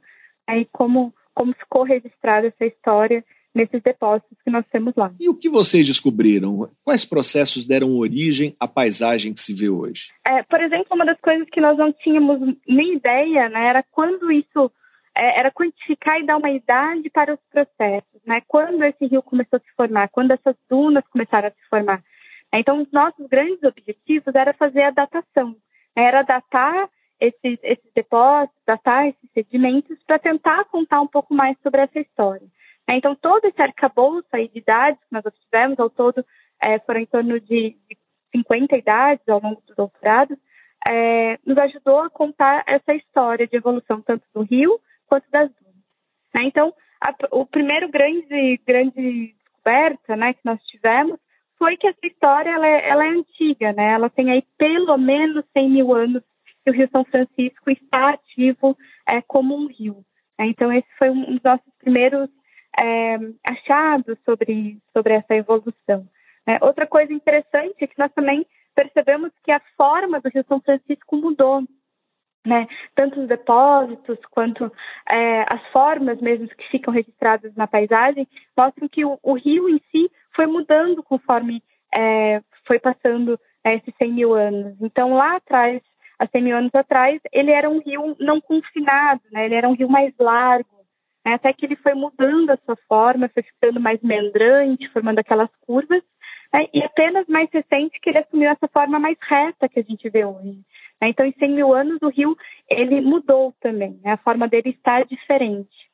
né, 0.49 0.61
e 0.61 0.65
como, 0.67 1.13
como 1.35 1.55
ficou 1.55 1.83
registrada 1.83 2.49
essa 2.49 2.65
história 2.65 3.25
nesses 3.55 3.83
depósitos 3.83 4.39
que 4.45 4.51
nós 4.51 4.65
temos 4.71 4.95
lá. 4.97 5.13
E 5.19 5.29
o 5.29 5.35
que 5.35 5.49
vocês 5.49 5.87
descobriram? 5.87 6.71
Quais 6.85 7.05
processos 7.05 7.67
deram 7.67 7.97
origem 7.97 8.55
à 8.61 8.69
paisagem 8.69 9.33
que 9.35 9.41
se 9.41 9.53
vê 9.53 9.69
hoje? 9.69 10.13
É, 10.27 10.43
por 10.45 10.61
exemplo, 10.61 10.87
uma 10.93 11.05
das 11.05 11.21
coisas 11.21 11.49
que 11.51 11.61
nós 11.61 11.77
não 11.77 11.93
tínhamos 11.93 12.57
nem 12.67 12.95
ideia 12.95 13.49
né, 13.49 13.67
era 13.67 13.85
quando 13.91 14.31
isso 14.31 14.71
é, 15.17 15.41
era 15.41 15.51
quantificar 15.51 16.21
e 16.21 16.27
dar 16.27 16.37
uma 16.37 16.51
idade 16.51 17.11
para 17.11 17.35
os 17.35 17.41
processos, 17.51 18.21
né? 18.25 18.41
Quando 18.47 18.83
esse 18.85 19.07
rio 19.07 19.23
começou 19.23 19.57
a 19.57 19.61
se 19.61 19.75
formar, 19.77 20.09
quando 20.09 20.31
essas 20.31 20.55
dunas 20.69 21.05
começaram 21.11 21.49
a 21.49 21.51
se 21.51 21.69
formar. 21.69 22.03
Então, 22.53 22.81
os 22.81 22.91
nossos 22.93 23.27
grandes 23.27 23.63
objetivos 23.63 24.35
era 24.35 24.53
fazer 24.55 24.83
a 24.83 24.91
datação, 24.91 25.57
né? 25.97 26.05
era 26.05 26.23
datar 26.23 26.89
esses, 27.21 27.59
esses 27.63 27.93
depósitos, 27.95 28.57
datar 28.67 29.07
esses 29.07 29.31
sedimentos 29.33 29.99
para 30.07 30.19
tentar 30.19 30.65
contar 30.65 31.01
um 31.01 31.07
pouco 31.07 31.35
mais 31.35 31.57
sobre 31.63 31.83
essa 31.83 32.01
história. 32.01 32.47
Né? 32.89 32.97
Então, 32.97 33.15
todo 33.15 33.45
esse 33.45 33.61
arcabouço 33.61 34.27
aí 34.33 34.49
de 34.49 34.59
idades 34.59 34.99
que 35.01 35.13
nós 35.13 35.25
obtivemos, 35.25 35.79
ao 35.79 35.91
todo 35.91 36.25
é, 36.61 36.79
foram 36.81 37.01
em 37.01 37.07
torno 37.07 37.39
de, 37.39 37.77
de 37.89 37.99
50 38.35 38.77
idades 38.77 39.29
ao 39.29 39.41
longo 39.41 39.63
do 39.67 39.75
doutorado, 39.75 40.37
é, 40.89 41.39
nos 41.45 41.59
ajudou 41.59 42.01
a 42.01 42.11
contar 42.11 42.65
essa 42.67 42.95
história 42.95 43.47
de 43.47 43.57
evolução 43.57 44.01
tanto 44.01 44.25
do 44.35 44.43
rio 44.43 44.81
quanto 45.07 45.31
das 45.31 45.51
dunas. 45.51 45.75
Né? 46.35 46.43
Então, 46.45 46.73
a, 47.01 47.15
o 47.37 47.45
primeiro 47.45 47.89
grande, 47.89 48.61
grande 48.67 49.35
descoberta 49.61 50.17
né, 50.17 50.33
que 50.33 50.41
nós 50.45 50.61
tivemos 50.65 51.19
foi 51.59 51.77
que 51.77 51.87
essa 51.87 52.07
história 52.07 52.51
ela 52.51 52.67
é, 52.67 52.89
ela 52.89 53.05
é 53.05 53.11
antiga, 53.11 53.73
né? 53.75 53.93
Ela 53.93 54.09
tem 54.09 54.31
aí 54.31 54.43
pelo 54.57 54.97
menos 54.97 55.45
100 55.53 55.69
mil 55.69 55.95
anos 55.95 56.23
que 56.65 56.71
o 56.71 56.75
Rio 56.75 56.89
São 56.91 57.05
Francisco 57.05 57.71
está 57.71 58.11
ativo 58.11 58.77
é, 59.09 59.21
como 59.23 59.57
um 59.57 59.67
rio. 59.67 60.05
É, 60.39 60.47
então, 60.47 60.73
esse 60.73 60.89
foi 60.99 61.11
um 61.11 61.35
dos 61.35 61.43
nossos 61.43 61.73
primeiros 61.79 62.29
é, 62.79 63.17
achados 63.49 64.19
sobre, 64.25 64.79
sobre 64.93 65.15
essa 65.15 65.35
evolução. 65.35 66.09
É, 66.47 66.65
outra 66.65 66.87
coisa 66.87 67.13
interessante 67.13 67.77
é 67.81 67.87
que 67.87 67.99
nós 67.99 68.13
também 68.13 68.47
percebemos 68.75 69.31
que 69.45 69.53
a 69.53 69.61
forma 69.77 70.21
do 70.21 70.31
Rio 70.31 70.45
São 70.49 70.61
Francisco 70.61 71.17
mudou. 71.17 71.63
Né? 72.47 72.67
Tanto 72.95 73.21
os 73.21 73.29
depósitos 73.29 74.19
quanto 74.31 74.73
é, 75.13 75.43
as 75.43 75.63
formas 75.73 76.19
mesmo 76.23 76.49
que 76.49 76.71
ficam 76.71 76.93
registradas 76.93 77.55
na 77.55 77.67
paisagem 77.67 78.27
mostram 78.57 78.89
que 78.89 79.05
o, 79.05 79.19
o 79.23 79.35
rio 79.35 79.69
em 79.69 79.79
si 79.91 80.11
foi 80.35 80.47
mudando 80.47 81.03
conforme 81.03 81.63
é, 81.95 82.41
foi 82.67 82.79
passando 82.79 83.39
é, 83.63 83.75
esses 83.75 83.95
100 83.99 84.13
mil 84.13 84.33
anos. 84.33 84.75
Então, 84.81 85.13
lá 85.13 85.37
atrás, 85.37 85.83
há 86.21 86.27
100 86.27 86.43
mil 86.43 86.57
anos 86.57 86.75
atrás, 86.75 87.19
ele 87.33 87.51
era 87.51 87.69
um 87.69 87.81
rio 87.81 88.15
não 88.21 88.41
confinado, 88.43 89.23
né? 89.33 89.47
ele 89.47 89.55
era 89.55 89.67
um 89.67 89.75
rio 89.75 89.89
mais 89.89 90.13
largo, 90.21 90.85
né? 91.25 91.35
até 91.35 91.51
que 91.51 91.65
ele 91.65 91.77
foi 91.77 91.95
mudando 91.95 92.51
a 92.51 92.59
sua 92.59 92.77
forma, 92.87 93.31
foi 93.33 93.43
ficando 93.43 93.81
mais 93.81 93.99
meandrante, 94.03 94.93
formando 94.93 95.19
aquelas 95.19 95.49
curvas, 95.67 96.03
né? 96.53 96.67
e 96.75 96.83
apenas 96.83 97.27
mais 97.27 97.49
recente 97.51 97.99
que 97.99 98.11
ele 98.11 98.19
assumiu 98.19 98.51
essa 98.51 98.69
forma 98.69 98.99
mais 98.99 99.17
reta 99.23 99.67
que 99.67 99.81
a 99.81 99.83
gente 99.83 100.11
vê 100.11 100.27
hoje. 100.27 100.61
Né? 101.01 101.09
Então, 101.09 101.25
em 101.25 101.33
100 101.33 101.51
mil 101.53 101.73
anos, 101.73 101.99
o 102.03 102.09
rio 102.09 102.37
ele 102.69 103.01
mudou 103.01 103.55
também, 103.59 103.99
né? 104.05 104.13
a 104.13 104.19
forma 104.19 104.47
dele 104.47 104.71
está 104.71 105.03
diferente. 105.03 105.91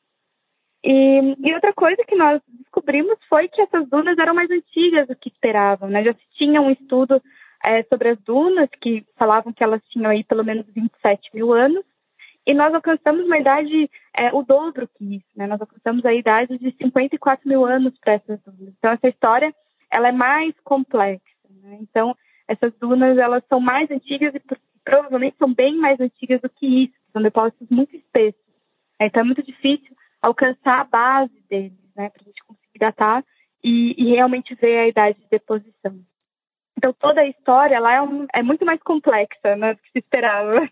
E, 0.82 1.36
e, 1.40 1.54
outra 1.54 1.72
coisa 1.72 2.02
que 2.06 2.14
nós 2.14 2.40
descobrimos 2.48 3.16
foi 3.28 3.48
que 3.48 3.60
essas 3.60 3.88
dunas 3.88 4.18
eram 4.18 4.34
mais 4.34 4.50
antigas 4.50 5.08
do 5.08 5.16
que 5.16 5.28
esperavam. 5.28 5.88
Né? 5.88 6.04
Já 6.04 6.12
se 6.12 6.28
tinha 6.36 6.60
um 6.60 6.70
estudo 6.70 7.20
é, 7.64 7.82
sobre 7.84 8.10
as 8.10 8.18
dunas 8.20 8.68
que 8.80 9.04
falavam 9.16 9.52
que 9.52 9.62
elas 9.62 9.82
tinham 9.88 10.10
aí 10.10 10.24
pelo 10.24 10.44
menos 10.44 10.66
27 10.74 11.30
mil 11.34 11.52
anos. 11.52 11.84
E 12.46 12.54
nós 12.54 12.72
alcançamos 12.72 13.24
uma 13.24 13.38
idade, 13.38 13.90
é, 14.16 14.32
o 14.32 14.42
dobro 14.42 14.88
que 14.94 15.16
isso, 15.16 15.26
né? 15.34 15.46
Nós 15.48 15.60
alcançamos 15.60 16.04
a 16.04 16.14
idade 16.14 16.56
de 16.58 16.70
54 16.76 17.48
mil 17.48 17.66
anos 17.66 17.92
para 17.98 18.14
essas 18.14 18.40
dunas. 18.42 18.72
Então, 18.78 18.92
essa 18.92 19.08
história, 19.08 19.52
ela 19.90 20.08
é 20.08 20.12
mais 20.12 20.54
complexa, 20.62 21.22
né? 21.50 21.78
Então, 21.80 22.16
essas 22.46 22.72
dunas, 22.78 23.18
elas 23.18 23.42
são 23.48 23.58
mais 23.58 23.90
antigas 23.90 24.32
e 24.32 24.40
provavelmente 24.84 25.36
são 25.38 25.52
bem 25.52 25.76
mais 25.76 25.98
antigas 25.98 26.40
do 26.40 26.48
que 26.48 26.84
isso. 26.84 26.94
São 27.12 27.20
depósitos 27.20 27.68
muito 27.68 27.96
espessos. 27.96 28.40
Então, 29.00 29.22
é 29.22 29.24
muito 29.24 29.42
difícil 29.42 29.96
alcançar 30.22 30.80
a 30.80 30.84
base 30.84 31.44
deles, 31.48 31.72
né, 31.96 32.10
para 32.10 32.22
a 32.22 32.24
gente 32.24 32.44
conseguir 32.44 32.78
datar 32.78 33.24
e, 33.62 33.94
e, 33.98 34.14
realmente 34.14 34.54
ver 34.54 34.78
a 34.78 34.88
idade 34.88 35.18
de 35.18 35.28
deposição. 35.28 35.98
Então 36.76 36.92
toda 36.92 37.20
a 37.20 37.26
história 37.26 37.80
lá 37.80 37.94
é, 37.94 38.02
um, 38.02 38.26
é 38.34 38.42
muito 38.42 38.64
mais 38.64 38.80
complexa 38.82 39.56
né, 39.56 39.74
do 39.74 39.80
que 39.80 39.90
se 39.92 39.98
esperava. 39.98 40.68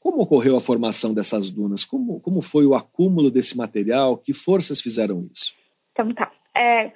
Como 0.00 0.22
ocorreu 0.22 0.56
a 0.56 0.60
formação 0.60 1.12
dessas 1.12 1.50
dunas? 1.50 1.84
Como, 1.84 2.20
como 2.20 2.40
foi 2.40 2.64
o 2.64 2.74
acúmulo 2.74 3.30
desse 3.30 3.56
material? 3.56 4.16
Que 4.16 4.32
forças 4.32 4.80
fizeram 4.80 5.28
isso? 5.32 5.54
Então 5.92 6.14
tá. 6.14 6.30
É, 6.58 6.92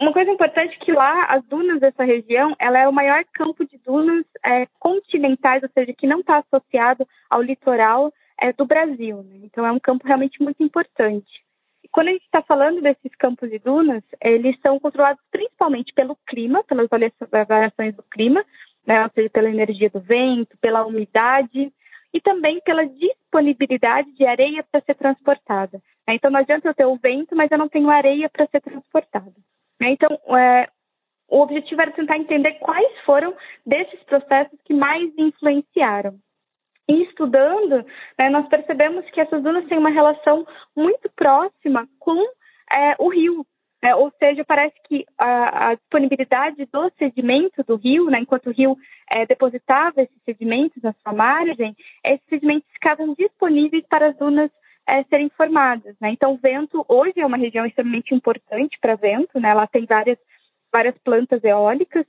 uma 0.00 0.12
coisa 0.12 0.32
importante 0.32 0.76
é 0.80 0.84
que 0.84 0.92
lá, 0.92 1.20
as 1.28 1.44
dunas 1.44 1.80
dessa 1.80 2.02
região, 2.02 2.56
ela 2.58 2.78
é 2.78 2.88
o 2.88 2.92
maior 2.92 3.24
campo 3.32 3.64
de 3.64 3.78
dunas 3.78 4.24
é, 4.44 4.66
continentais, 4.80 5.62
ou 5.62 5.68
seja, 5.72 5.94
que 5.96 6.08
não 6.08 6.20
está 6.20 6.38
associado 6.38 7.06
ao 7.30 7.40
litoral 7.40 8.12
é, 8.40 8.52
do 8.52 8.66
Brasil. 8.66 9.22
Né? 9.22 9.40
Então, 9.44 9.64
é 9.64 9.70
um 9.70 9.78
campo 9.78 10.04
realmente 10.04 10.42
muito 10.42 10.60
importante. 10.60 11.41
Quando 11.92 12.08
a 12.08 12.12
gente 12.12 12.24
está 12.24 12.40
falando 12.40 12.80
desses 12.80 13.14
campos 13.18 13.50
de 13.50 13.58
dunas, 13.58 14.02
eles 14.18 14.58
são 14.66 14.80
controlados 14.80 15.22
principalmente 15.30 15.92
pelo 15.92 16.16
clima, 16.26 16.64
pelas 16.64 16.88
variações 17.30 17.94
do 17.94 18.02
clima, 18.02 18.42
né? 18.86 19.04
ou 19.04 19.10
seja, 19.14 19.28
pela 19.28 19.50
energia 19.50 19.90
do 19.90 20.00
vento, 20.00 20.56
pela 20.58 20.86
umidade 20.86 21.70
e 22.12 22.20
também 22.20 22.60
pela 22.62 22.86
disponibilidade 22.86 24.10
de 24.12 24.24
areia 24.24 24.64
para 24.64 24.80
ser 24.80 24.94
transportada. 24.94 25.82
Né? 26.08 26.14
Então, 26.14 26.30
não 26.30 26.40
adianta 26.40 26.66
eu 26.66 26.74
ter 26.74 26.86
o 26.86 26.96
vento, 26.96 27.36
mas 27.36 27.50
eu 27.50 27.58
não 27.58 27.68
tenho 27.68 27.90
areia 27.90 28.28
para 28.30 28.46
ser 28.46 28.62
transportada. 28.62 29.34
Né? 29.78 29.90
Então, 29.90 30.18
é, 30.38 30.70
o 31.28 31.40
objetivo 31.40 31.82
era 31.82 31.90
tentar 31.90 32.16
entender 32.16 32.52
quais 32.52 33.00
foram 33.04 33.34
desses 33.66 34.02
processos 34.04 34.58
que 34.64 34.72
mais 34.72 35.12
influenciaram. 35.18 36.18
E 36.92 37.04
estudando, 37.04 37.86
né, 38.18 38.28
nós 38.28 38.46
percebemos 38.48 39.08
que 39.10 39.20
essas 39.20 39.42
dunas 39.42 39.64
têm 39.66 39.78
uma 39.78 39.88
relação 39.88 40.46
muito 40.76 41.10
próxima 41.16 41.88
com 41.98 42.22
é, 42.70 42.94
o 42.98 43.08
rio. 43.08 43.46
Né? 43.82 43.94
Ou 43.94 44.12
seja, 44.18 44.44
parece 44.44 44.74
que 44.86 45.06
a, 45.18 45.70
a, 45.70 45.74
disponibilidade 45.74 46.68
do 46.70 46.92
sedimento 46.98 47.64
do 47.64 47.76
rio, 47.76 48.10
né, 48.10 48.18
enquanto 48.20 48.48
o 48.48 48.52
rio 48.52 48.76
é, 49.10 49.24
depositava 49.24 50.02
esses 50.02 50.22
sedimentos 50.22 50.82
na 50.82 50.92
sua 50.92 51.14
margem, 51.14 51.74
esses 52.06 52.26
sedimentos 52.28 52.68
ficavam 52.74 53.14
disponíveis 53.14 53.84
para 53.88 54.08
as 54.08 54.16
dunas 54.18 54.50
é, 54.86 55.02
serem 55.04 55.30
formadas. 55.30 55.96
Né? 55.98 56.10
Então, 56.10 56.36
vento 56.36 56.84
hoje 56.86 57.20
é 57.20 57.26
uma 57.26 57.38
região 57.38 57.64
extremamente 57.64 58.14
importante 58.14 58.76
para 58.80 58.96
vento, 58.96 59.40
né? 59.40 59.48
ela 59.48 59.66
tem 59.66 59.86
várias, 59.86 60.18
várias 60.70 60.96
plantas 60.98 61.42
eólicas, 61.42 62.04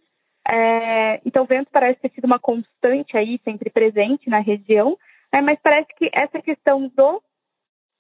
é, 0.52 1.22
então 1.26 1.44
o 1.44 1.48
vento 1.48 1.70
parece 1.72 2.00
ter 2.02 2.12
sido 2.12 2.26
uma 2.26 2.40
constante 2.40 3.18
aí, 3.18 3.40
sempre 3.44 3.70
presente 3.70 4.30
na 4.30 4.40
região, 4.40 4.98
né? 5.34 5.42
mas 5.42 5.60
parece 5.62 5.88
que 5.96 6.10
essa 6.14 6.42
questão 6.42 6.92
do 6.96 7.22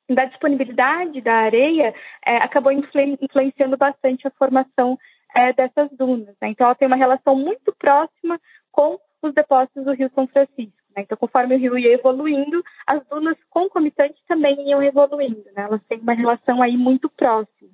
da 0.10 0.26
disponibilidade 0.26 1.22
da 1.22 1.34
areia 1.34 1.94
é, 2.26 2.36
acabou 2.38 2.72
influenciando 2.72 3.78
bastante 3.78 4.28
a 4.28 4.32
formação 4.32 5.00
é, 5.34 5.54
dessas 5.54 5.90
dunas. 5.92 6.36
Né? 6.42 6.50
Então, 6.50 6.66
ela 6.66 6.76
tem 6.76 6.88
uma 6.88 6.98
relação 6.98 7.36
muito 7.36 7.74
próxima 7.74 8.40
com 8.72 9.00
os 9.22 9.34
depósitos 9.34 9.86
do 9.86 9.94
Rio 9.94 10.12
São 10.14 10.28
Francisco. 10.28 10.78
Né? 10.96 11.04
Então, 11.04 11.18
conforme 11.18 11.56
o 11.56 11.58
rio 11.58 11.78
ia 11.78 11.94
evoluindo, 11.94 12.64
as 12.86 13.06
dunas 13.08 13.38
concomitantes 13.50 14.22
também 14.28 14.70
iam 14.70 14.84
evoluindo. 14.84 15.46
Né? 15.56 15.64
Elas 15.64 15.82
têm 15.88 16.00
uma 16.00 16.14
relação 16.14 16.62
aí 16.62 16.76
muito 16.76 17.10
próxima. 17.10 17.72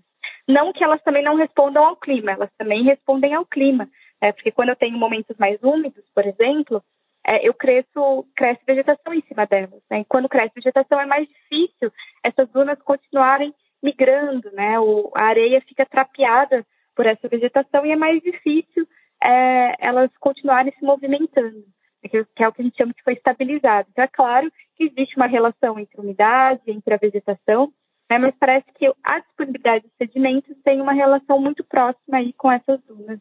Não 0.48 0.74
que 0.74 0.84
elas 0.84 1.02
também 1.04 1.24
não 1.24 1.36
respondam 1.36 1.86
ao 1.86 1.96
clima, 1.96 2.32
elas 2.32 2.50
também 2.58 2.84
respondem 2.84 3.34
ao 3.34 3.46
clima. 3.46 3.88
Né? 4.22 4.32
Porque 4.32 4.52
quando 4.52 4.70
eu 4.70 4.76
tenho 4.76 4.98
momentos 4.98 5.36
mais 5.38 5.62
úmidos, 5.64 6.04
por 6.14 6.26
exemplo, 6.26 6.84
é, 7.28 7.48
eu 7.48 7.54
cresço, 7.54 8.26
cresce 8.36 8.62
vegetação 8.66 9.14
em 9.14 9.22
cima 9.22 9.46
delas. 9.46 9.82
Né? 9.90 10.02
E 10.02 10.06
quando 10.06 10.30
cresce 10.30 10.54
vegetação 10.56 11.00
é 11.00 11.06
mais 11.06 11.28
difícil 11.28 11.92
essas 12.24 12.50
dunas 12.50 12.82
continuarem 12.82 13.54
migrando, 13.82 14.52
né? 14.52 14.78
O, 14.80 15.10
a 15.16 15.28
areia 15.28 15.62
fica 15.62 15.86
trapeada 15.86 16.66
por 16.94 17.06
essa 17.06 17.30
vegetação 17.30 17.86
e 17.86 17.92
é 17.92 17.96
mais 17.96 18.22
difícil 18.22 18.86
é, 19.26 19.74
elas 19.80 20.12
continuarem 20.20 20.74
se 20.78 20.84
movimentando 20.84 21.64
que 22.08 22.44
é 22.44 22.48
o 22.48 22.54
que 22.54 22.62
a 22.62 22.66
gente 22.66 22.78
chama 22.78 22.94
de 22.94 23.04
foi 23.04 23.14
estabilizado. 23.14 23.88
Então, 23.92 24.04
é 24.04 24.08
claro 24.08 24.52
que 24.76 24.86
existe 24.86 25.18
uma 25.18 25.28
relação 25.28 25.78
entre 25.78 26.00
umidade, 26.00 26.62
entre 26.68 26.94
a 26.94 26.98
vegetação, 26.98 27.74
né, 28.10 28.18
mas 28.18 28.34
parece 28.40 28.66
que 28.76 28.88
a 29.04 29.20
disponibilidade 29.20 29.86
de 29.86 29.92
sedimentos 29.98 30.56
tem 30.64 30.82
uma 30.82 30.94
relação 30.94 31.40
muito 31.40 31.64
próxima 31.64 32.18
aí 32.18 32.34
com 32.34 32.52
essas 32.52 32.82
dunas 32.86 33.20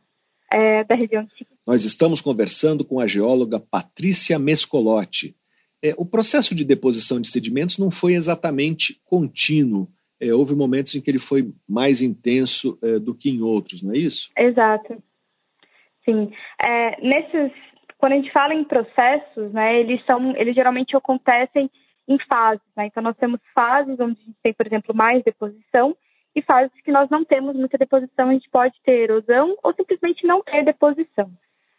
é, 0.52 0.84
da 0.84 0.94
região 0.94 1.24
de. 1.24 1.46
Nós 1.66 1.84
estamos 1.84 2.20
conversando 2.20 2.84
com 2.84 3.00
a 3.00 3.06
geóloga 3.06 3.60
Patrícia 3.60 4.38
Mescolotti. 4.38 5.36
É, 5.82 5.94
o 5.96 6.04
processo 6.04 6.54
de 6.54 6.64
deposição 6.64 7.20
de 7.20 7.28
sedimentos 7.28 7.78
não 7.78 7.90
foi 7.90 8.14
exatamente 8.14 9.00
contínuo. 9.04 9.88
É, 10.20 10.32
houve 10.34 10.54
momentos 10.56 10.94
em 10.96 11.00
que 11.00 11.10
ele 11.10 11.18
foi 11.18 11.52
mais 11.68 12.02
intenso 12.02 12.76
é, 12.82 12.98
do 12.98 13.14
que 13.14 13.30
em 13.30 13.40
outros, 13.40 13.82
não 13.82 13.92
é 13.92 13.98
isso? 13.98 14.30
Exato. 14.36 15.00
Sim. 16.04 16.32
É, 16.66 17.00
nesses 17.00 17.52
quando 17.98 18.12
a 18.12 18.16
gente 18.16 18.32
fala 18.32 18.54
em 18.54 18.64
processos, 18.64 19.52
né, 19.52 19.80
eles 19.80 20.04
são, 20.06 20.34
eles 20.36 20.54
geralmente 20.54 20.96
acontecem 20.96 21.68
em 22.06 22.16
fases, 22.26 22.64
né? 22.76 22.86
Então 22.86 23.02
nós 23.02 23.16
temos 23.16 23.40
fases 23.52 23.98
onde 24.00 24.18
a 24.20 24.24
gente 24.24 24.38
tem, 24.42 24.54
por 24.54 24.66
exemplo, 24.66 24.94
mais 24.94 25.22
deposição 25.22 25.94
e 26.38 26.42
fases 26.42 26.80
que 26.82 26.92
nós 26.92 27.08
não 27.10 27.24
temos 27.24 27.56
muita 27.56 27.76
deposição, 27.76 28.28
a 28.28 28.32
gente 28.32 28.48
pode 28.50 28.74
ter 28.82 29.02
erosão 29.02 29.56
ou 29.62 29.74
simplesmente 29.74 30.26
não 30.26 30.42
ter 30.42 30.64
deposição. 30.64 31.30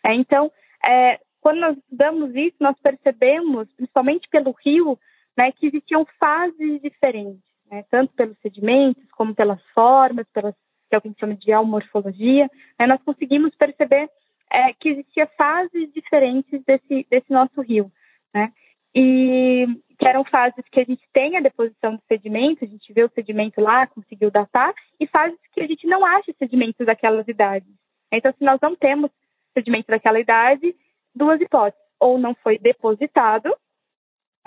É, 0.06 0.14
então, 0.14 0.52
é, 0.86 1.20
quando 1.42 1.60
nós 1.60 1.78
estudamos 1.78 2.36
isso, 2.36 2.58
nós 2.60 2.78
percebemos, 2.80 3.72
principalmente 3.74 4.28
pelo 4.30 4.56
rio, 4.64 5.00
né, 5.38 5.52
que 5.52 5.68
existiam 5.68 6.06
fases 6.20 6.82
diferentes, 6.82 7.42
né, 7.72 7.84
tanto 7.90 8.14
pelos 8.14 8.38
sedimentos 8.40 9.10
como 9.12 9.34
pelas 9.34 9.62
formas, 9.74 10.28
pelas 10.34 10.54
que 10.90 10.96
é 10.96 10.98
o 10.98 11.02
que 11.02 11.08
a 11.08 11.12
gente 11.12 11.20
chama 11.20 11.36
de 11.36 11.46
geomorfologia, 11.46 12.50
né, 12.80 12.88
nós 12.88 13.02
conseguimos 13.04 13.56
perceber 13.56 14.10
é, 14.52 14.74
que 14.74 14.90
existia 14.90 15.28
fases 15.38 15.94
diferentes 15.94 16.64
desse, 16.66 17.06
desse 17.10 17.32
nosso 17.32 17.62
rio, 17.62 17.92
né? 18.34 18.52
E 18.96 19.68
que 20.00 20.08
eram 20.08 20.24
fases 20.24 20.64
que 20.72 20.80
a 20.80 20.86
gente 20.86 21.04
tem 21.12 21.36
a 21.36 21.42
deposição 21.42 21.98
de 21.98 22.02
sedimento, 22.08 22.64
a 22.64 22.68
gente 22.68 22.94
vê 22.94 23.04
o 23.04 23.12
sedimento 23.14 23.60
lá, 23.60 23.86
conseguiu 23.86 24.32
datar, 24.32 24.74
e 24.98 25.06
fases 25.06 25.38
que 25.52 25.62
a 25.62 25.68
gente 25.68 25.86
não 25.86 26.06
acha 26.06 26.34
sedimentos 26.40 26.86
daquelas 26.86 27.28
idades. 27.28 27.68
Então, 28.10 28.32
se 28.32 28.44
nós 28.44 28.60
não 28.62 28.76
temos 28.78 29.12
sedimento 29.54 29.88
daquela 29.88 30.20
idade, 30.20 30.74
duas 31.14 31.42
hipóteses: 31.42 31.86
ou 32.00 32.18
não 32.18 32.34
foi 32.36 32.58
depositado, 32.58 33.54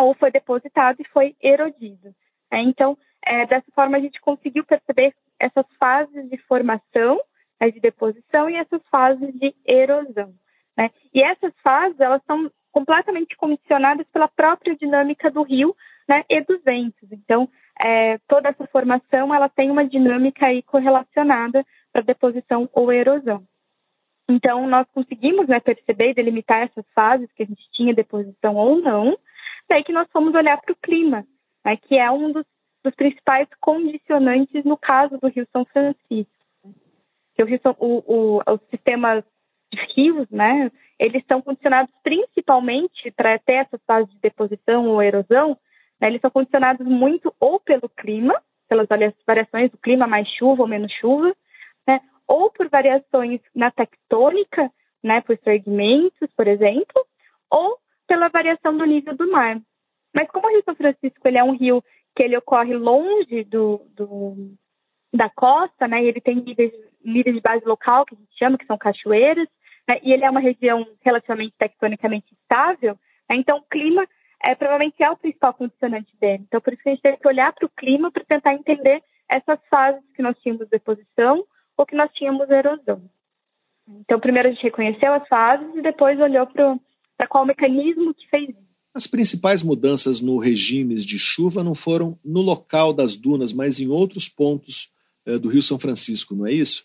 ou 0.01 0.15
foi 0.15 0.31
depositado 0.31 1.01
e 1.01 1.09
foi 1.09 1.37
erodido. 1.41 2.15
É, 2.51 2.59
então, 2.61 2.97
é, 3.23 3.47
dessa 3.47 3.71
forma, 3.75 3.99
a 3.99 4.01
gente 4.01 4.21
conseguiu 4.23 4.65
perceber 4.65 5.15
essas 5.39 5.67
fases 5.79 6.31
de 6.31 6.39
formação 6.39 7.21
né, 7.61 7.71
de 7.71 7.79
deposição 7.79 8.49
e 8.49 8.57
essas 8.57 8.81
fases 8.91 9.33
de 9.35 9.55
erosão. 9.67 10.35
Né? 10.77 10.91
E 11.13 11.23
essas 11.23 11.53
fases 11.63 12.01
elas 12.01 12.23
são 12.27 12.51
completamente 12.73 13.37
condicionadas 13.37 14.07
pela 14.13 14.27
própria 14.27 14.75
dinâmica 14.75 15.31
do 15.31 15.43
rio 15.43 15.77
né, 16.09 16.25
e 16.29 16.41
dos 16.41 16.63
ventos. 16.63 17.11
Então, 17.13 17.49
é, 17.85 18.19
toda 18.27 18.49
essa 18.49 18.67
formação 18.67 19.35
ela 19.35 19.49
tem 19.49 19.71
uma 19.71 19.87
dinâmica 19.87 20.47
aí 20.47 20.63
correlacionada 20.63 21.65
para 21.93 22.03
deposição 22.03 22.69
ou 22.73 22.93
erosão. 22.93 23.45
Então, 24.29 24.67
nós 24.67 24.87
conseguimos 24.93 25.47
né, 25.47 25.61
perceber 25.61 26.11
e 26.11 26.15
delimitar 26.15 26.63
essas 26.63 26.85
fases 26.95 27.31
que 27.33 27.43
a 27.43 27.47
gente 27.47 27.63
tinha 27.73 27.95
deposição 27.95 28.57
ou 28.57 28.81
não, 28.81 29.17
daí 29.69 29.85
que 29.85 29.93
nós 29.93 30.09
fomos 30.11 30.35
olhar 30.35 30.61
para 30.61 30.73
o 30.73 30.77
clima, 30.77 31.27
né, 31.65 31.77
que 31.77 31.97
é 31.97 32.11
um 32.11 32.33
dos, 32.33 32.47
dos 32.83 32.95
principais 32.95 33.47
condicionantes 33.61 34.65
no 34.65 34.77
caso 34.77 35.19
do 35.19 35.29
Rio 35.29 35.47
São 35.53 35.65
Francisco 35.67 36.43
que 37.35 37.43
o, 37.43 37.47
o, 37.79 38.03
o, 38.07 38.43
os 38.53 38.61
sistemas 38.71 39.25
de 39.25 39.31
rios, 39.95 40.29
né, 40.31 40.71
eles 40.99 41.23
são 41.27 41.41
condicionados 41.41 41.93
principalmente 42.03 43.11
para 43.11 43.39
ter 43.39 43.55
essa 43.55 43.79
fase 43.87 44.11
de 44.11 44.19
deposição 44.21 44.89
ou 44.89 45.03
erosão, 45.03 45.57
né, 46.01 46.09
eles 46.09 46.21
são 46.21 46.31
condicionados 46.31 46.87
muito 46.87 47.35
ou 47.41 47.59
pelo 47.61 47.89
clima, 47.89 48.41
pelas 48.69 48.87
variações 49.27 49.71
do 49.71 49.79
clima, 49.79 50.07
mais 50.07 50.29
chuva 50.29 50.63
ou 50.63 50.69
menos 50.69 50.93
chuva, 50.93 51.35
né, 51.87 52.01
ou 52.27 52.51
por 52.51 52.69
variações 52.69 53.41
na 53.55 53.71
tectônica, 53.71 54.71
né, 55.03 55.21
por 55.21 55.37
fragmentos, 55.39 56.31
por 56.37 56.47
exemplo, 56.47 57.07
ou 57.51 57.79
pela 58.07 58.29
variação 58.29 58.77
do 58.77 58.85
nível 58.85 59.17
do 59.17 59.31
mar. 59.31 59.61
Mas 60.15 60.29
como 60.29 60.47
o 60.47 60.51
Rio 60.51 60.63
São 60.65 60.75
Francisco 60.77 61.27
ele 61.27 61.39
é 61.39 61.45
um 61.45 61.57
rio 61.57 61.83
que 62.15 62.23
ele 62.23 62.37
ocorre 62.37 62.75
longe 62.75 63.45
do, 63.45 63.81
do 63.97 64.53
da 65.13 65.29
costa, 65.29 65.87
né, 65.87 66.03
e 66.03 66.09
ele 66.09 66.21
tem 66.21 66.37
níveis 66.37 66.73
níveis 67.05 67.37
de 67.37 67.43
base 67.43 67.65
local, 67.67 68.05
que 68.07 68.15
a 68.15 68.19
gente 68.19 68.39
chama, 68.39 68.57
que 68.57 68.67
são 68.67 68.79
cachoeiras, 68.79 69.49
né, 69.89 69.99
e 70.03 70.13
ele 70.13 70.25
é 70.25 70.31
uma 70.31 70.41
região 70.41 70.87
relativamente 71.03 71.55
tectonicamente 71.59 72.27
estável, 72.35 72.99
né, 73.29 73.37
então 73.37 73.59
o 73.59 73.63
clima 73.63 74.07
é, 74.45 74.55
provavelmente 74.55 74.97
é 75.03 75.11
o 75.11 75.17
principal 75.17 75.55
condicionante 75.55 76.13
dele. 76.21 76.45
Então, 76.47 76.61
por 76.61 76.73
isso 76.73 76.83
que 76.83 76.89
a 76.89 76.93
gente 76.93 77.03
tem 77.03 77.17
que 77.17 77.29
olhar 77.29 77.53
para 77.53 77.67
o 77.67 77.71
clima 77.71 78.11
para 78.11 78.25
tentar 78.25 78.55
entender 78.55 79.03
essas 79.29 79.59
fases 79.71 80.03
que 80.15 80.23
nós 80.23 80.37
tínhamos 80.39 80.65
de 80.65 80.71
deposição 80.71 81.45
ou 81.77 81.87
que 81.87 81.95
nós 81.95 82.11
tínhamos 82.13 82.51
erosão. 82.51 83.03
Então, 83.89 84.21
primeiro 84.21 84.49
a 84.49 84.53
gente 84.53 84.63
reconheceu 84.63 85.13
as 85.13 85.27
fases 85.29 85.75
e 85.75 85.83
depois 85.83 86.19
olhou 86.21 86.47
para 86.47 87.29
qual 87.29 87.47
mecanismo 87.47 88.15
que 88.15 88.29
fez 88.29 88.51
isso. 88.51 88.73
As 88.95 89.07
principais 89.07 89.63
mudanças 89.63 90.21
no 90.21 90.39
regime 90.39 90.95
de 90.97 91.19
chuva 91.19 91.65
não 91.65 91.75
foram 91.75 92.19
no 92.23 92.43
local 92.43 92.93
das 92.93 93.17
dunas, 93.17 93.53
mas 93.53 93.81
em 93.81 93.89
outros 93.89 94.29
pontos 94.29 94.91
eh, 95.25 95.39
do 95.39 95.49
Rio 95.49 95.63
São 95.63 95.79
Francisco, 95.79 96.35
não 96.35 96.47
é 96.47 96.53
isso? 96.53 96.85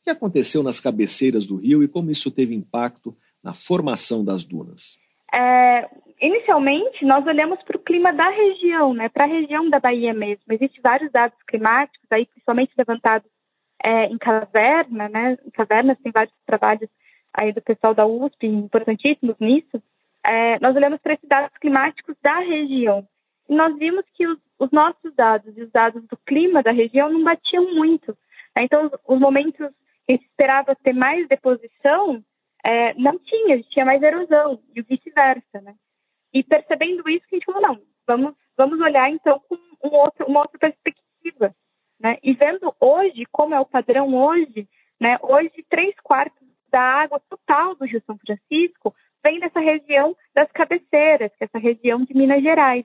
O 0.00 0.04
que 0.04 0.10
aconteceu 0.10 0.62
nas 0.62 0.80
cabeceiras 0.80 1.46
do 1.46 1.56
rio 1.56 1.82
e 1.82 1.88
como 1.88 2.10
isso 2.10 2.30
teve 2.30 2.54
impacto 2.54 3.16
na 3.42 3.54
formação 3.54 4.24
das 4.24 4.44
dunas? 4.44 4.98
É, 5.32 5.88
inicialmente, 6.20 7.04
nós 7.04 7.26
olhamos 7.26 7.62
para 7.62 7.76
o 7.76 7.80
clima 7.80 8.12
da 8.12 8.28
região, 8.28 8.92
né, 8.94 9.08
para 9.08 9.24
a 9.24 9.28
região 9.28 9.68
da 9.68 9.78
Bahia 9.78 10.12
mesmo. 10.12 10.44
Existem 10.50 10.80
vários 10.82 11.10
dados 11.12 11.38
climáticos, 11.46 12.06
aí, 12.10 12.26
principalmente 12.26 12.72
levantados 12.76 13.30
é, 13.84 14.06
em 14.06 14.18
caverna, 14.18 15.08
né? 15.08 15.38
Em 15.46 15.50
cavernas 15.50 15.98
tem 16.02 16.12
vários 16.12 16.34
trabalhos 16.46 16.88
aí 17.32 17.52
do 17.52 17.62
pessoal 17.62 17.94
da 17.94 18.06
USP 18.06 18.46
importantíssimos 18.46 19.36
nisso. 19.40 19.82
É, 20.24 20.58
nós 20.60 20.76
olhamos 20.76 21.00
para 21.00 21.14
esses 21.14 21.28
dados 21.28 21.56
climáticos 21.58 22.14
da 22.22 22.40
região 22.40 23.06
e 23.48 23.54
nós 23.54 23.76
vimos 23.78 24.04
que 24.14 24.26
os, 24.26 24.38
os, 24.58 24.70
nossos 24.70 25.14
dados 25.16 25.56
e 25.56 25.62
os 25.62 25.70
dados 25.70 26.02
do 26.06 26.16
clima 26.26 26.62
da 26.62 26.72
região 26.72 27.10
não 27.10 27.24
batiam 27.24 27.74
muito. 27.74 28.16
Né? 28.56 28.64
Então, 28.64 28.86
os, 28.86 28.92
os, 29.06 29.18
momentos 29.18 29.68
que 30.06 30.14
esperava 30.14 30.74
ter 30.76 30.92
mais 30.92 31.26
deposição 31.28 32.22
é, 32.64 32.94
não 32.94 33.18
tinha, 33.18 33.54
a 33.54 33.56
gente 33.56 33.70
tinha 33.70 33.84
mais 33.84 34.02
erosão 34.02 34.60
e 34.74 34.82
vice-versa, 34.82 35.60
né? 35.62 35.74
E 36.32 36.42
percebendo 36.42 37.08
isso, 37.08 37.24
a 37.30 37.34
gente 37.34 37.44
falou, 37.44 37.62
não, 37.62 37.82
vamos, 38.06 38.34
vamos 38.56 38.80
olhar 38.80 39.10
então 39.10 39.40
com 39.48 39.56
um 39.82 39.94
outro, 39.94 40.26
uma 40.26 40.40
outra 40.40 40.58
perspectiva. 40.58 41.54
Né? 41.98 42.18
E 42.22 42.32
vendo 42.34 42.74
hoje, 42.80 43.24
como 43.32 43.54
é 43.54 43.60
o 43.60 43.66
padrão 43.66 44.14
hoje, 44.14 44.68
né? 45.00 45.18
hoje 45.22 45.64
três 45.68 45.94
quartos 46.02 46.48
da 46.70 46.80
água 46.80 47.20
total 47.28 47.74
do 47.74 47.84
Rio 47.84 48.02
São 48.06 48.16
Francisco 48.18 48.94
vem 49.24 49.40
dessa 49.40 49.60
região 49.60 50.16
das 50.34 50.50
cabeceiras, 50.52 51.32
que 51.36 51.44
é 51.44 51.46
essa 51.46 51.58
região 51.58 52.04
de 52.04 52.14
Minas 52.14 52.42
Gerais. 52.42 52.84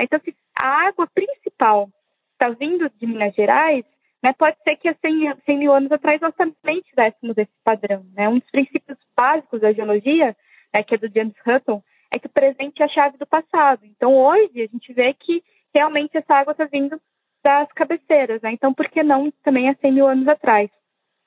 Então, 0.00 0.20
se 0.20 0.34
a 0.60 0.86
água 0.88 1.08
principal 1.12 1.88
está 2.32 2.50
vindo 2.50 2.88
de 2.90 3.06
Minas 3.06 3.34
Gerais, 3.34 3.84
né, 4.22 4.32
pode 4.32 4.56
ser 4.62 4.76
que 4.76 4.88
há 4.88 4.94
100, 4.94 5.34
100 5.44 5.58
mil 5.58 5.72
anos 5.72 5.90
atrás 5.90 6.20
nós 6.20 6.34
também 6.34 6.80
tivéssemos 6.82 7.36
esse 7.36 7.52
padrão. 7.64 8.04
Né? 8.14 8.28
Um 8.28 8.38
dos 8.38 8.50
princípios 8.50 8.98
básicos 9.16 9.60
da 9.60 9.72
geologia, 9.72 10.36
né, 10.72 10.82
que 10.82 10.94
é 10.94 10.98
do 10.98 11.12
James 11.12 11.34
Hutton, 11.44 11.82
é 12.14 12.18
que 12.18 12.26
o 12.26 12.30
presente 12.30 12.82
é 12.82 12.84
a 12.84 12.88
chave 12.88 13.18
do 13.18 13.26
passado. 13.26 13.84
Então, 13.84 14.14
hoje, 14.14 14.62
a 14.62 14.66
gente 14.66 14.92
vê 14.92 15.12
que 15.14 15.42
realmente 15.74 16.16
essa 16.16 16.34
água 16.34 16.52
está 16.52 16.66
vindo 16.66 17.00
das 17.42 17.70
cabeceiras. 17.72 18.40
Né? 18.42 18.52
Então, 18.52 18.72
por 18.72 18.88
que 18.88 19.02
não 19.02 19.30
também 19.42 19.68
há 19.68 19.74
100 19.74 19.92
mil 19.92 20.06
anos 20.06 20.28
atrás? 20.28 20.70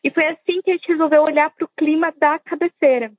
E 0.04 0.12
foi 0.12 0.26
assim 0.28 0.62
que 0.62 0.72
a 0.72 0.74
gente 0.76 0.88
resolveu 0.88 1.24
olhar 1.24 1.50
para 1.50 1.66
o 1.66 1.70
clima 1.76 2.14
da 2.18 2.40
cabeceira. 2.40 3.12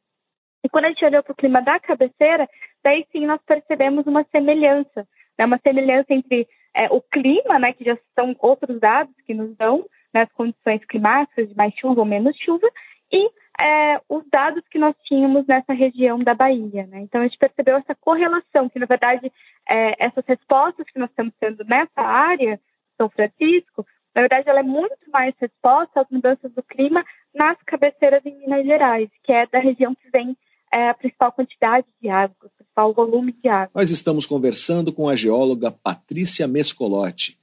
E 0.65 0.69
quando 0.69 0.87
a 0.87 0.89
gente 0.89 1.05
olhou 1.05 1.23
para 1.23 1.33
o 1.33 1.37
clima 1.37 1.61
da 1.61 1.79
cabeceira, 1.79 2.49
daí 2.83 3.07
sim 3.11 3.27
nós 3.27 3.41
percebemos 3.45 4.07
uma 4.07 4.25
semelhança. 4.31 5.07
Né? 5.39 5.45
Uma 5.45 5.59
semelhança 5.59 6.15
entre 6.15 6.49
é, 6.77 6.89
o 6.91 7.01
clima, 7.01 7.59
né, 7.59 7.73
que 7.73 7.85
já 7.85 7.97
são 8.15 8.37
outros 8.39 8.79
dados 8.79 9.15
que 9.27 9.33
nos 9.33 9.57
dão 9.57 9.87
né, 10.13 10.23
as 10.23 10.33
condições 10.33 10.85
climáticas 10.85 11.49
de 11.49 11.57
mais 11.57 11.75
chuva 11.75 12.01
ou 12.01 12.07
menos 12.07 12.37
chuva, 12.37 12.69
e 13.11 13.31
é, 13.59 13.99
os 14.09 14.23
dados 14.31 14.63
que 14.71 14.79
nós 14.79 14.95
tínhamos 15.05 15.47
nessa 15.47 15.73
região 15.73 16.19
da 16.19 16.35
Bahia. 16.35 16.87
Né? 16.87 17.01
Então, 17.01 17.23
a 17.23 17.25
gente 17.25 17.39
percebeu 17.39 17.79
essa 17.79 17.95
correlação, 17.95 18.69
que 18.69 18.79
na 18.79 18.87
verdade 18.87 19.33
é, 19.71 20.05
essas 20.05 20.25
respostas 20.27 20.87
que 20.91 20.99
nós 20.99 21.09
estamos 21.09 21.33
tendo 21.41 21.65
nessa 21.65 22.03
área, 22.03 22.61
São 22.99 23.09
Francisco, 23.09 23.87
na 24.15 24.23
verdade 24.23 24.49
ela 24.49 24.61
é 24.61 24.65
muito 24.65 25.11
mais 25.11 25.35
resposta 25.39 26.03
às 26.03 26.11
mudanças 26.11 26.53
do 26.53 26.63
clima 26.63 27.05
nas 27.35 27.57
cabeceiras 27.63 28.25
em 28.27 28.37
Minas 28.39 28.67
Gerais, 28.67 29.09
que 29.23 29.33
é 29.33 29.47
da 29.47 29.59
região 29.59 29.95
que 29.95 30.11
vem 30.11 30.37
é, 30.73 30.89
a 30.89 30.95
principal 30.95 31.33
quantidade 31.33 31.87
de 32.01 32.09
água, 32.09 32.37
o 32.43 32.51
principal 32.51 32.93
volume 32.93 33.33
de 33.33 33.49
água. 33.49 33.71
Nós 33.75 33.91
estamos 33.91 34.27
conversando 34.27 34.93
com 34.93 35.09
a 35.09 35.17
geóloga 35.17 35.71
Patrícia 35.71 36.47
Mescolotti. 36.47 37.39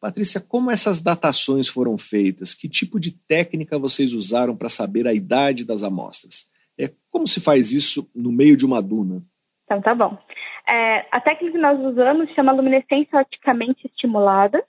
Patrícia, 0.00 0.40
como 0.40 0.70
essas 0.70 1.00
datações 1.00 1.66
foram 1.66 1.98
feitas? 1.98 2.54
Que 2.54 2.68
tipo 2.68 3.00
de 3.00 3.10
técnica 3.10 3.78
vocês 3.78 4.12
usaram 4.12 4.56
para 4.56 4.68
saber 4.68 5.08
a 5.08 5.12
idade 5.12 5.64
das 5.64 5.82
amostras? 5.82 6.48
É, 6.78 6.92
como 7.10 7.26
se 7.26 7.40
faz 7.40 7.72
isso 7.72 8.08
no 8.14 8.30
meio 8.30 8.56
de 8.56 8.64
uma 8.64 8.80
duna? 8.80 9.22
Então, 9.64 9.82
tá 9.82 9.94
bom. 9.94 10.16
É, 10.68 11.06
a 11.10 11.20
técnica 11.20 11.52
que 11.52 11.58
nós 11.58 11.80
usamos 11.80 12.30
chama 12.34 12.52
luminescência 12.52 13.18
oticamente 13.18 13.86
estimulada. 13.86 14.62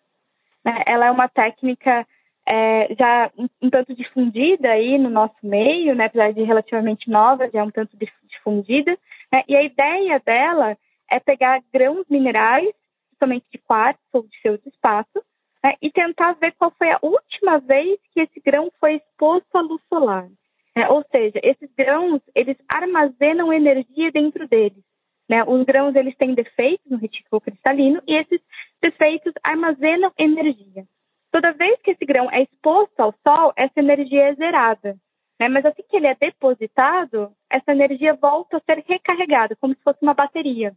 Né? 0.65 0.84
Ela 0.88 1.08
é 1.08 1.12
uma 1.12 1.28
técnica 1.28 2.08
é, 2.52 2.96
já 2.98 3.32
um, 3.38 3.48
um, 3.62 3.70
tanto 3.70 3.94
difundida 3.94 4.72
aí 4.72 4.98
no 4.98 5.10
nosso 5.10 5.38
meio, 5.44 5.94
né? 5.96 6.06
apesar 6.06 6.34
de 6.34 6.42
relativamente 6.44 7.10
nova, 7.10 7.50
já 7.50 7.60
é 7.60 7.64
um 7.64 7.72
tanto 7.72 7.96
difundida. 8.24 8.98
Né? 9.32 9.44
E 9.48 9.56
a 9.56 9.64
ideia 9.64 10.20
dela 10.26 10.78
é 11.10 11.20
pegar 11.20 11.62
grãos 11.72 12.06
minerais 12.10 12.74
somente 13.20 13.46
de 13.52 13.58
quartzo 13.60 14.02
ou 14.14 14.24
de 14.24 14.42
seu 14.42 14.56
espaço, 14.66 15.24
né, 15.62 15.74
e 15.82 15.92
tentar 15.92 16.34
ver 16.34 16.54
qual 16.54 16.74
foi 16.78 16.90
a 16.90 17.00
última 17.02 17.60
vez 17.60 18.00
que 18.14 18.22
esse 18.22 18.40
grão 18.40 18.72
foi 18.80 18.96
exposto 18.96 19.56
à 19.56 19.62
luz 19.62 19.82
solar. 19.90 20.30
Né? 20.76 20.88
Ou 20.90 21.06
seja, 21.12 21.40
esses 21.44 21.70
grãos, 21.78 22.22
eles 22.34 22.56
armazenam 22.74 23.52
energia 23.52 24.10
dentro 24.12 24.48
deles. 24.48 24.84
Né? 25.28 25.44
Os 25.44 25.64
grãos, 25.66 25.96
eles 25.96 26.16
têm 26.16 26.34
defeitos 26.34 26.90
no 26.90 26.98
retículo 26.98 27.42
cristalino 27.42 28.02
e 28.08 28.16
esses 28.16 28.40
defeitos 28.82 29.34
armazenam 29.44 30.12
energia. 30.18 30.88
Toda 31.32 31.54
vez 31.54 31.80
que 31.82 31.92
esse 31.92 32.06
grão 32.06 32.30
é 32.32 32.42
exposto 32.42 33.00
ao 33.00 33.13
sol, 33.26 33.54
essa 33.56 33.80
energia 33.80 34.30
é 34.30 34.36
zerada. 34.36 34.98
Né? 35.39 35.48
Mas 35.48 35.65
assim 35.65 35.84
que 35.88 35.96
ele 35.96 36.08
é 36.08 36.15
depositado, 36.15 37.32
essa 37.50 37.72
energia 37.72 38.13
volta 38.15 38.58
a 38.58 38.62
ser 38.62 38.84
recarregada, 38.88 39.56
como 39.56 39.74
se 39.74 39.82
fosse 39.82 40.00
uma 40.02 40.13
bateria. 40.13 40.74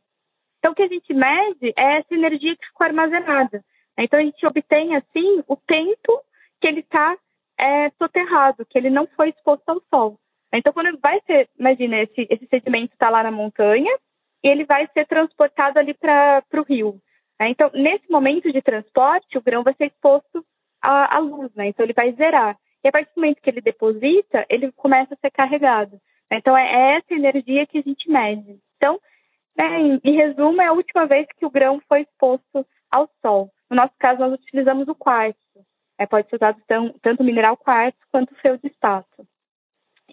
Então, 0.59 0.73
o 0.73 0.75
que 0.75 0.83
a 0.83 0.89
gente 0.89 1.13
mede 1.13 1.73
é 1.77 1.99
essa 1.99 2.15
energia 2.15 2.57
que 2.57 2.67
ficou 2.67 2.87
armazenada. 2.87 3.65
Então, 3.99 4.21
a 4.21 4.23
gente 4.23 4.47
obtém, 4.47 4.95
assim, 4.95 5.43
o 5.49 5.57
tempo 5.57 6.23
que 6.61 6.69
ele 6.69 6.81
está 6.81 7.17
é, 7.59 7.91
soterrado, 7.99 8.65
que 8.67 8.79
ele 8.79 8.89
não 8.89 9.07
foi 9.17 9.31
exposto 9.31 9.69
ao 9.69 9.83
sol. 9.91 10.19
Então, 10.55 10.73
quando 10.73 10.97
vai 11.01 11.21
ser, 11.27 11.49
imagina, 11.59 11.99
esse, 11.99 12.27
esse 12.31 12.47
sedimento 12.47 12.93
está 12.93 13.11
lá 13.11 13.23
na 13.23 13.31
montanha 13.31 13.93
e 14.45 14.49
ele 14.49 14.65
vai 14.65 14.89
ser 14.93 15.07
transportado 15.07 15.79
ali 15.79 15.95
para 15.95 16.45
o 16.55 16.63
rio. 16.63 17.01
Né? 17.43 17.51
Então, 17.51 17.71
nesse 17.75 18.09
momento 18.09 18.53
de 18.53 18.63
transporte, 18.63 19.37
o 19.37 19.43
grão 19.43 19.65
vai 19.65 19.75
ser 19.75 19.87
exposto 19.87 20.47
à, 20.81 21.17
à 21.17 21.19
luz, 21.19 21.53
né? 21.57 21.67
então 21.67 21.85
ele 21.85 21.93
vai 21.93 22.13
zerar. 22.13 22.57
E 22.85 22.89
a 22.89 22.93
partir 22.93 23.13
do 23.15 23.21
momento 23.21 23.43
que 23.43 23.51
ele 23.51 23.61
deposita, 23.61 24.47
ele 24.49 24.71
começa 24.73 25.15
a 25.15 25.17
ser 25.17 25.31
carregado. 25.33 26.01
Então, 26.31 26.57
é, 26.57 26.63
é 26.63 26.97
essa 26.97 27.13
energia 27.13 27.67
que 27.67 27.79
a 27.79 27.83
gente 27.83 28.09
mede. 28.09 28.61
Então, 28.77 29.01
né, 29.59 29.99
em, 30.05 30.17
resumo, 30.17 30.63
é 30.63 30.67
a 30.67 30.73
última 30.73 31.05
vez 31.07 31.27
que 31.37 31.45
o 31.45 31.51
grão 31.51 31.81
foi 31.89 32.03
exposto 32.03 32.65
ao 32.95 33.11
sol. 33.21 33.51
No 33.69 33.77
nosso 33.77 33.93
caso, 33.99 34.21
nós 34.21 34.33
utilizamos 34.35 34.87
o 34.87 34.95
quartzo. 34.95 35.41
É, 35.99 36.07
pode 36.07 36.29
ser 36.29 36.37
usado 36.37 36.61
tão, 36.67 36.95
tanto 37.03 37.23
o 37.23 37.27
mineral 37.27 37.57
quartzo 37.57 37.99
quanto 38.11 38.33
o 38.33 38.37
feldspato. 38.37 39.27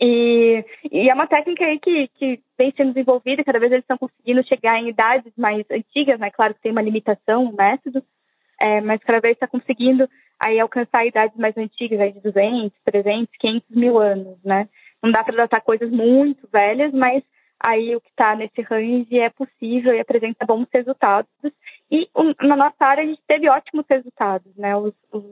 E, 0.01 0.63
e 0.91 1.09
é 1.09 1.13
uma 1.13 1.27
técnica 1.27 1.65
aí 1.65 1.79
que, 1.79 2.07
que 2.15 2.39
vem 2.57 2.73
sendo 2.75 2.93
desenvolvida, 2.93 3.43
cada 3.43 3.59
vez 3.59 3.71
eles 3.71 3.83
estão 3.83 3.97
conseguindo 3.97 4.47
chegar 4.47 4.79
em 4.79 4.89
idades 4.89 5.33
mais 5.38 5.65
antigas, 5.69 6.19
né? 6.19 6.31
Claro 6.31 6.53
que 6.53 6.62
tem 6.62 6.71
uma 6.71 6.81
limitação, 6.81 7.45
um 7.45 7.51
método, 7.51 8.01
é, 8.62 8.79
mas 8.81 9.03
cada 9.03 9.19
vez 9.19 9.33
está 9.33 9.47
conseguindo 9.47 10.09
aí 10.39 10.59
alcançar 10.59 11.05
idades 11.05 11.38
mais 11.38 11.57
antigas, 11.57 11.99
aí 11.99 12.13
de 12.13 12.21
200, 12.21 12.71
300, 12.85 13.35
500 13.38 13.69
mil 13.75 13.99
anos, 13.99 14.38
né? 14.43 14.69
Não 15.03 15.12
dá 15.12 15.23
para 15.23 15.35
datar 15.35 15.62
coisas 15.62 15.89
muito 15.91 16.47
velhas, 16.51 16.93
mas 16.93 17.21
aí 17.59 17.93
o 17.95 18.01
que 18.01 18.09
está 18.09 18.35
nesse 18.35 18.62
range 18.62 19.19
é 19.19 19.29
possível 19.29 19.93
e 19.93 19.99
apresenta 19.99 20.45
bons 20.45 20.67
resultados. 20.73 21.29
E 21.91 22.07
um, 22.15 22.33
na 22.47 22.55
nossa 22.55 22.85
área 22.85 23.03
a 23.03 23.07
gente 23.07 23.21
teve 23.27 23.49
ótimos 23.49 23.85
resultados, 23.89 24.55
né? 24.55 24.75
Os, 24.77 24.93
os, 25.12 25.23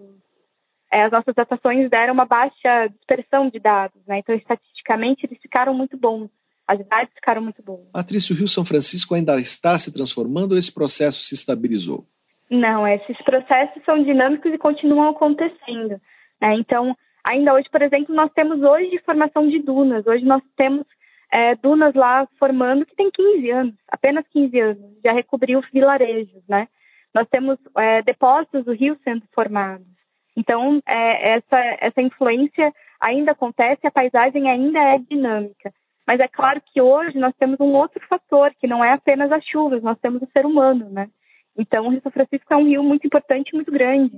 é, 0.91 1.03
as 1.03 1.11
nossas 1.11 1.35
datações 1.35 1.89
deram 1.89 2.13
uma 2.13 2.25
baixa 2.25 2.87
dispersão 2.87 3.49
de 3.49 3.59
dados, 3.59 4.01
né? 4.07 4.19
Então, 4.19 4.35
estatisticamente, 4.35 5.25
eles 5.25 5.39
ficaram 5.41 5.73
muito 5.73 5.97
bons. 5.97 6.29
As 6.67 6.79
idades 6.79 7.13
ficaram 7.13 7.41
muito 7.41 7.61
boas. 7.63 7.87
Patrícia, 7.93 8.33
o 8.33 8.37
Rio 8.37 8.47
São 8.47 8.65
Francisco 8.65 9.15
ainda 9.15 9.39
está 9.39 9.77
se 9.79 9.93
transformando 9.93 10.51
ou 10.51 10.57
esse 10.57 10.73
processo 10.73 11.21
se 11.21 11.33
estabilizou? 11.33 12.05
Não, 12.49 12.87
esses 12.87 13.17
processos 13.23 13.83
são 13.85 14.03
dinâmicos 14.03 14.53
e 14.53 14.57
continuam 14.57 15.09
acontecendo. 15.09 15.99
Né? 16.41 16.55
Então, 16.55 16.95
ainda 17.23 17.53
hoje, 17.53 17.69
por 17.69 17.81
exemplo, 17.81 18.13
nós 18.13 18.31
temos 18.33 18.61
hoje 18.61 19.01
formação 19.05 19.49
de 19.49 19.59
dunas. 19.59 20.05
Hoje 20.07 20.25
nós 20.25 20.41
temos 20.55 20.85
é, 21.31 21.55
dunas 21.55 21.93
lá 21.93 22.27
formando 22.39 22.85
que 22.85 22.95
tem 22.95 23.11
15 23.11 23.51
anos, 23.51 23.75
apenas 23.89 24.25
15 24.31 24.59
anos, 24.59 24.83
já 25.03 25.11
recobriu 25.11 25.61
vilarejos, 25.73 26.41
né? 26.47 26.67
Nós 27.13 27.27
temos 27.29 27.57
é, 27.77 28.01
depósitos 28.01 28.65
do 28.65 28.73
rio 28.73 28.97
sendo 29.03 29.23
formados. 29.33 29.96
Então, 30.37 30.79
é, 30.87 31.31
essa, 31.31 31.57
essa 31.79 31.99
influência 31.99 32.71
ainda 33.01 33.31
acontece, 33.31 33.87
a 33.87 33.91
paisagem 33.91 34.47
ainda 34.47 34.79
é 34.79 34.99
dinâmica. 34.99 35.73
Mas 36.05 36.19
é 36.19 36.27
claro 36.27 36.61
que 36.63 36.79
hoje 36.79 37.17
nós 37.17 37.33
temos 37.39 37.59
um 37.59 37.73
outro 37.73 37.99
fator, 38.07 38.53
que 38.59 38.67
não 38.67 38.85
é 38.85 38.93
apenas 38.93 39.31
as 39.31 39.43
chuvas, 39.43 39.81
nós 39.81 39.97
temos 39.99 40.21
o 40.21 40.29
ser 40.31 40.45
humano, 40.45 40.87
né? 40.91 41.09
Então, 41.57 41.87
o 41.87 41.89
Rio 41.89 42.01
São 42.03 42.11
Francisco 42.11 42.53
é 42.53 42.55
um 42.55 42.67
rio 42.67 42.83
muito 42.83 43.07
importante 43.07 43.55
muito 43.55 43.71
grande. 43.71 44.15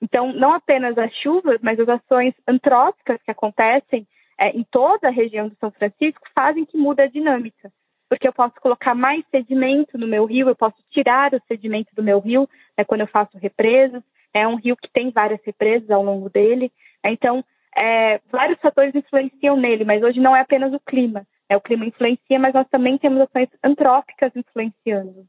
Então, 0.00 0.30
não 0.34 0.52
apenas 0.52 0.96
as 0.98 1.12
chuvas, 1.14 1.58
mas 1.62 1.80
as 1.80 1.88
ações 1.88 2.34
antrópicas 2.46 3.18
que 3.24 3.30
acontecem 3.30 4.06
é, 4.38 4.50
em 4.50 4.64
toda 4.70 5.08
a 5.08 5.12
região 5.12 5.48
do 5.48 5.56
São 5.56 5.70
Francisco 5.70 6.28
fazem 6.38 6.66
que 6.66 6.76
mude 6.76 7.00
a 7.00 7.06
dinâmica. 7.06 7.72
Porque 8.10 8.28
eu 8.28 8.32
posso 8.32 8.54
colocar 8.60 8.94
mais 8.94 9.24
sedimento 9.30 9.96
no 9.96 10.06
meu 10.06 10.26
rio, 10.26 10.48
eu 10.48 10.54
posso 10.54 10.76
tirar 10.90 11.32
o 11.32 11.40
sedimento 11.48 11.94
do 11.94 12.02
meu 12.02 12.20
rio 12.20 12.46
né, 12.76 12.84
quando 12.84 13.00
eu 13.00 13.06
faço 13.06 13.38
represas. 13.38 14.02
É 14.34 14.46
um 14.46 14.56
rio 14.56 14.76
que 14.76 14.90
tem 14.92 15.10
várias 15.10 15.40
represas 15.44 15.90
ao 15.90 16.02
longo 16.02 16.30
dele. 16.30 16.72
Então, 17.04 17.44
é, 17.80 18.20
vários 18.30 18.60
fatores 18.60 18.94
influenciam 18.94 19.56
nele, 19.56 19.84
mas 19.84 20.02
hoje 20.02 20.20
não 20.20 20.36
é 20.36 20.40
apenas 20.40 20.72
o 20.72 20.80
clima. 20.80 21.26
É, 21.48 21.56
o 21.56 21.60
clima 21.60 21.84
influencia, 21.86 22.38
mas 22.38 22.54
nós 22.54 22.66
também 22.70 22.96
temos 22.98 23.20
ações 23.20 23.48
antrópicas 23.62 24.32
influenciando. 24.34 25.26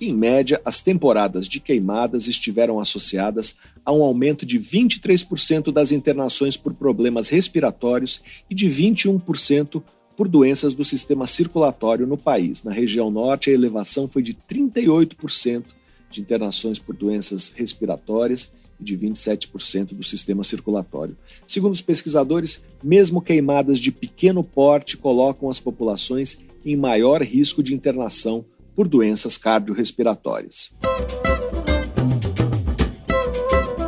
Em 0.00 0.14
média, 0.14 0.60
as 0.64 0.80
temporadas 0.80 1.46
de 1.46 1.60
queimadas 1.60 2.26
estiveram 2.26 2.80
associadas 2.80 3.56
a 3.84 3.92
um 3.92 4.02
aumento 4.02 4.44
de 4.44 4.58
23% 4.58 5.70
das 5.70 5.92
internações 5.92 6.56
por 6.56 6.74
problemas 6.74 7.28
respiratórios 7.28 8.22
e 8.48 8.54
de 8.54 8.66
21% 8.66 9.82
por 10.16 10.26
doenças 10.26 10.74
do 10.74 10.84
sistema 10.84 11.26
circulatório 11.26 12.06
no 12.06 12.16
país. 12.16 12.62
Na 12.64 12.72
região 12.72 13.10
norte, 13.10 13.50
a 13.50 13.52
elevação 13.52 14.08
foi 14.08 14.22
de 14.22 14.34
38% 14.34 15.64
de 16.10 16.20
internações 16.20 16.78
por 16.78 16.96
doenças 16.96 17.52
respiratórias 17.54 18.50
e 18.80 18.84
de 18.84 18.96
27% 18.96 19.94
do 19.94 20.02
sistema 20.02 20.42
circulatório. 20.42 21.16
Segundo 21.46 21.74
os 21.74 21.82
pesquisadores, 21.82 22.62
mesmo 22.82 23.20
queimadas 23.20 23.78
de 23.78 23.90
pequeno 23.92 24.42
porte 24.42 24.96
colocam 24.96 25.50
as 25.50 25.60
populações 25.60 26.38
em 26.64 26.76
maior 26.76 27.22
risco 27.22 27.62
de 27.62 27.74
internação 27.74 28.44
por 28.74 28.88
doenças 28.88 29.36
cardiorrespiratórias. 29.36 30.72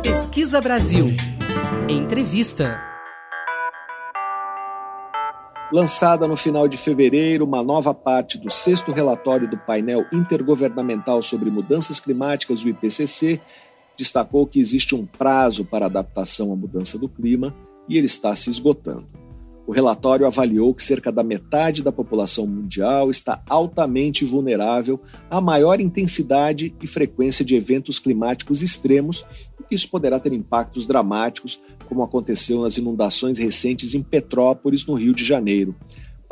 Pesquisa 0.01 0.61
Brasil. 0.61 1.05
Entrevista. 1.89 2.79
Lançada 5.71 6.27
no 6.27 6.37
final 6.37 6.67
de 6.67 6.77
fevereiro, 6.77 7.45
uma 7.45 7.63
nova 7.63 7.95
parte 7.95 8.37
do 8.37 8.51
sexto 8.51 8.91
relatório 8.91 9.49
do 9.49 9.57
painel 9.57 10.05
intergovernamental 10.11 11.23
sobre 11.23 11.49
mudanças 11.49 11.99
climáticas, 11.99 12.63
o 12.63 12.69
IPCC, 12.69 13.41
destacou 13.97 14.47
que 14.47 14.59
existe 14.59 14.95
um 14.95 15.05
prazo 15.05 15.65
para 15.65 15.85
adaptação 15.85 16.51
à 16.51 16.55
mudança 16.55 16.97
do 16.97 17.07
clima 17.09 17.55
e 17.87 17.97
ele 17.97 18.05
está 18.05 18.35
se 18.35 18.49
esgotando. 18.49 19.07
O 19.65 19.71
relatório 19.71 20.27
avaliou 20.27 20.73
que 20.73 20.83
cerca 20.83 21.09
da 21.09 21.23
metade 21.23 21.81
da 21.81 21.91
população 21.91 22.45
mundial 22.45 23.09
está 23.09 23.41
altamente 23.47 24.25
vulnerável 24.25 24.99
à 25.29 25.39
maior 25.39 25.79
intensidade 25.79 26.75
e 26.81 26.87
frequência 26.87 27.45
de 27.45 27.55
eventos 27.55 27.97
climáticos 27.97 28.61
extremos 28.61 29.25
e 29.59 29.63
que 29.63 29.73
isso 29.75 29.89
poderá 29.89 30.19
ter 30.19 30.33
impactos 30.33 30.85
dramáticos, 30.85 31.61
como 31.87 32.03
aconteceu 32.03 32.61
nas 32.61 32.77
inundações 32.77 33.37
recentes 33.37 33.93
em 33.93 34.03
Petrópolis, 34.03 34.85
no 34.85 34.95
Rio 34.95 35.13
de 35.13 35.23
Janeiro 35.23 35.73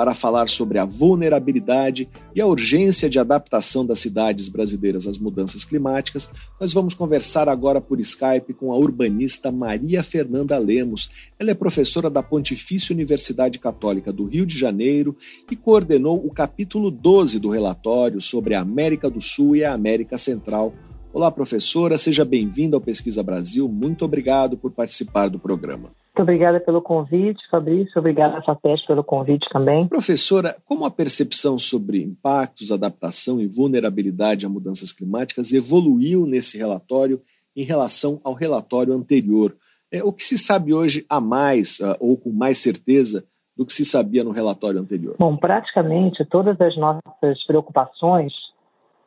para 0.01 0.15
falar 0.15 0.49
sobre 0.49 0.79
a 0.79 0.83
vulnerabilidade 0.83 2.09
e 2.33 2.41
a 2.41 2.47
urgência 2.47 3.07
de 3.07 3.19
adaptação 3.19 3.85
das 3.85 3.99
cidades 3.99 4.47
brasileiras 4.47 5.05
às 5.05 5.15
mudanças 5.15 5.63
climáticas, 5.63 6.27
nós 6.59 6.73
vamos 6.73 6.95
conversar 6.95 7.47
agora 7.47 7.79
por 7.79 7.99
Skype 7.99 8.51
com 8.55 8.73
a 8.73 8.77
urbanista 8.79 9.51
Maria 9.51 10.01
Fernanda 10.01 10.57
Lemos. 10.57 11.11
Ela 11.37 11.51
é 11.51 11.53
professora 11.53 12.09
da 12.09 12.23
Pontifícia 12.23 12.95
Universidade 12.95 13.59
Católica 13.59 14.11
do 14.11 14.25
Rio 14.25 14.43
de 14.43 14.57
Janeiro 14.57 15.15
e 15.51 15.55
coordenou 15.55 16.17
o 16.25 16.33
capítulo 16.33 16.89
12 16.89 17.37
do 17.37 17.51
relatório 17.51 18.19
sobre 18.19 18.55
a 18.55 18.61
América 18.61 19.07
do 19.07 19.21
Sul 19.21 19.55
e 19.55 19.63
a 19.63 19.71
América 19.71 20.17
Central. 20.17 20.73
Olá, 21.13 21.29
professora, 21.29 21.95
seja 21.95 22.25
bem-vinda 22.25 22.75
ao 22.75 22.81
Pesquisa 22.81 23.21
Brasil. 23.21 23.69
Muito 23.69 24.03
obrigado 24.03 24.57
por 24.57 24.71
participar 24.71 25.29
do 25.29 25.37
programa. 25.37 25.91
Muito 26.13 26.23
obrigada 26.23 26.59
pelo 26.59 26.81
convite, 26.81 27.41
Fabrício. 27.49 27.97
Obrigada, 27.97 28.41
FAPESP, 28.41 28.87
pelo 28.87 29.01
convite 29.01 29.47
também. 29.49 29.87
Professora, 29.87 30.57
como 30.65 30.83
a 30.83 30.91
percepção 30.91 31.57
sobre 31.57 32.03
impactos, 32.03 32.69
adaptação 32.69 33.39
e 33.39 33.47
vulnerabilidade 33.47 34.45
a 34.45 34.49
mudanças 34.49 34.91
climáticas 34.91 35.53
evoluiu 35.53 36.25
nesse 36.25 36.57
relatório 36.57 37.21
em 37.55 37.63
relação 37.63 38.19
ao 38.25 38.33
relatório 38.33 38.93
anterior? 38.93 39.55
É, 39.89 40.03
o 40.03 40.11
que 40.11 40.23
se 40.23 40.37
sabe 40.37 40.73
hoje 40.73 41.05
a 41.09 41.21
mais, 41.21 41.79
uh, 41.79 41.95
ou 41.97 42.17
com 42.17 42.29
mais 42.29 42.57
certeza, 42.57 43.23
do 43.55 43.65
que 43.65 43.71
se 43.71 43.85
sabia 43.85 44.23
no 44.23 44.31
relatório 44.31 44.81
anterior? 44.81 45.15
Bom, 45.17 45.37
praticamente 45.37 46.25
todas 46.25 46.59
as 46.59 46.75
nossas 46.75 47.41
preocupações 47.47 48.33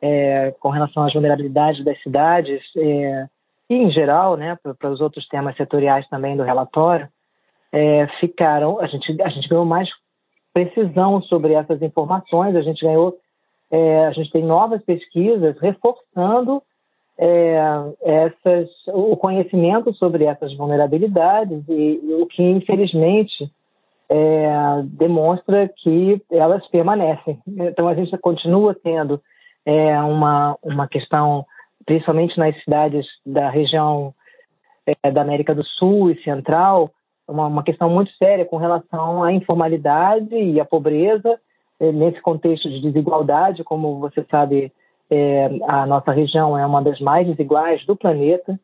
é, 0.01 0.55
com 0.59 0.69
relação 0.69 1.03
às 1.03 1.13
vulnerabilidades 1.13 1.83
das 1.85 2.01
cidades 2.01 2.61
é, 2.77 3.27
e 3.69 3.75
em 3.75 3.91
geral, 3.91 4.37
né, 4.37 4.57
para 4.79 4.91
os 4.91 5.01
outros 5.01 5.27
temas 5.27 5.55
setoriais 5.55 6.07
também 6.07 6.37
do 6.37 6.43
relatório, 6.43 7.07
é, 7.71 8.07
ficaram, 8.19 8.79
a 8.79 8.87
gente, 8.87 9.21
a 9.21 9.29
gente 9.29 9.49
ganhou 9.49 9.65
mais 9.65 9.89
precisão 10.53 11.21
sobre 11.23 11.53
essas 11.53 11.81
informações, 11.81 12.55
a 12.55 12.61
gente 12.61 12.83
ganhou, 12.85 13.17
é, 13.69 14.05
a 14.05 14.11
gente 14.11 14.31
tem 14.31 14.43
novas 14.43 14.81
pesquisas 14.83 15.59
reforçando 15.59 16.61
é, 17.17 17.57
essas, 18.01 18.69
o 18.87 19.17
conhecimento 19.17 19.93
sobre 19.95 20.25
essas 20.25 20.55
vulnerabilidades 20.55 21.63
e, 21.67 21.99
o 22.21 22.25
que 22.25 22.43
infelizmente 22.43 23.49
é, 24.07 24.81
demonstra 24.83 25.69
que 25.77 26.21
elas 26.31 26.65
permanecem. 26.67 27.39
Então 27.47 27.87
a 27.87 27.95
gente 27.95 28.15
continua 28.17 28.75
tendo 28.75 29.21
é, 29.65 29.99
uma, 30.01 30.57
uma 30.63 30.87
questão 30.87 31.45
principalmente 31.85 32.37
nas 32.37 32.55
cidades 32.63 33.05
da 33.25 33.49
região 33.49 34.13
é, 34.85 35.11
da 35.11 35.21
América 35.21 35.53
do 35.53 35.63
Sul 35.63 36.11
e 36.11 36.21
Central, 36.23 36.91
uma, 37.27 37.47
uma, 37.47 37.63
questão 37.63 37.89
muito 37.89 38.11
séria 38.17 38.45
com 38.45 38.57
relação 38.57 39.23
à 39.23 39.33
informalidade 39.33 40.35
e 40.35 40.59
à 40.59 40.65
pobreza, 40.65 41.39
é, 41.79 41.91
nesse 41.91 42.21
contexto 42.21 42.69
de 42.69 42.81
desigualdade, 42.81 43.63
como 43.63 43.99
você 43.99 44.25
sabe, 44.29 44.71
é, 45.09 45.49
a 45.67 45.85
nossa 45.85 46.11
região 46.11 46.57
é 46.57 46.65
uma 46.65 46.81
das 46.81 46.99
mais 46.99 47.27
desiguais 47.27 47.85
do 47.85 47.95
planeta, 47.95 48.59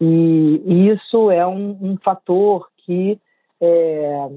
e, 0.00 0.62
e 0.66 0.88
isso 0.88 1.30
é 1.30 1.46
um, 1.46 1.78
um 1.80 1.96
fator 2.02 2.68
que 2.78 3.18
é, 3.60 4.28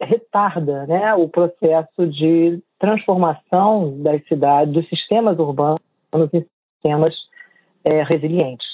retarda 0.00 0.86
né, 0.86 1.14
o 1.14 1.28
processo 1.28 2.06
de 2.06 2.60
transformação 2.78 4.02
das 4.02 4.26
cidades, 4.26 4.72
dos 4.72 4.88
sistemas 4.88 5.38
urbanos 5.38 5.80
em 6.32 6.44
sistemas 6.74 7.14
é, 7.86 8.02
resilientes. 8.02 8.66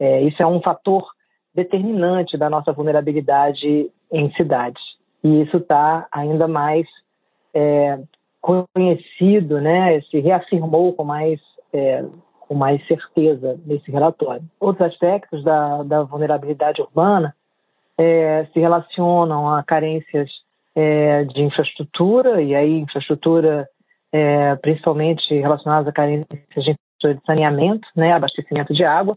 É, 0.00 0.22
isso 0.22 0.42
é 0.42 0.46
um 0.46 0.60
fator 0.60 1.06
determinante 1.54 2.36
da 2.36 2.48
nossa 2.48 2.72
vulnerabilidade 2.72 3.90
em 4.10 4.32
cidades. 4.32 4.82
E 5.22 5.42
isso 5.42 5.58
está 5.58 6.06
ainda 6.10 6.48
mais 6.48 6.86
é, 7.52 8.00
conhecido, 8.40 9.60
né, 9.60 10.00
se 10.10 10.18
reafirmou 10.18 10.94
com 10.94 11.04
mais, 11.04 11.40
é, 11.72 12.04
com 12.40 12.54
mais 12.54 12.84
certeza 12.86 13.60
nesse 13.66 13.90
relatório. 13.90 14.42
Outros 14.58 14.88
aspectos 14.88 15.44
da, 15.44 15.82
da 15.82 16.02
vulnerabilidade 16.02 16.80
urbana 16.80 17.34
é, 17.96 18.46
se 18.52 18.58
relacionam 18.58 19.48
a 19.48 19.62
carências 19.62 20.30
é, 20.74 21.24
de 21.24 21.42
infraestrutura, 21.42 22.42
e 22.42 22.54
aí 22.54 22.78
infraestrutura 22.78 23.68
principalmente 24.62 25.34
relacionadas 25.34 25.88
a 25.88 25.92
carências 25.92 26.64
de 26.64 26.76
de 27.02 27.20
saneamento, 27.26 27.86
né, 27.94 28.12
abastecimento 28.12 28.72
de 28.72 28.84
água, 28.84 29.16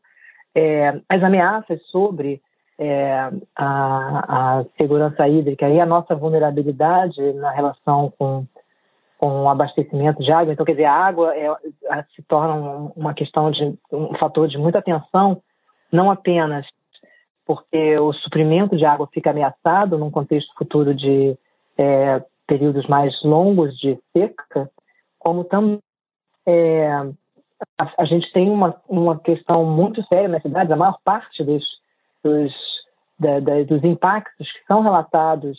é, 0.55 0.99
as 1.07 1.23
ameaças 1.23 1.81
sobre 1.87 2.41
é, 2.79 3.31
a, 3.55 4.59
a, 4.59 4.65
segurança 4.77 5.27
hídrica 5.27 5.69
e 5.69 5.79
a 5.79 5.85
nossa 5.85 6.15
vulnerabilidade 6.15 7.21
na 7.33 7.51
relação 7.51 8.13
com 8.17 8.45
com 9.17 9.49
abastecimento 9.49 10.21
de 10.21 10.31
água. 10.31 10.53
Então, 10.53 10.65
quer 10.65 10.73
dizer, 10.73 10.85
a 10.85 10.93
água 10.93 11.35
é, 11.35 11.51
se 12.15 12.21
torna 12.21 12.91
uma 12.95 13.13
questão 13.13 13.49
de 13.49 13.75
um 13.91 14.13
fator 14.19 14.47
de 14.47 14.57
muita 14.57 14.79
atenção, 14.79 15.41
não 15.91 16.11
apenas 16.11 16.65
porque 17.45 17.97
o 17.97 18.11
suprimento 18.11 18.75
de 18.75 18.85
água 18.85 19.07
fica 19.11 19.31
ameaçado 19.31 19.97
num 19.97 20.11
contexto 20.11 20.53
futuro 20.55 20.93
de 20.93 21.37
é, 21.77 22.21
períodos 22.45 22.85
mais 22.87 23.13
longos 23.23 23.77
de 23.79 23.97
seca, 24.11 24.69
como 25.17 25.45
também 25.45 25.79
é, 26.45 26.89
a, 27.79 28.01
a, 28.01 28.05
gente 28.05 28.31
tem 28.31 28.49
uma, 28.49 28.75
uma 28.87 29.19
questão 29.19 29.65
muito 29.65 30.05
séria 30.07 30.27
nas 30.27 30.41
cidades, 30.41 30.71
a 30.71 30.75
maior 30.75 30.97
parte 31.03 31.43
dos, 31.43 31.63
dos, 32.23 32.53
da, 33.19 33.39
da, 33.39 33.63
dos 33.63 33.83
impactos 33.83 34.51
que 34.51 34.65
são 34.67 34.81
relatados 34.81 35.57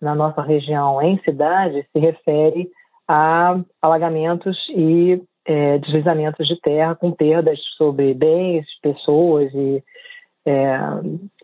na 0.00 0.14
nossa 0.14 0.42
região 0.42 1.00
em 1.00 1.18
cidades 1.22 1.86
se 1.92 1.98
refere 1.98 2.70
a 3.08 3.58
alagamentos 3.80 4.56
e 4.70 5.22
é, 5.44 5.78
deslizamentos 5.78 6.46
de 6.46 6.58
terra 6.60 6.94
com 6.94 7.12
perdas 7.12 7.58
sobre 7.76 8.14
bens, 8.14 8.66
pessoas 8.82 9.52
e, 9.52 9.82
é, 10.46 10.78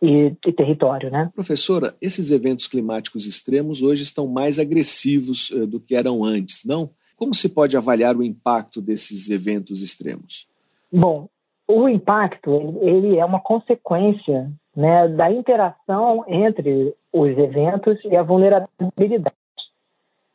e, 0.03 0.35
e, 0.47 0.53
território, 0.53 1.11
né? 1.11 1.31
Professora, 1.35 1.95
esses 2.01 2.31
eventos 2.31 2.67
climáticos 2.67 3.27
extremos 3.27 3.83
hoje 3.83 4.03
estão 4.03 4.27
mais 4.27 4.59
agressivos 4.59 5.51
uh, 5.51 5.67
do 5.67 5.81
que 5.81 5.95
eram 5.95 6.25
antes, 6.25 6.65
não? 6.65 6.91
Como 7.21 7.35
se 7.35 7.51
pode 7.51 7.77
avaliar 7.77 8.17
o 8.17 8.23
impacto 8.23 8.81
desses 8.81 9.29
eventos 9.29 9.83
extremos? 9.83 10.49
Bom, 10.91 11.29
o 11.69 11.87
impacto 11.87 12.79
ele 12.81 13.19
é 13.19 13.25
uma 13.27 13.39
consequência 13.39 14.51
né, 14.75 15.07
da 15.07 15.31
interação 15.31 16.25
entre 16.27 16.95
os 17.13 17.29
eventos 17.37 18.03
e 18.07 18.17
a 18.17 18.23
vulnerabilidade 18.23 19.37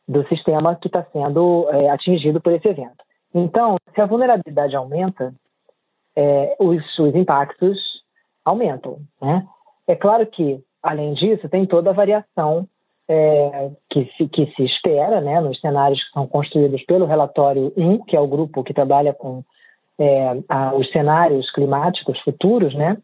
do 0.06 0.24
sistema 0.28 0.76
que 0.76 0.86
está 0.86 1.04
sendo 1.12 1.68
é, 1.70 1.90
atingido 1.90 2.40
por 2.40 2.52
esse 2.52 2.68
evento. 2.68 3.04
Então, 3.34 3.78
se 3.92 4.00
a 4.00 4.06
vulnerabilidade 4.06 4.76
aumenta, 4.76 5.34
é, 6.14 6.56
os, 6.60 6.98
os 7.00 7.14
impactos 7.16 8.04
aumentam. 8.44 9.00
Né? 9.20 9.44
É 9.88 9.96
claro 9.96 10.24
que, 10.24 10.62
além 10.80 11.14
disso, 11.14 11.48
tem 11.48 11.66
toda 11.66 11.90
a 11.90 11.92
variação 11.92 12.68
é, 13.08 13.70
que, 13.90 14.10
se, 14.16 14.28
que 14.28 14.46
se 14.54 14.64
espera 14.64 15.20
né, 15.20 15.40
nos 15.40 15.60
cenários 15.60 16.02
que 16.02 16.10
são 16.10 16.26
construídos 16.26 16.82
pelo 16.84 17.06
relatório 17.06 17.72
1, 17.76 18.04
que 18.04 18.16
é 18.16 18.20
o 18.20 18.26
grupo 18.26 18.64
que 18.64 18.74
trabalha 18.74 19.14
com 19.14 19.44
é, 19.98 20.42
a, 20.48 20.74
os 20.74 20.90
cenários 20.90 21.50
climáticos 21.52 22.20
futuros, 22.20 22.74
né? 22.74 22.98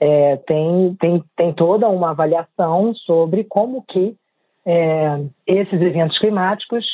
É, 0.00 0.36
tem, 0.38 0.96
tem, 1.00 1.24
tem 1.36 1.52
toda 1.52 1.88
uma 1.88 2.10
avaliação 2.10 2.92
sobre 2.94 3.44
como 3.44 3.82
que 3.82 4.16
é, 4.66 5.24
esses 5.46 5.80
eventos 5.80 6.18
climáticos 6.18 6.84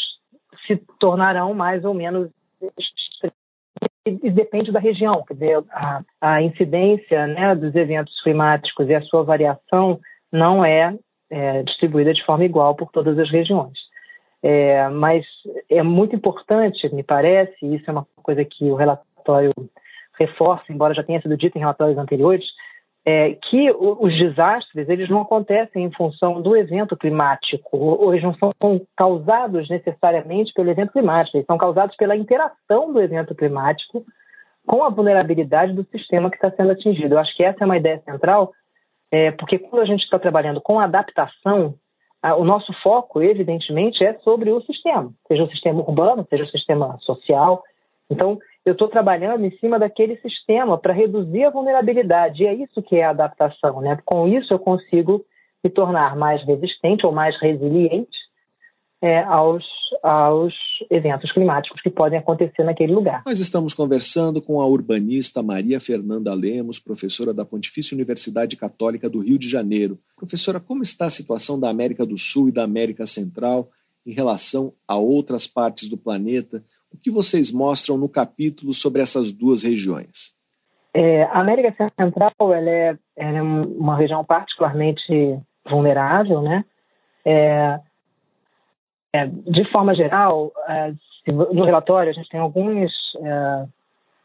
se 0.67 0.77
tornarão 0.99 1.55
mais 1.55 1.85
ou 1.85 1.95
menos 1.95 2.29
e 4.05 4.31
depende 4.31 4.73
da 4.73 4.81
região, 4.81 5.23
quer 5.27 5.35
dizer, 5.35 5.65
a, 5.71 6.03
a 6.21 6.43
incidência 6.43 7.27
né, 7.27 7.55
dos 7.55 7.75
eventos 7.75 8.21
climáticos 8.23 8.89
e 8.89 8.95
a 8.95 9.03
sua 9.03 9.23
variação 9.23 10.01
não 10.33 10.65
é, 10.65 10.97
é 11.31 11.63
distribuída 11.63 12.13
de 12.13 12.25
forma 12.25 12.45
igual 12.45 12.75
por 12.75 12.91
todas 12.91 13.19
as 13.19 13.31
regiões. 13.31 13.79
É, 14.43 14.89
mas 14.89 15.25
é 15.69 15.83
muito 15.83 16.17
importante, 16.17 16.93
me 16.95 17.03
parece, 17.03 17.55
e 17.63 17.77
isso 17.77 17.85
é 17.89 17.93
uma 17.93 18.07
coisa 18.23 18.45
que 18.45 18.65
o 18.65 18.75
relatório 18.75 19.53
reforça, 20.19 20.65
embora 20.71 20.95
já 20.95 21.03
tenha 21.03 21.21
sido 21.21 21.37
dito 21.37 21.57
em 21.57 21.61
relatórios 21.61 21.99
anteriores, 21.99 22.47
é, 23.05 23.33
que 23.33 23.71
os 23.71 24.13
desastres 24.19 24.89
eles 24.89 25.09
não 25.09 25.23
acontecem 25.23 25.85
em 25.85 25.93
função 25.93 26.41
do 26.41 26.55
evento 26.55 26.97
climático, 26.97 27.77
ou 27.77 28.13
eles 28.13 28.23
não 28.23 28.35
são 28.35 28.81
causados 28.97 29.69
necessariamente 29.71 30.53
pelo 30.53 30.71
evento 30.71 30.93
climático, 30.93 31.37
eles 31.37 31.47
são 31.47 31.57
causados 31.57 31.97
pela 31.97 32.17
interação 32.17 32.93
do 32.93 33.01
evento 33.01 33.35
climático 33.35 34.05
com 34.67 34.85
a 34.85 34.91
vulnerabilidade 34.91 35.73
do 35.73 35.87
sistema 35.91 36.31
que 36.31 36.37
está 36.37 36.51
sendo 36.51 36.73
atingido. 36.73 37.15
Eu 37.15 37.19
acho 37.19 37.35
que 37.35 37.43
essa 37.43 37.65
é 37.65 37.67
uma 37.67 37.79
ideia 37.79 38.03
central, 38.05 38.53
é, 39.11 39.31
porque 39.33 39.59
quando 39.59 39.83
a 39.83 39.87
gente 39.87 40.05
está 40.05 40.19
trabalhando 40.19 40.61
com 40.61 40.79
adaptação, 40.79 41.75
a, 42.23 42.37
o 42.37 42.45
nosso 42.45 42.73
foco, 42.83 43.23
evidentemente, 43.23 44.05
é 44.05 44.15
sobre 44.21 44.51
o 44.51 44.61
sistema, 44.63 45.13
seja 45.27 45.45
o 45.45 45.51
sistema 45.51 45.81
urbano, 45.81 46.27
seja 46.29 46.45
o 46.45 46.49
sistema 46.49 46.99
social. 47.01 47.63
Então, 48.11 48.39
eu 48.65 48.73
estou 48.73 48.89
trabalhando 48.89 49.45
em 49.45 49.57
cima 49.59 49.79
daquele 49.79 50.17
sistema 50.19 50.77
para 50.77 50.93
reduzir 50.93 51.45
a 51.45 51.51
vulnerabilidade. 51.51 52.43
E 52.43 52.47
é 52.47 52.55
isso 52.55 52.83
que 52.83 52.97
é 52.97 53.05
a 53.05 53.11
adaptação. 53.11 53.81
Né? 53.81 53.99
Com 54.05 54.29
isso, 54.29 54.53
eu 54.53 54.59
consigo 54.59 55.25
me 55.65 55.71
tornar 55.71 56.17
mais 56.17 56.45
resistente 56.45 57.07
ou 57.07 57.13
mais 57.13 57.39
resiliente 57.41 58.20
é, 59.03 59.21
aos, 59.21 59.65
aos 60.03 60.55
eventos 60.91 61.33
climáticos 61.33 61.81
que 61.81 61.91
podem 61.91 62.19
acontecer 62.19 62.63
naquele 62.63 62.93
lugar. 62.93 63.23
Nós 63.27 63.39
estamos 63.39 63.73
conversando 63.73 64.43
com 64.43 64.61
a 64.61 64.67
urbanista 64.67 65.43
Maria 65.43 65.81
Fernanda 65.81 66.35
Lemos, 66.35 66.79
professora 66.79 67.33
da 67.33 67.45
Pontifícia 67.45 67.95
Universidade 67.95 68.57
Católica 68.57 69.09
do 69.09 69.21
Rio 69.21 69.39
de 69.39 69.49
Janeiro. 69.49 69.99
Professora, 70.17 70.61
como 70.61 70.83
está 70.83 71.07
a 71.07 71.11
situação 71.11 71.59
da 71.59 71.71
América 71.71 72.05
do 72.05 72.19
Sul 72.19 72.49
e 72.49 72.53
da 72.53 72.63
América 72.63 73.07
Central 73.07 73.69
em 74.07 74.13
relação 74.13 74.73
a 74.87 74.97
outras 74.97 75.47
partes 75.47 75.89
do 75.89 75.97
planeta? 75.97 76.63
O 76.93 76.99
que 76.99 77.11
vocês 77.11 77.51
mostram 77.51 77.97
no 77.97 78.09
capítulo 78.09 78.75
sobre 78.75 79.01
essas 79.01 79.33
duas 79.33 79.63
regiões? 79.63 80.35
É, 80.93 81.23
a 81.25 81.41
América 81.41 81.87
Central 81.97 82.33
ela 82.41 82.69
é, 82.69 82.99
ela 83.17 83.39
é, 83.39 83.43
uma 83.43 83.97
região 83.97 84.25
particularmente 84.25 85.39
vulnerável, 85.65 86.43
né? 86.43 86.65
É, 87.25 87.79
é, 89.13 89.27
de 89.27 89.65
forma 89.71 89.95
geral, 89.95 90.53
é, 90.69 90.93
no 91.27 91.65
relatório 91.65 92.11
a 92.11 92.13
gente 92.13 92.29
tem 92.29 92.41
alguns 92.41 92.93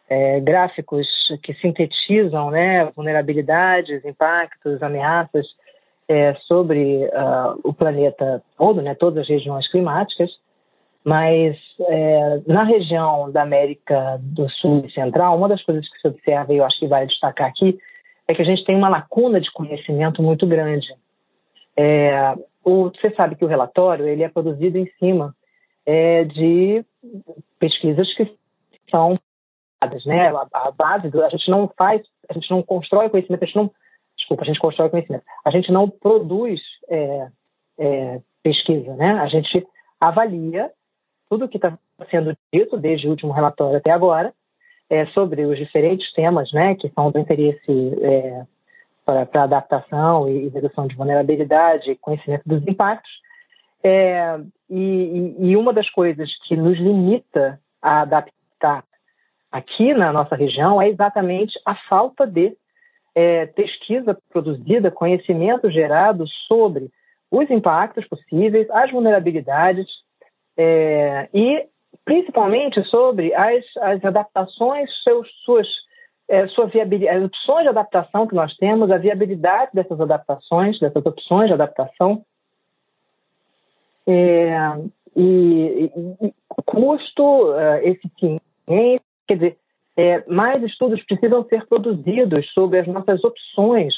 é, 0.10 0.40
gráficos 0.40 1.08
que 1.42 1.54
sintetizam 1.56 2.52
né, 2.52 2.86
vulnerabilidades, 2.96 4.06
impactos, 4.06 4.82
ameaças 4.82 5.48
sobre 6.48 7.06
uh, 7.06 7.60
o 7.64 7.74
planeta 7.74 8.44
todo, 8.56 8.80
né, 8.80 8.94
todas 8.94 9.24
as 9.24 9.28
regiões 9.28 9.68
climáticas. 9.68 10.30
Mas 11.04 11.56
é, 11.82 12.42
na 12.48 12.64
região 12.64 13.32
da 13.32 13.44
América 13.44 14.20
do 14.22 14.50
Sul 14.50 14.84
e 14.86 14.92
Central, 14.92 15.38
uma 15.38 15.48
das 15.48 15.64
coisas 15.64 15.88
que 15.88 16.00
se 16.00 16.08
observa, 16.08 16.52
e 16.52 16.58
eu 16.58 16.66
acho 16.66 16.80
que 16.80 16.88
vale 16.88 17.06
destacar 17.06 17.48
aqui, 17.48 17.78
é 18.28 18.34
que 18.34 18.42
a 18.42 18.46
gente 18.46 18.66
tem 18.66 18.76
uma 18.76 18.90
lacuna 18.90 19.40
de 19.40 19.52
conhecimento 19.52 20.24
muito 20.24 20.48
grande. 20.48 20.88
É, 22.66 22.70
o, 22.70 22.90
você 22.90 23.14
sabe 23.16 23.36
que 23.36 23.46
o 23.46 23.48
relatório 23.48 24.08
ele 24.08 24.24
é 24.24 24.30
produzido 24.30 24.78
em 24.78 24.90
cima 25.00 25.36
é, 25.86 26.24
de 26.24 26.84
pesquisas 27.60 28.14
que 28.14 28.38
são 28.90 29.20
né? 30.06 30.30
A, 30.30 30.48
a 30.52 30.72
base 30.72 31.10
do, 31.10 31.24
a 31.24 31.30
gente 31.30 31.50
não 31.50 31.72
faz, 31.78 32.02
a 32.28 32.34
gente 32.34 32.50
não 32.50 32.64
constrói 32.64 33.10
conhecimento, 33.10 33.44
a 33.44 33.46
gente 33.46 33.56
não, 33.56 33.72
desculpa, 34.18 34.44
a 34.44 34.46
gente 34.48 34.60
constrói 34.60 34.90
conhecimento, 34.90 35.24
a 35.44 35.52
gente 35.52 35.72
não 35.72 35.88
produz 35.88 36.62
é, 36.90 37.28
é, 37.78 38.22
pesquisa, 38.42 38.96
né? 38.96 39.12
A 39.20 39.28
gente 39.28 39.66
avalia 40.00 40.72
tudo 41.30 41.48
que 41.48 41.58
está 41.58 41.78
sendo 42.10 42.36
dito 42.52 42.78
desde 42.78 43.08
o 43.08 43.12
último 43.12 43.32
relatório 43.32 43.78
até 43.78 43.92
agora 43.92 44.34
é, 44.90 45.06
sobre 45.08 45.46
os 45.46 45.58
diferentes 45.58 46.12
temas 46.14 46.52
né, 46.52 46.76
que 46.76 46.90
são 46.90 47.12
do 47.12 47.20
interesse 47.20 47.58
para, 49.06 49.44
adaptação 49.44 50.28
e, 50.28 50.50
redução 50.50 50.88
de 50.88 50.96
vulnerabilidade, 50.96 51.96
conhecimento 52.02 52.44
dos 52.46 52.66
impactos. 52.68 53.12
É, 53.84 54.40
e, 54.70 55.36
e, 55.40 55.56
uma 55.56 55.72
das 55.72 55.90
coisas 55.90 56.30
que 56.44 56.56
nos 56.56 56.78
limita 56.78 57.60
a 57.82 58.02
adaptar 58.02 58.84
aqui 59.52 59.94
na 59.94 60.12
nossa 60.12 60.36
região 60.36 60.82
é 60.82 60.90
exatamente 60.90 61.60
a 61.64 61.76
falta 61.76 62.26
de 62.26 62.58
é, 63.14 63.46
pesquisa 63.46 64.18
produzida, 64.30 64.90
conhecimento 64.90 65.70
gerado 65.70 66.26
sobre 66.48 66.90
os 67.30 67.50
impactos 67.50 68.08
possíveis, 68.08 68.70
as 68.72 68.92
vulnerabilidades 68.92 69.88
é, 70.58 71.30
e 71.34 71.68
principalmente 72.04 72.84
sobre 72.86 73.34
as, 73.34 73.64
as 73.78 74.04
adaptações, 74.04 74.90
seus, 75.04 75.28
suas, 75.44 75.68
é, 76.28 76.48
sua 76.48 76.68
viabilidade, 76.68 77.18
as 77.18 77.24
opções 77.26 77.64
de 77.64 77.70
adaptação 77.70 78.28
que 78.28 78.36
nós 78.36 78.56
temos, 78.58 78.90
a 78.90 78.98
viabilidade 78.98 79.72
dessas 79.74 80.00
adaptações, 80.00 80.80
dessas 80.80 81.06
opções 81.06 81.48
de 81.48 81.54
adaptação, 81.54 82.26
é, 84.08 84.56
e, 85.16 85.92
e, 86.22 86.34
custo, 86.66 87.54
é, 87.56 87.90
eficiência, 87.90 88.42
quer 89.28 89.36
dizer, 89.36 89.58
é, 89.98 90.24
mais 90.28 90.62
estudos 90.64 91.04
precisam 91.06 91.46
ser 91.46 91.66
produzidos 91.68 92.52
sobre 92.54 92.80
as 92.80 92.88
nossas 92.88 93.24
opções 93.24 93.94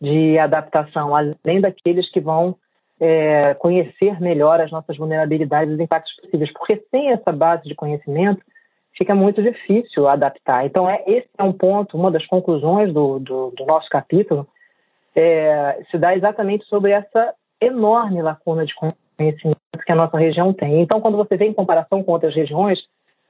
de 0.00 0.38
adaptação, 0.38 1.14
além 1.14 1.60
daqueles 1.60 2.10
que 2.10 2.20
vão 2.20 2.56
é, 2.98 3.54
conhecer 3.54 4.20
melhor 4.20 4.60
as 4.60 4.70
nossas 4.70 4.96
vulnerabilidades 4.96 5.70
e 5.70 5.74
os 5.74 5.80
impactos 5.80 6.14
possíveis, 6.16 6.52
porque 6.52 6.82
sem 6.90 7.10
essa 7.10 7.30
base 7.30 7.64
de 7.64 7.74
conhecimento 7.74 8.42
fica 8.96 9.14
muito 9.14 9.42
difícil 9.42 10.08
adaptar. 10.08 10.64
Então, 10.64 10.88
é, 10.88 11.02
esse 11.06 11.28
é 11.36 11.42
um 11.42 11.52
ponto, 11.52 11.96
uma 11.96 12.10
das 12.10 12.26
conclusões 12.26 12.92
do, 12.92 13.18
do, 13.18 13.50
do 13.50 13.66
nosso 13.66 13.88
capítulo, 13.88 14.46
é, 15.14 15.82
se 15.90 15.98
dá 15.98 16.14
exatamente 16.14 16.64
sobre 16.66 16.92
essa 16.92 17.34
enorme 17.60 18.22
lacuna 18.22 18.64
de 18.66 18.74
conhecimento 18.74 19.56
que 19.84 19.92
a 19.92 19.96
nossa 19.96 20.18
região 20.18 20.52
tem. 20.52 20.80
Então, 20.80 21.00
quando 21.00 21.16
você 21.16 21.36
vê 21.36 21.46
em 21.46 21.54
comparação 21.54 22.02
com 22.02 22.12
outras 22.12 22.34
regiões, 22.34 22.80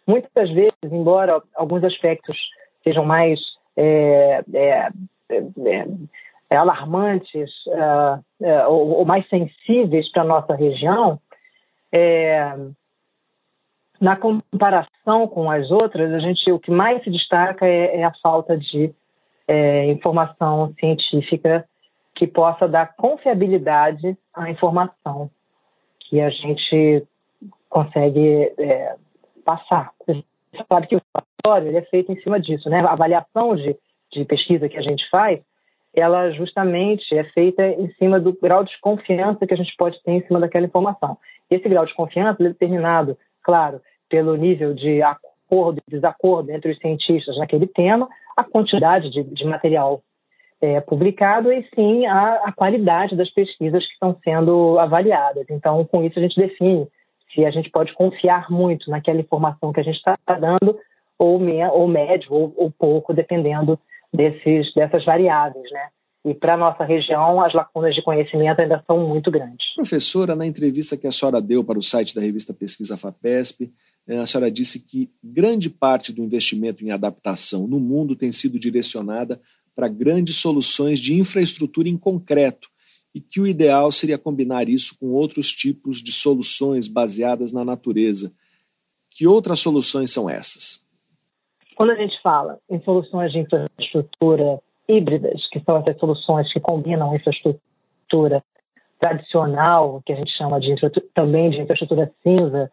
muitas 0.07 0.51
vezes, 0.51 0.73
embora 0.85 1.43
alguns 1.55 1.85
aspectos 1.85 2.37
sejam 2.83 3.05
mais 3.05 3.41
é, 3.77 4.43
é, 4.55 4.89
é, 5.29 5.87
é 6.49 6.57
alarmantes 6.57 7.51
uh, 7.67 8.23
ou, 8.69 8.99
ou, 8.99 9.05
mais 9.05 9.29
sensíveis 9.29 10.11
para 10.11 10.23
a 10.23 10.27
nossa 10.27 10.55
região, 10.55 11.21
na 14.01 14.17
comparação 14.17 15.27
com 15.29 15.51
as 15.51 15.71
outras, 15.71 16.13
a 16.13 16.19
gente 16.19 16.51
o 16.51 16.59
que 16.59 16.71
mais 16.71 17.03
se 17.03 17.11
destaca 17.11 17.67
é, 17.67 18.01
é 18.01 18.05
a 18.05 18.13
falta 18.23 18.57
de 18.57 18.95
é, 19.49 19.87
informação 19.87 20.75
científica 20.79 21.67
que 22.15 22.27
possa 22.27 22.67
dar 22.67 22.95
confiabilidade 22.97 24.17
à 24.35 24.51
informação 24.51 25.31
que 26.01 26.21
a 26.21 26.31
gente 26.31 27.07
consegue 27.69 28.53
é, 28.59 28.97
passar. 29.45 29.91
Você 30.07 30.25
sabe 30.71 30.87
que 30.87 30.97
o 30.97 31.03
relatório 31.15 31.77
é 31.77 31.83
feito 31.83 32.13
em 32.13 32.21
cima 32.21 32.41
disso, 32.41 32.69
né? 32.71 32.81
A 32.81 32.93
avaliação 32.93 33.55
de, 33.55 33.77
de 34.13 34.25
pesquisa 34.25 34.69
que 34.69 34.79
a 34.79 34.83
gente 34.83 35.09
faz, 35.11 35.41
ela 35.95 36.31
justamente 36.31 37.17
é 37.17 37.25
feita 37.25 37.67
em 37.67 37.91
cima 37.95 38.21
do 38.21 38.33
grau 38.33 38.65
de 38.65 38.79
confiança 38.81 39.47
que 39.47 39.55
a 39.55 39.57
gente 39.57 39.75
pode 39.77 40.03
ter 40.03 40.13
em 40.13 40.27
cima 40.27 40.41
daquela 40.41 40.67
informação. 40.67 41.19
Esse 41.51 41.69
grau 41.69 41.87
de 41.87 41.95
confiança 41.95 42.43
é 42.43 42.49
determinado, 42.49 43.17
claro, 43.47 43.81
pelo 44.09 44.35
nível 44.35 44.75
de 44.75 45.01
acordo 45.03 45.81
e 45.87 45.91
desacordo 45.93 46.51
entre 46.51 46.73
os 46.73 46.79
cientistas 46.79 47.39
naquele 47.39 47.69
tema, 47.69 48.09
a 48.37 48.43
quantidade 48.43 49.09
de, 49.09 49.23
de 49.23 49.45
material 49.45 50.03
é, 50.61 50.81
publicado 50.81 51.53
e 51.53 51.65
sim 51.73 52.07
a, 52.07 52.43
a, 52.47 52.53
qualidade 52.53 53.15
das 53.15 53.31
pesquisas 53.31 53.87
que 53.87 53.93
estão 53.93 54.19
sendo 54.25 54.81
avaliadas. 54.81 55.47
Então, 55.49 55.85
com 55.85 56.03
isso 56.03 56.19
a 56.19 56.23
gente 56.23 56.37
define 56.37 56.89
se 57.33 57.47
a 57.47 57.51
gente 57.51 57.71
pode 57.71 57.93
confiar 57.95 58.51
muito 58.51 58.91
naquela 58.91 59.21
informação 59.21 59.73
que 59.73 59.79
a 59.79 59.85
gente 59.85 59.97
está 59.97 60.17
dando 60.27 60.77
ou, 61.17 61.39
me, 61.39 61.65
ou 61.69 61.87
médio 61.87 62.33
ou, 62.33 62.53
ou 62.57 62.71
pouco, 62.71 63.15
dependendo 63.15 63.79
desses, 64.13 64.75
dessas 64.75 65.05
variáveis, 65.05 65.71
né? 65.71 65.87
E 66.27 66.35
para 66.35 66.55
a 66.55 66.57
nossa 66.57 66.83
região, 66.83 67.41
as 67.41 67.55
lacunas 67.55 67.95
de 67.95 68.03
conhecimento 68.03 68.61
ainda 68.61 68.83
são 68.85 69.07
muito 69.07 69.31
grandes. 69.31 69.73
Professora, 69.77 70.35
na 70.35 70.45
entrevista 70.45 70.97
que 70.97 71.07
a 71.07 71.13
senhora 71.13 71.41
deu 71.41 71.63
para 71.63 71.79
o 71.79 71.83
site 71.83 72.13
da 72.17 72.21
revista 72.21 72.53
Pesquisa 72.53 72.97
FAPESP, 72.97 73.73
é, 74.09 74.19
a 74.19 74.27
senhora 74.27 74.51
disse 74.51 74.81
que 74.81 75.09
grande 75.23 75.71
parte 75.71 76.13
do 76.13 76.25
investimento 76.25 76.85
em 76.85 76.91
adaptação 76.91 77.69
no 77.69 77.79
mundo 77.79 78.17
tem 78.17 78.33
sido 78.33 78.59
direcionada 78.59 79.41
para 79.73 79.87
grandes 79.87 80.35
soluções 80.35 80.99
de 80.99 81.15
infraestrutura 81.15 81.89
em 81.89 81.97
concreto 81.97 82.69
e 83.15 83.21
que 83.21 83.41
o 83.41 83.47
ideal 83.47 83.93
seria 83.93 84.19
combinar 84.19 84.69
isso 84.69 84.99
com 84.99 85.13
outros 85.13 85.53
tipos 85.53 86.03
de 86.03 86.11
soluções 86.11 86.89
baseadas 86.89 87.53
na 87.53 87.65
natureza. 87.65 88.33
Que 89.13 89.29
outras 89.29 89.61
soluções 89.61 90.11
são 90.11 90.29
essas? 90.29 90.85
Quando 91.77 91.91
a 91.91 91.95
gente 91.95 92.21
fala 92.21 92.59
em 92.69 92.83
soluções 92.83 93.31
de 93.31 93.39
infraestrutura 93.39 94.61
híbridas, 94.89 95.47
que 95.49 95.61
são 95.61 95.77
essas 95.77 95.99
soluções 95.99 96.53
que 96.53 96.61
combinam 96.61 97.15
infraestrutura 97.15 98.43
tradicional, 98.99 100.03
que 100.05 100.13
a 100.13 100.17
gente 100.17 100.33
chama 100.37 100.59
de 100.61 100.75
também 101.15 101.51
de 101.51 101.61
infraestrutura 101.61 102.11
cinza, 102.23 102.71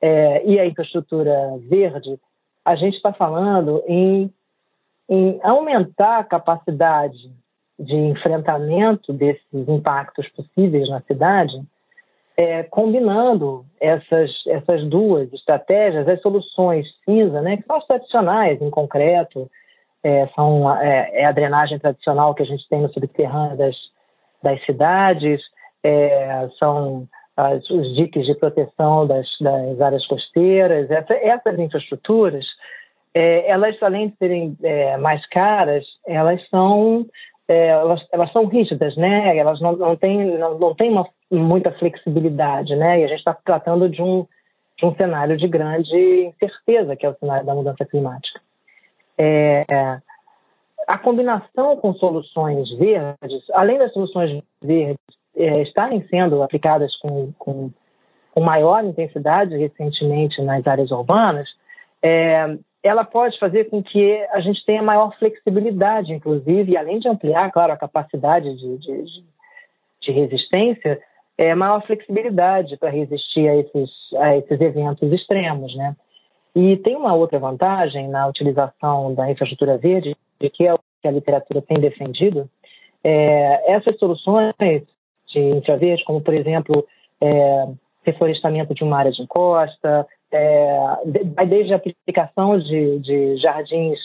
é, 0.00 0.44
e 0.46 0.58
a 0.58 0.66
infraestrutura 0.66 1.58
verde, 1.68 2.18
a 2.64 2.76
gente 2.76 2.96
está 2.96 3.12
falando 3.12 3.82
em, 3.86 4.30
em 5.08 5.40
aumentar 5.42 6.18
a 6.18 6.24
capacidade 6.24 7.30
de 7.78 7.94
enfrentamento 7.94 9.12
desses 9.12 9.68
impactos 9.68 10.28
possíveis 10.30 10.88
na 10.88 11.00
cidade, 11.02 11.60
é, 12.36 12.62
combinando 12.64 13.64
essas, 13.80 14.30
essas 14.46 14.84
duas 14.84 15.32
estratégias, 15.32 16.08
as 16.08 16.20
soluções 16.20 16.86
cinza, 17.04 17.40
né, 17.40 17.56
que 17.56 17.64
são 17.66 17.76
as 17.76 17.86
tradicionais, 17.86 18.60
em 18.60 18.70
concreto, 18.70 19.50
é, 20.06 20.28
são, 20.36 20.72
é, 20.80 21.10
é, 21.14 21.24
a 21.24 21.32
drenagem 21.32 21.80
tradicional 21.80 22.32
que 22.32 22.44
a 22.44 22.46
gente 22.46 22.68
tem 22.68 22.80
no 22.80 22.92
subterrâneo 22.92 23.56
das, 23.56 23.74
das 24.40 24.64
cidades, 24.64 25.42
é, 25.82 26.48
são 26.60 27.08
as, 27.36 27.68
os 27.68 27.96
diques 27.96 28.24
de 28.24 28.36
proteção 28.36 29.04
das, 29.04 29.26
das 29.40 29.80
áreas 29.80 30.06
costeiras, 30.06 30.88
essa, 30.92 31.12
essas 31.14 31.58
infraestruturas, 31.58 32.46
é, 33.12 33.50
elas 33.50 33.74
além 33.82 34.10
de 34.10 34.16
serem 34.16 34.56
é, 34.62 34.96
mais 34.96 35.26
caras, 35.26 35.84
elas 36.06 36.40
são 36.50 37.04
é, 37.48 37.68
elas, 37.68 38.06
elas 38.12 38.32
são 38.32 38.46
rígidas, 38.46 38.96
né? 38.96 39.36
Elas 39.36 39.60
não, 39.60 39.74
não 39.76 39.96
têm 39.96 40.38
não, 40.38 40.56
não 40.56 40.74
têm 40.74 40.90
uma, 40.90 41.08
muita 41.32 41.72
flexibilidade, 41.72 42.76
né? 42.76 43.00
E 43.00 43.04
a 43.04 43.08
gente 43.08 43.18
está 43.18 43.34
tratando 43.34 43.88
de 43.88 44.00
um 44.00 44.24
de 44.78 44.84
um 44.84 44.94
cenário 44.94 45.36
de 45.36 45.48
grande 45.48 46.26
incerteza, 46.26 46.94
que 46.94 47.06
é 47.06 47.08
o 47.08 47.16
cenário 47.18 47.46
da 47.46 47.54
mudança 47.54 47.84
climática. 47.84 48.35
É, 49.18 49.64
a 50.86 50.98
combinação 50.98 51.76
com 51.76 51.94
soluções 51.94 52.70
verdes, 52.78 53.42
além 53.52 53.78
das 53.78 53.92
soluções 53.92 54.42
verdes 54.62 54.98
é, 55.36 55.62
estarem 55.62 56.06
sendo 56.08 56.42
aplicadas 56.42 56.94
com, 56.96 57.32
com, 57.38 57.70
com, 58.32 58.40
maior 58.40 58.84
intensidade 58.84 59.56
recentemente 59.56 60.40
nas 60.42 60.66
áreas 60.66 60.90
urbanas, 60.90 61.48
é, 62.02 62.56
ela 62.82 63.04
pode 63.04 63.38
fazer 63.38 63.64
com 63.64 63.82
que 63.82 64.24
a 64.30 64.40
gente 64.40 64.64
tenha 64.64 64.82
maior 64.82 65.12
flexibilidade, 65.18 66.12
inclusive, 66.12 66.72
e 66.72 66.76
além 66.76 67.00
de 67.00 67.08
ampliar, 67.08 67.50
claro, 67.50 67.72
a 67.72 67.76
capacidade 67.76 68.54
de, 68.56 68.78
de, 68.78 69.04
de 70.00 70.12
resistência, 70.12 71.00
é, 71.36 71.54
maior 71.54 71.84
flexibilidade 71.84 72.76
para 72.76 72.90
resistir 72.90 73.48
a 73.48 73.56
esses, 73.56 73.90
a 74.18 74.36
esses 74.36 74.60
eventos 74.60 75.12
extremos, 75.12 75.74
né? 75.76 75.96
E 76.56 76.78
tem 76.78 76.96
uma 76.96 77.14
outra 77.14 77.38
vantagem 77.38 78.08
na 78.08 78.26
utilização 78.26 79.12
da 79.14 79.30
infraestrutura 79.30 79.76
verde, 79.76 80.16
que 80.54 80.66
é 80.66 80.72
o 80.72 80.78
que 81.02 81.06
a 81.06 81.10
literatura 81.10 81.60
tem 81.60 81.78
defendido, 81.78 82.48
é, 83.04 83.74
essas 83.74 83.98
soluções 83.98 84.54
de 84.58 85.38
infraverde, 85.38 86.02
como, 86.04 86.22
por 86.22 86.32
exemplo, 86.32 86.86
é, 87.20 87.68
reflorestamento 88.04 88.72
de 88.72 88.82
uma 88.82 88.96
área 88.96 89.12
de 89.12 89.20
encosta, 89.20 90.06
é, 90.32 90.78
desde 91.46 91.74
a 91.74 91.76
aplicação 91.76 92.58
de, 92.58 93.00
de 93.00 93.36
jardins 93.36 93.98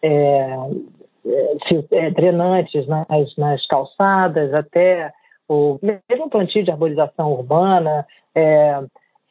é, 0.00 0.56
é, 1.90 2.10
drenantes 2.10 2.86
nas, 2.86 3.36
nas, 3.36 3.66
calçadas, 3.66 4.54
até 4.54 5.12
o 5.48 5.76
mesmo 5.82 6.30
plantio 6.30 6.62
de 6.62 6.70
arborização 6.70 7.32
urbana, 7.32 8.06
é, 8.32 8.80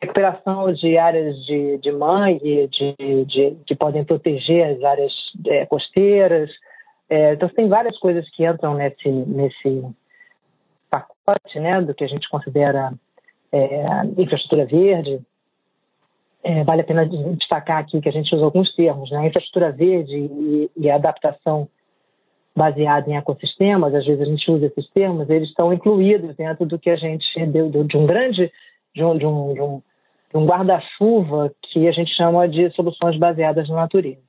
recuperação 0.01 0.71
de 0.73 0.97
áreas 0.97 1.35
de, 1.45 1.77
de 1.77 1.91
mangue, 1.91 2.67
de, 2.67 3.25
de, 3.25 3.57
que 3.65 3.75
podem 3.75 4.03
proteger 4.03 4.75
as 4.75 4.83
áreas 4.83 5.13
é, 5.47 5.65
costeiras. 5.65 6.51
então, 7.09 7.49
tem 7.49 7.67
várias 7.67 7.97
coisas 7.97 8.29
que 8.29 8.45
entram 8.45 8.75
nesse, 8.75 9.09
nesse, 9.09 9.83
pacote 10.89 11.59
né, 11.59 11.81
do 11.81 11.93
que 11.93 12.03
a 12.03 12.07
gente 12.07 12.29
considera 12.29 12.93
é, 13.51 13.85
infraestrutura 14.17 14.65
verde, 14.65 15.19
é, 16.43 16.63
vale 16.63 16.81
a 16.81 16.83
pena 16.83 17.05
destacar 17.05 17.79
aqui 17.79 17.99
que 17.99 18.09
a 18.09 18.11
gente 18.11 18.33
usa 18.35 18.45
alguns 18.45 18.73
termos, 18.75 19.09
né? 19.09 19.25
Infraestrutura 19.25 19.71
verde 19.71 20.15
e, 20.15 20.71
e 20.77 20.91
adaptação 20.91 21.67
baseada 22.55 23.09
em 23.09 23.17
ecossistemas, 23.17 23.93
às 23.93 24.05
vezes 24.05 24.21
a 24.21 24.25
gente 24.25 24.49
usa 24.49 24.67
esses 24.67 24.87
termos, 24.91 25.29
eles 25.29 25.49
estão 25.49 25.73
incluídos 25.73 26.35
dentro 26.35 26.65
do 26.65 26.79
que 26.79 26.89
a 26.89 26.95
gente 26.95 27.27
deu 27.47 27.69
de 27.69 27.97
um 27.97 28.05
grande, 28.05 28.51
de 28.95 29.03
um, 29.03 29.17
de 29.17 29.25
um, 29.25 29.53
de 29.53 29.61
um, 29.61 29.81
um 30.33 30.45
guarda-chuva 30.45 31.51
que 31.61 31.87
a 31.87 31.91
gente 31.91 32.15
chama 32.15 32.47
de 32.47 32.69
soluções 32.71 33.17
baseadas 33.17 33.67
na 33.69 33.75
natureza. 33.75 34.21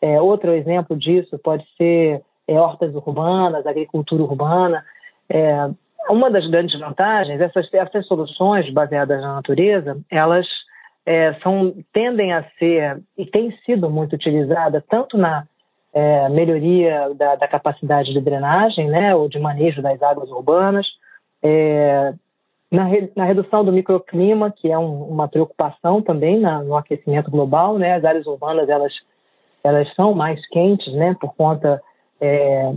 É, 0.00 0.20
outro 0.20 0.52
exemplo 0.52 0.96
disso 0.96 1.38
pode 1.38 1.66
ser 1.76 2.22
é, 2.46 2.58
hortas 2.58 2.94
urbanas, 2.94 3.66
agricultura 3.66 4.22
urbana. 4.22 4.84
É, 5.28 5.68
uma 6.08 6.30
das 6.30 6.46
grandes 6.48 6.78
vantagens, 6.78 7.40
essas, 7.40 7.68
essas 7.72 8.06
soluções 8.06 8.70
baseadas 8.70 9.20
na 9.20 9.34
natureza, 9.34 9.98
elas 10.10 10.46
é, 11.04 11.34
são, 11.40 11.74
tendem 11.92 12.32
a 12.32 12.44
ser 12.58 13.02
e 13.16 13.26
têm 13.26 13.50
sido 13.66 13.90
muito 13.90 14.14
utilizadas 14.14 14.82
tanto 14.88 15.18
na 15.18 15.46
é, 15.92 16.28
melhoria 16.28 17.12
da, 17.14 17.34
da, 17.34 17.48
capacidade 17.48 18.12
de 18.12 18.20
drenagem, 18.20 18.88
né, 18.88 19.14
ou 19.14 19.28
de 19.28 19.38
manejo 19.38 19.82
das 19.82 20.00
águas 20.02 20.30
urbanas, 20.30 20.86
é, 21.42 22.12
na, 22.70 22.84
re, 22.84 23.10
na, 23.16 23.24
redução 23.24 23.64
do 23.64 23.72
microclima, 23.72 24.50
que 24.50 24.70
é 24.70 24.78
um, 24.78 25.02
uma 25.04 25.28
preocupação 25.28 26.02
também 26.02 26.38
na, 26.38 26.62
no 26.62 26.76
aquecimento 26.76 27.30
global, 27.30 27.78
né, 27.78 27.94
as 27.94 28.04
áreas 28.04 28.26
urbanas 28.26 28.68
elas 28.68 28.92
elas 29.64 29.92
são 29.94 30.14
mais 30.14 30.40
quentes, 30.48 30.92
né, 30.94 31.16
por 31.20 31.34
conta 31.34 31.82
é, 32.20 32.72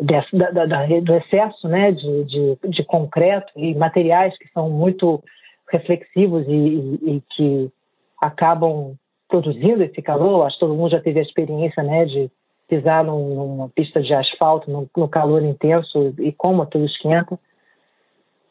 da, 0.00 0.66
da, 0.66 0.86
do 1.00 1.14
excesso 1.14 1.68
né, 1.68 1.92
de, 1.92 2.24
de, 2.24 2.58
de, 2.68 2.84
concreto 2.84 3.52
e 3.56 3.74
materiais 3.74 4.36
que 4.38 4.48
são 4.52 4.70
muito 4.70 5.22
reflexivos 5.70 6.46
e, 6.48 6.52
e, 6.52 7.16
e, 7.16 7.22
que 7.30 7.70
acabam 8.20 8.94
produzindo 9.28 9.82
esse 9.82 10.00
calor. 10.00 10.46
Acho 10.46 10.56
que 10.56 10.60
todo 10.60 10.74
mundo 10.74 10.90
já 10.90 11.00
teve 11.00 11.18
a 11.18 11.22
experiência 11.22 11.82
né, 11.82 12.04
de 12.04 12.30
pisar 12.68 13.04
num, 13.04 13.34
numa 13.34 13.68
pista 13.68 14.00
de 14.00 14.14
asfalto 14.14 14.70
no, 14.70 14.88
no 14.96 15.08
calor 15.08 15.42
intenso 15.44 16.14
e 16.18 16.32
como 16.32 16.64
tudo 16.66 16.86
esquenta. 16.86 17.38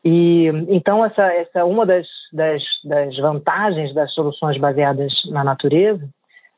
E 0.04 0.47
então 0.70 1.04
essa 1.04 1.24
essa 1.34 1.66
uma 1.66 1.86
das, 1.86 2.08
das, 2.32 2.64
das 2.84 3.18
vantagens 3.18 3.93
das 3.93 4.14
soluções 4.14 4.58
baseadas 4.58 5.14
na 5.30 5.43
natureza 5.43 6.08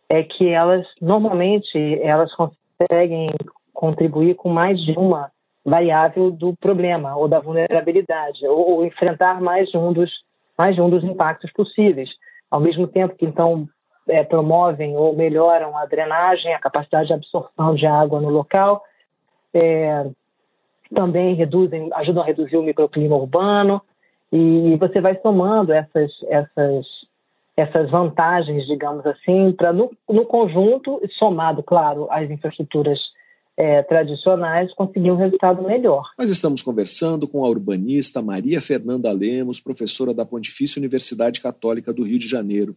é 0.09 0.21
que 0.23 0.49
elas 0.49 0.85
normalmente 1.01 1.99
elas 2.01 2.31
conseguem 2.35 3.31
contribuir 3.73 4.35
com 4.35 4.49
mais 4.49 4.79
de 4.79 4.91
uma 4.91 5.31
variável 5.65 6.31
do 6.31 6.55
problema 6.55 7.15
ou 7.15 7.27
da 7.27 7.39
vulnerabilidade 7.39 8.45
ou, 8.45 8.77
ou 8.77 8.85
enfrentar 8.85 9.41
mais 9.41 9.69
de 9.69 9.77
um 9.77 9.91
dos 9.91 10.11
mais 10.57 10.75
de 10.75 10.81
um 10.81 10.89
dos 10.89 11.03
impactos 11.03 11.51
possíveis. 11.51 12.09
Ao 12.49 12.59
mesmo 12.59 12.85
tempo 12.85 13.15
que 13.15 13.25
então 13.25 13.67
é, 14.07 14.23
promovem 14.23 14.95
ou 14.95 15.15
melhoram 15.15 15.75
a 15.77 15.85
drenagem, 15.85 16.53
a 16.53 16.59
capacidade 16.59 17.07
de 17.07 17.13
absorção 17.13 17.73
de 17.73 17.87
água 17.87 18.19
no 18.19 18.29
local, 18.29 18.83
é, 19.53 20.05
também 20.93 21.35
reduzem, 21.35 21.89
ajudam 21.93 22.23
a 22.23 22.25
reduzir 22.25 22.57
o 22.57 22.63
microclima 22.63 23.15
urbano 23.15 23.81
e 24.31 24.75
você 24.77 25.01
vai 25.01 25.19
somando 25.21 25.73
essas 25.73 26.11
essas 26.27 26.85
essas 27.55 27.91
vantagens, 27.91 28.65
digamos 28.65 29.05
assim, 29.05 29.51
para 29.51 29.73
no, 29.73 29.91
no, 30.09 30.25
conjunto, 30.25 31.01
somado, 31.19 31.61
claro, 31.61 32.07
às 32.09 32.29
infraestruturas 32.29 32.97
é, 33.57 33.83
tradicionais, 33.83 34.73
conseguir 34.73 35.11
um 35.11 35.17
resultado 35.17 35.61
melhor. 35.61 36.09
Nós 36.17 36.29
estamos 36.29 36.61
conversando 36.61 37.27
com 37.27 37.43
a 37.43 37.49
urbanista 37.49 38.21
Maria 38.21 38.61
Fernanda 38.61 39.11
Lemos, 39.11 39.59
professora 39.59 40.13
da 40.13 40.25
Pontifícia 40.25 40.79
Universidade 40.79 41.41
Católica 41.41 41.93
do 41.93 42.03
Rio 42.03 42.17
de 42.17 42.27
Janeiro. 42.27 42.75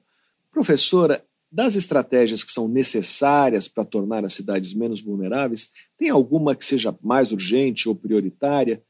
Professora, 0.53 1.23
das 1.55 1.77
estratégias 1.77 2.43
que 2.43 2.51
são 2.51 2.67
necessárias 2.67 3.69
para 3.69 3.85
tornar 3.85 4.25
as 4.25 4.35
cidades 4.35 4.75
menos 4.75 5.01
vulneráveis, 5.01 5.71
tem 5.97 6.11
alguma 6.11 6.57
que 6.57 6.65
seja 6.65 6.93
mais 7.01 7.31
urgente 7.31 7.89
ou 7.89 7.95
prioritária? 7.95 8.83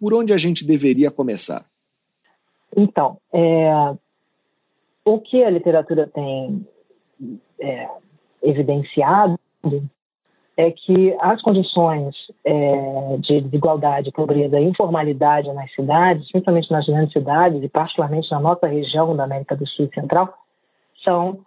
Por 0.00 0.12
onde 0.12 0.32
a 0.32 0.36
gente 0.36 0.66
deveria 0.66 1.08
começar? 1.08 1.64
Então, 2.76 3.18
é, 3.32 3.94
o 5.04 5.20
que 5.20 5.44
a 5.44 5.50
literatura 5.50 6.08
tem 6.08 6.66
é, 7.60 7.88
evidenciado 8.42 9.38
é 10.56 10.72
que 10.72 11.16
as 11.20 11.40
condições 11.42 12.12
é, 12.44 13.18
de 13.18 13.40
desigualdade, 13.42 14.10
pobreza 14.10 14.58
e 14.58 14.64
informalidade 14.64 15.52
nas 15.52 15.72
cidades, 15.74 16.28
principalmente 16.32 16.72
nas 16.72 16.86
grandes 16.86 17.12
cidades 17.12 17.62
e 17.62 17.68
particularmente 17.68 18.28
na 18.32 18.40
nossa 18.40 18.66
região 18.66 19.14
da 19.14 19.22
América 19.22 19.54
do 19.54 19.64
Sul 19.68 19.88
e 19.90 19.94
Central, 19.94 20.34
são 21.06 21.44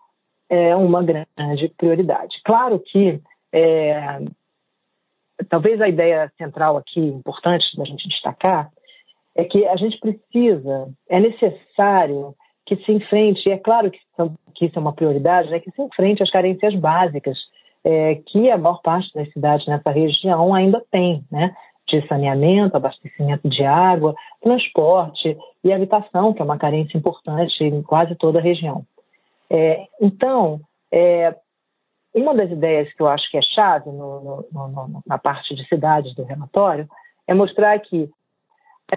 é, 0.50 0.76
uma 0.76 1.04
grande 1.04 1.70
prioridade. 1.78 2.42
Claro 2.44 2.80
que 2.80 3.22
é, 3.52 4.20
talvez 5.50 5.82
a 5.82 5.88
ideia 5.88 6.32
central 6.38 6.78
aqui, 6.78 7.00
importante 7.00 7.76
da 7.78 7.86
gente 7.86 8.08
destacar, 8.08 8.70
é 9.36 9.44
que 9.44 9.66
a 9.66 9.76
gente 9.76 10.00
precisa, 10.00 10.90
é 11.10 11.20
necessário 11.20 12.36
que 12.66 12.76
se 12.78 12.92
enfrente, 12.92 13.48
e 13.48 13.52
é 13.52 13.58
claro 13.58 13.92
que, 13.92 14.00
que 14.56 14.66
isso 14.66 14.78
é 14.78 14.82
uma 14.82 14.94
prioridade, 14.94 15.50
né, 15.50 15.60
que 15.60 15.72
se 15.72 15.82
enfrente 15.82 16.24
as 16.24 16.30
carências 16.30 16.76
básicas 16.76 17.38
é, 17.84 18.16
que 18.16 18.50
a 18.50 18.58
maior 18.58 18.82
parte 18.82 19.14
das 19.14 19.32
cidades 19.34 19.68
nessa 19.68 19.92
região 19.92 20.54
ainda 20.54 20.82
tem, 20.90 21.24
né? 21.32 21.54
De 21.86 22.06
saneamento, 22.08 22.78
abastecimento 22.78 23.48
de 23.50 23.64
água, 23.64 24.16
transporte 24.42 25.38
e 25.64 25.74
habitação, 25.74 26.34
que 26.34 26.42
é 26.42 26.46
uma 26.46 26.58
carência 26.58 26.98
importante 26.98 27.62
em 27.64 27.82
quase 27.82 28.16
toda 28.16 28.40
a 28.40 28.42
região. 28.42 28.86
É, 29.54 29.88
então, 30.02 30.62
é, 30.92 31.36
uma 32.12 32.34
das 32.34 32.50
ideias 32.50 32.92
que 32.92 33.04
eu 33.04 33.08
acho 33.08 33.30
que 33.30 33.38
é 33.38 33.42
chave 33.42 33.92
no, 33.92 34.48
no, 34.52 34.68
no, 34.68 35.04
na 35.06 35.18
parte 35.20 35.54
de 35.54 35.64
cidades 35.68 36.16
do 36.16 36.24
relatório 36.24 36.90
é 37.28 37.36
mostrar 37.36 37.80
que 37.80 38.10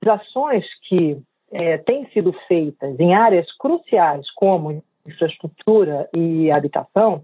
as 0.02 0.20
ações 0.20 0.64
que 0.88 1.20
é, 1.52 1.76
têm 1.78 2.08
sido 2.10 2.32
feitas 2.48 2.98
em 2.98 3.14
áreas 3.14 3.46
cruciais 3.58 4.30
como 4.32 4.82
infraestrutura 5.06 6.08
e 6.14 6.50
habitação, 6.50 7.22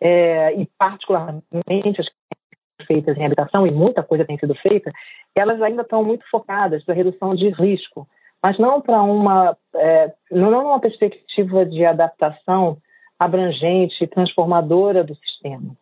é, 0.00 0.52
e 0.54 0.66
particularmente 0.76 2.00
as 2.00 2.86
feitas 2.86 3.16
em 3.16 3.24
habitação, 3.24 3.66
e 3.66 3.70
muita 3.70 4.02
coisa 4.02 4.24
tem 4.24 4.36
sido 4.36 4.54
feita, 4.56 4.90
elas 5.34 5.62
ainda 5.62 5.82
estão 5.82 6.04
muito 6.04 6.28
focadas 6.28 6.84
para 6.84 6.94
redução 6.94 7.34
de 7.36 7.48
risco, 7.50 8.06
mas 8.44 8.58
não 8.58 8.78
para 8.78 9.02
uma, 9.02 9.56
é, 9.74 10.12
não 10.30 10.50
numa 10.50 10.78
perspectiva 10.78 11.64
de 11.64 11.82
adaptação 11.82 12.76
abrangente, 13.18 14.06
transformadora 14.06 15.02
do 15.02 15.14
sistema. 15.14 15.74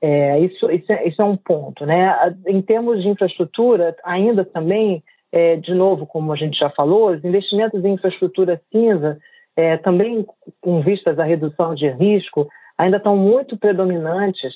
É, 0.00 0.38
isso, 0.40 0.70
isso, 0.70 0.90
é, 0.90 1.06
isso, 1.06 1.20
é, 1.20 1.24
um 1.26 1.36
ponto. 1.36 1.84
Né? 1.84 2.34
Em 2.46 2.62
termos 2.62 3.02
de 3.02 3.10
infraestrutura, 3.10 3.94
ainda 4.02 4.42
também, 4.42 5.04
é, 5.30 5.56
de 5.56 5.74
novo, 5.74 6.06
como 6.06 6.32
a 6.32 6.36
gente 6.36 6.58
já 6.58 6.70
falou, 6.70 7.10
os 7.10 7.22
investimentos 7.22 7.84
em 7.84 7.92
infraestrutura 7.92 8.58
cinza, 8.72 9.18
é, 9.54 9.76
também 9.76 10.24
com 10.62 10.80
vistas 10.80 11.18
à 11.18 11.24
redução 11.24 11.74
de 11.74 11.90
risco, 11.90 12.48
ainda 12.78 12.96
estão 12.96 13.18
muito 13.18 13.54
predominantes 13.58 14.54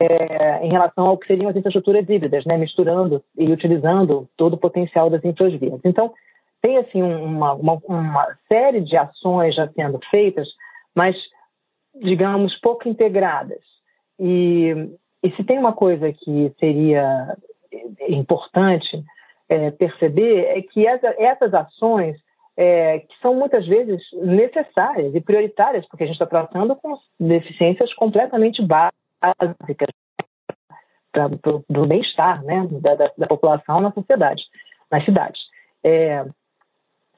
é, 0.00 0.64
em 0.66 0.70
relação 0.70 1.06
ao 1.06 1.16
que 1.16 1.26
seriam 1.26 1.48
as 1.48 1.56
infraestruturas 1.56 2.08
híbridas, 2.08 2.44
né, 2.44 2.56
misturando 2.56 3.22
e 3.38 3.50
utilizando 3.52 4.28
todo 4.36 4.54
o 4.54 4.58
potencial 4.58 5.08
das 5.08 5.24
infravias. 5.24 5.80
Então, 5.84 6.12
tem 6.60 6.78
assim 6.78 7.02
uma, 7.02 7.52
uma, 7.52 7.80
uma, 7.86 8.36
série 8.48 8.80
de 8.80 8.96
ações 8.96 9.54
já 9.54 9.68
sendo 9.68 10.00
feitas, 10.10 10.48
mas, 10.94 11.16
digamos, 12.02 12.58
pouco 12.60 12.88
integradas. 12.88 13.60
E, 14.18 14.74
e 15.22 15.30
se 15.32 15.44
tem 15.44 15.58
uma 15.58 15.72
coisa 15.72 16.12
que 16.12 16.52
seria 16.58 17.36
importante 18.08 19.04
é, 19.48 19.70
perceber 19.70 20.46
é 20.46 20.62
que 20.62 20.86
essa, 20.86 21.14
essas 21.18 21.54
ações 21.54 22.16
é, 22.56 23.00
que 23.00 23.14
são 23.20 23.34
muitas 23.34 23.66
vezes 23.66 24.02
necessárias 24.14 25.14
e 25.14 25.20
prioritárias, 25.20 25.86
porque 25.86 26.04
a 26.04 26.06
gente 26.06 26.16
está 26.16 26.26
tratando 26.26 26.74
com 26.74 26.96
deficiências 27.20 27.92
completamente 27.94 28.62
básicas 28.62 29.05
para 31.12 31.80
o 31.80 31.86
bem-estar 31.86 32.44
né, 32.44 32.66
da, 32.70 32.94
da, 32.94 33.10
da, 33.16 33.26
população 33.26 33.80
na 33.80 33.90
sociedade, 33.92 34.42
nas 34.90 35.04
cidades. 35.04 35.40
É, 35.82 36.24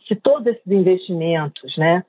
se 0.06 0.14
todos 0.14 0.46
esses 0.46 0.66
investimentos 0.66 1.76
né, 1.76 2.04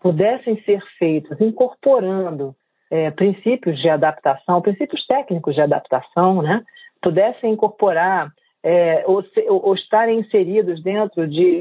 pudessem 0.00 0.62
ser 0.62 0.80
feitos 0.98 1.40
incorporando 1.40 2.54
é, 2.90 3.10
princípios 3.10 3.80
de 3.80 3.88
adaptação, 3.88 4.62
princípios 4.62 5.04
técnicos 5.06 5.54
de 5.54 5.60
adaptação, 5.60 6.42
né, 6.42 6.64
pudessem 7.02 7.52
incorporar 7.52 8.32
é, 8.62 9.04
ou, 9.06 9.24
ou, 9.48 9.66
ou 9.66 9.74
estarem 9.74 10.20
inseridos 10.20 10.82
dentro 10.82 11.26
de 11.26 11.60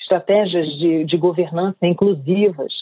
estratégias 0.00 0.66
de, 0.76 1.04
de 1.04 1.16
governança 1.16 1.78
inclusivas 1.86 2.72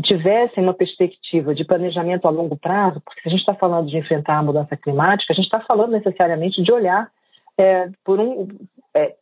e 0.00 0.02
tivessem 0.02 0.64
uma 0.64 0.72
perspectiva 0.72 1.54
de 1.54 1.62
planejamento 1.62 2.26
a 2.26 2.30
longo 2.30 2.56
prazo, 2.56 3.02
porque 3.02 3.20
se 3.20 3.28
a 3.28 3.30
gente 3.30 3.40
está 3.40 3.54
falando 3.54 3.90
de 3.90 3.98
enfrentar 3.98 4.38
a 4.38 4.42
mudança 4.42 4.74
climática, 4.74 5.30
a 5.30 5.36
gente 5.36 5.44
está 5.44 5.60
falando 5.60 5.90
necessariamente 5.90 6.62
de 6.62 6.72
olhar 6.72 7.10
é, 7.58 7.90
por, 8.02 8.18
um, 8.18 8.48
é, 8.94 9.14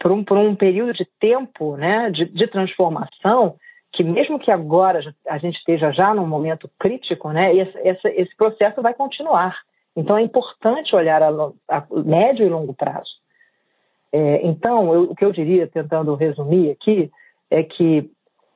por, 0.00 0.10
um, 0.10 0.24
por 0.24 0.36
um 0.36 0.56
período 0.56 0.92
de 0.92 1.06
tempo 1.20 1.76
né, 1.76 2.10
de, 2.10 2.24
de 2.24 2.48
transformação 2.48 3.54
que 3.92 4.02
mesmo 4.02 4.40
que 4.40 4.50
agora 4.50 5.14
a 5.28 5.38
gente 5.38 5.58
esteja 5.58 5.92
já 5.92 6.12
num 6.12 6.26
momento 6.26 6.68
crítico, 6.78 7.30
né, 7.30 7.54
esse, 7.54 7.78
esse, 7.78 8.08
esse 8.08 8.36
processo 8.36 8.82
vai 8.82 8.94
continuar. 8.94 9.56
Então 9.94 10.16
é 10.16 10.22
importante 10.22 10.96
olhar 10.96 11.22
a, 11.22 11.28
a 11.68 11.86
médio 11.90 12.44
e 12.44 12.48
longo 12.48 12.74
prazo. 12.74 13.10
É, 14.10 14.44
então, 14.44 14.92
eu, 14.92 15.02
o 15.04 15.14
que 15.14 15.24
eu 15.24 15.30
diria, 15.30 15.68
tentando 15.68 16.14
resumir 16.16 16.72
aqui, 16.72 17.08
é 17.50 17.62
que 17.62 18.10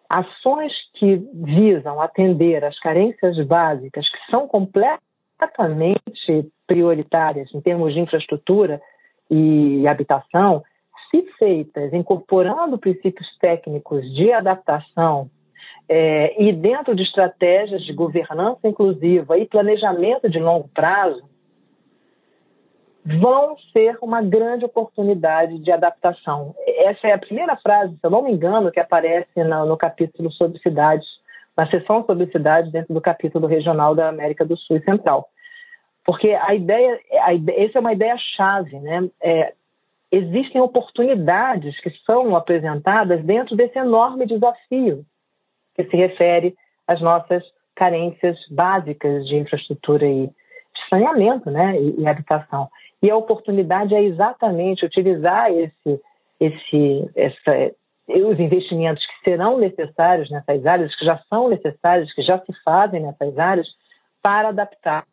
ações 0.08 0.72
que 0.94 1.16
visam 1.34 2.00
atender 2.00 2.64
às 2.64 2.78
carências 2.78 3.38
básicas, 3.46 4.08
que 4.08 4.18
são 4.30 4.46
completamente 4.46 5.00
prioritárias 6.66 7.52
em 7.54 7.60
termos 7.60 7.94
de 7.94 8.00
infraestrutura 8.00 8.80
e 9.30 9.86
habitação, 9.88 10.62
se 11.10 11.22
feitas 11.38 11.92
incorporando 11.92 12.78
princípios 12.78 13.26
técnicos 13.38 14.02
de 14.14 14.32
adaptação 14.32 15.30
é, 15.88 16.42
e 16.42 16.52
dentro 16.52 16.94
de 16.94 17.02
estratégias 17.02 17.84
de 17.84 17.92
governança 17.92 18.66
inclusiva 18.66 19.38
e 19.38 19.46
planejamento 19.46 20.28
de 20.28 20.38
longo 20.38 20.68
prazo, 20.74 21.22
vão 23.06 23.56
ser 23.72 23.96
uma 24.02 24.20
grande 24.20 24.64
oportunidade 24.64 25.58
de 25.60 25.70
adaptação. 25.70 26.54
Essa 26.66 27.08
é 27.08 27.12
a 27.12 27.18
primeira 27.18 27.56
frase, 27.56 27.92
se 27.92 28.00
eu 28.02 28.10
não 28.10 28.22
me 28.22 28.32
engano, 28.32 28.72
que 28.72 28.80
aparece 28.80 29.44
no, 29.44 29.64
no 29.64 29.76
capítulo 29.76 30.30
sobre 30.32 30.58
cidades, 30.58 31.06
na 31.56 31.68
seção 31.68 32.04
sobre 32.04 32.26
cidades 32.26 32.72
dentro 32.72 32.92
do 32.92 33.00
capítulo 33.00 33.46
regional 33.46 33.94
da 33.94 34.08
América 34.08 34.44
do 34.44 34.56
Sul 34.56 34.78
e 34.78 34.84
Central. 34.84 35.28
Porque 36.04 36.30
a 36.30 36.54
ideia, 36.54 36.98
a 37.22 37.32
essa 37.52 37.78
é 37.78 37.80
uma 37.80 37.92
ideia 37.92 38.16
chave, 38.36 38.78
né? 38.80 39.08
É, 39.20 39.52
existem 40.10 40.60
oportunidades 40.60 41.78
que 41.80 41.90
são 42.04 42.34
apresentadas 42.36 43.24
dentro 43.24 43.56
desse 43.56 43.78
enorme 43.78 44.26
desafio 44.26 45.04
que 45.74 45.84
se 45.84 45.96
refere 45.96 46.56
às 46.86 47.00
nossas 47.00 47.44
carências 47.74 48.38
básicas 48.50 49.26
de 49.26 49.36
infraestrutura 49.36 50.06
e 50.06 50.26
de 50.26 50.88
saneamento, 50.88 51.50
né, 51.50 51.78
e, 51.78 52.00
e 52.00 52.08
habitação. 52.08 52.68
E 53.02 53.10
a 53.10 53.16
oportunidade 53.16 53.94
é 53.94 54.02
exatamente 54.02 54.84
utilizar 54.84 55.50
esse, 55.50 56.00
esse, 56.40 57.10
essa, 57.14 57.74
os 58.08 58.38
investimentos 58.40 59.04
que 59.06 59.30
serão 59.30 59.58
necessários 59.58 60.30
nessas 60.30 60.64
áreas, 60.66 60.94
que 60.96 61.04
já 61.04 61.18
são 61.28 61.48
necessários, 61.48 62.12
que 62.12 62.22
já 62.22 62.38
se 62.38 62.52
fazem 62.64 63.00
nessas 63.00 63.38
áreas, 63.38 63.68
para 64.22 64.48
adaptar 64.48 65.06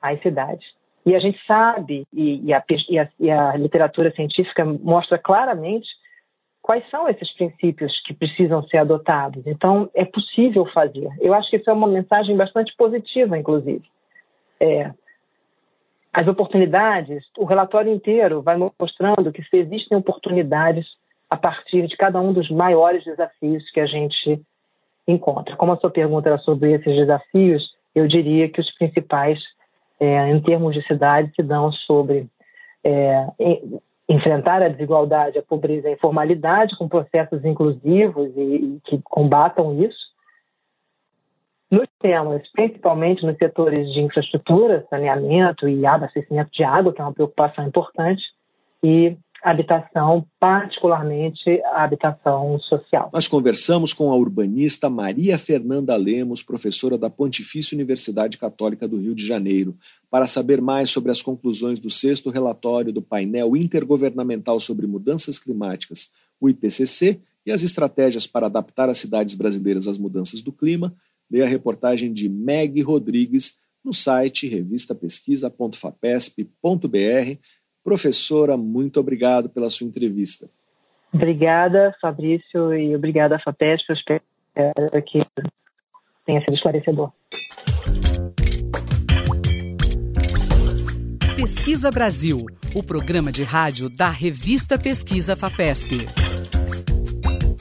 às 0.00 0.20
cidades. 0.20 0.66
E 1.04 1.14
a 1.14 1.18
gente 1.20 1.38
sabe, 1.46 2.06
e, 2.12 2.44
e, 2.44 2.52
a, 2.52 2.64
e, 2.88 2.98
a, 2.98 3.08
e 3.18 3.30
a 3.30 3.56
literatura 3.56 4.10
científica 4.10 4.64
mostra 4.64 5.18
claramente 5.18 5.88
quais 6.60 6.88
são 6.90 7.08
esses 7.08 7.32
princípios 7.32 8.00
que 8.00 8.12
precisam 8.12 8.60
ser 8.64 8.78
adotados. 8.78 9.46
Então, 9.46 9.88
é 9.94 10.04
possível 10.04 10.66
fazer. 10.66 11.08
Eu 11.20 11.32
acho 11.32 11.48
que 11.48 11.58
isso 11.58 11.70
é 11.70 11.72
uma 11.72 11.86
mensagem 11.86 12.36
bastante 12.36 12.74
positiva, 12.76 13.38
inclusive. 13.38 13.84
É, 14.58 14.90
as 16.16 16.26
oportunidades, 16.26 17.24
o 17.36 17.44
relatório 17.44 17.92
inteiro 17.92 18.40
vai 18.40 18.56
mostrando 18.56 19.30
que 19.30 19.42
se 19.42 19.58
existem 19.58 19.98
oportunidades 19.98 20.86
a 21.28 21.36
partir 21.36 21.86
de 21.86 21.94
cada 21.94 22.18
um 22.18 22.32
dos 22.32 22.50
maiores 22.50 23.04
desafios 23.04 23.70
que 23.70 23.80
a 23.80 23.84
gente 23.84 24.40
encontra. 25.06 25.54
Como 25.56 25.72
a 25.72 25.76
sua 25.76 25.90
pergunta 25.90 26.30
era 26.30 26.38
sobre 26.38 26.72
esses 26.72 26.96
desafios, 26.96 27.70
eu 27.94 28.08
diria 28.08 28.48
que 28.48 28.62
os 28.62 28.74
principais, 28.78 29.38
é, 30.00 30.30
em 30.30 30.40
termos 30.40 30.74
de 30.74 30.82
cidade, 30.86 31.30
se 31.36 31.42
dão 31.42 31.70
sobre 31.70 32.26
é, 32.82 33.26
enfrentar 34.08 34.62
a 34.62 34.68
desigualdade, 34.68 35.38
a 35.38 35.42
pobreza 35.42 35.86
e 35.86 35.90
a 35.90 35.94
informalidade 35.96 36.78
com 36.78 36.88
processos 36.88 37.44
inclusivos 37.44 38.32
e, 38.34 38.40
e 38.40 38.80
que 38.86 39.02
combatam 39.04 39.82
isso. 39.82 40.15
Nos 41.70 41.88
temas, 42.00 42.42
principalmente 42.52 43.26
nos 43.26 43.36
setores 43.38 43.92
de 43.92 44.00
infraestrutura, 44.00 44.86
saneamento 44.88 45.68
e 45.68 45.84
abastecimento 45.84 46.50
de 46.52 46.62
água, 46.62 46.92
que 46.92 47.00
é 47.00 47.04
uma 47.04 47.12
preocupação 47.12 47.66
importante, 47.66 48.22
e 48.82 49.16
habitação, 49.42 50.26
particularmente 50.40 51.60
a 51.66 51.84
habitação 51.84 52.58
social. 52.60 53.10
Nós 53.12 53.28
conversamos 53.28 53.92
com 53.92 54.10
a 54.10 54.16
urbanista 54.16 54.88
Maria 54.88 55.38
Fernanda 55.38 55.94
Lemos, 55.96 56.42
professora 56.42 56.96
da 56.96 57.10
Pontifícia 57.10 57.74
Universidade 57.74 58.38
Católica 58.38 58.88
do 58.88 58.98
Rio 58.98 59.14
de 59.14 59.26
Janeiro, 59.26 59.76
para 60.10 60.26
saber 60.26 60.60
mais 60.60 60.90
sobre 60.90 61.10
as 61.10 61.20
conclusões 61.20 61.78
do 61.78 61.90
sexto 61.90 62.30
relatório 62.30 62.92
do 62.92 63.02
painel 63.02 63.56
intergovernamental 63.56 64.58
sobre 64.60 64.86
mudanças 64.86 65.38
climáticas, 65.38 66.10
o 66.40 66.48
IPCC, 66.48 67.20
e 67.44 67.52
as 67.52 67.62
estratégias 67.62 68.26
para 68.26 68.46
adaptar 68.46 68.88
as 68.88 68.98
cidades 68.98 69.34
brasileiras 69.34 69.86
às 69.86 69.96
mudanças 69.96 70.42
do 70.42 70.50
clima, 70.50 70.92
leia 71.30 71.44
a 71.44 71.48
reportagem 71.48 72.12
de 72.12 72.28
Meg 72.28 72.82
Rodrigues 72.82 73.56
no 73.84 73.92
site 73.92 74.48
revistapesquisa.fapesp.br 74.48 77.38
Professora, 77.86 78.56
muito 78.56 78.98
obrigado 78.98 79.48
pela 79.48 79.70
sua 79.70 79.86
entrevista. 79.86 80.50
Obrigada, 81.14 81.94
Fabrício, 82.00 82.74
e 82.74 82.96
obrigada, 82.96 83.38
FAPESP. 83.38 83.88
Eu 83.88 83.94
espero 83.94 84.22
que 85.04 85.24
tenha 86.26 86.40
sido 86.40 86.54
esclarecedor. 86.54 87.12
Pesquisa 91.36 91.88
Brasil, 91.92 92.44
o 92.74 92.82
programa 92.82 93.30
de 93.30 93.44
rádio 93.44 93.88
da 93.88 94.10
revista 94.10 94.76
Pesquisa 94.76 95.36
FAPESP. 95.36 95.98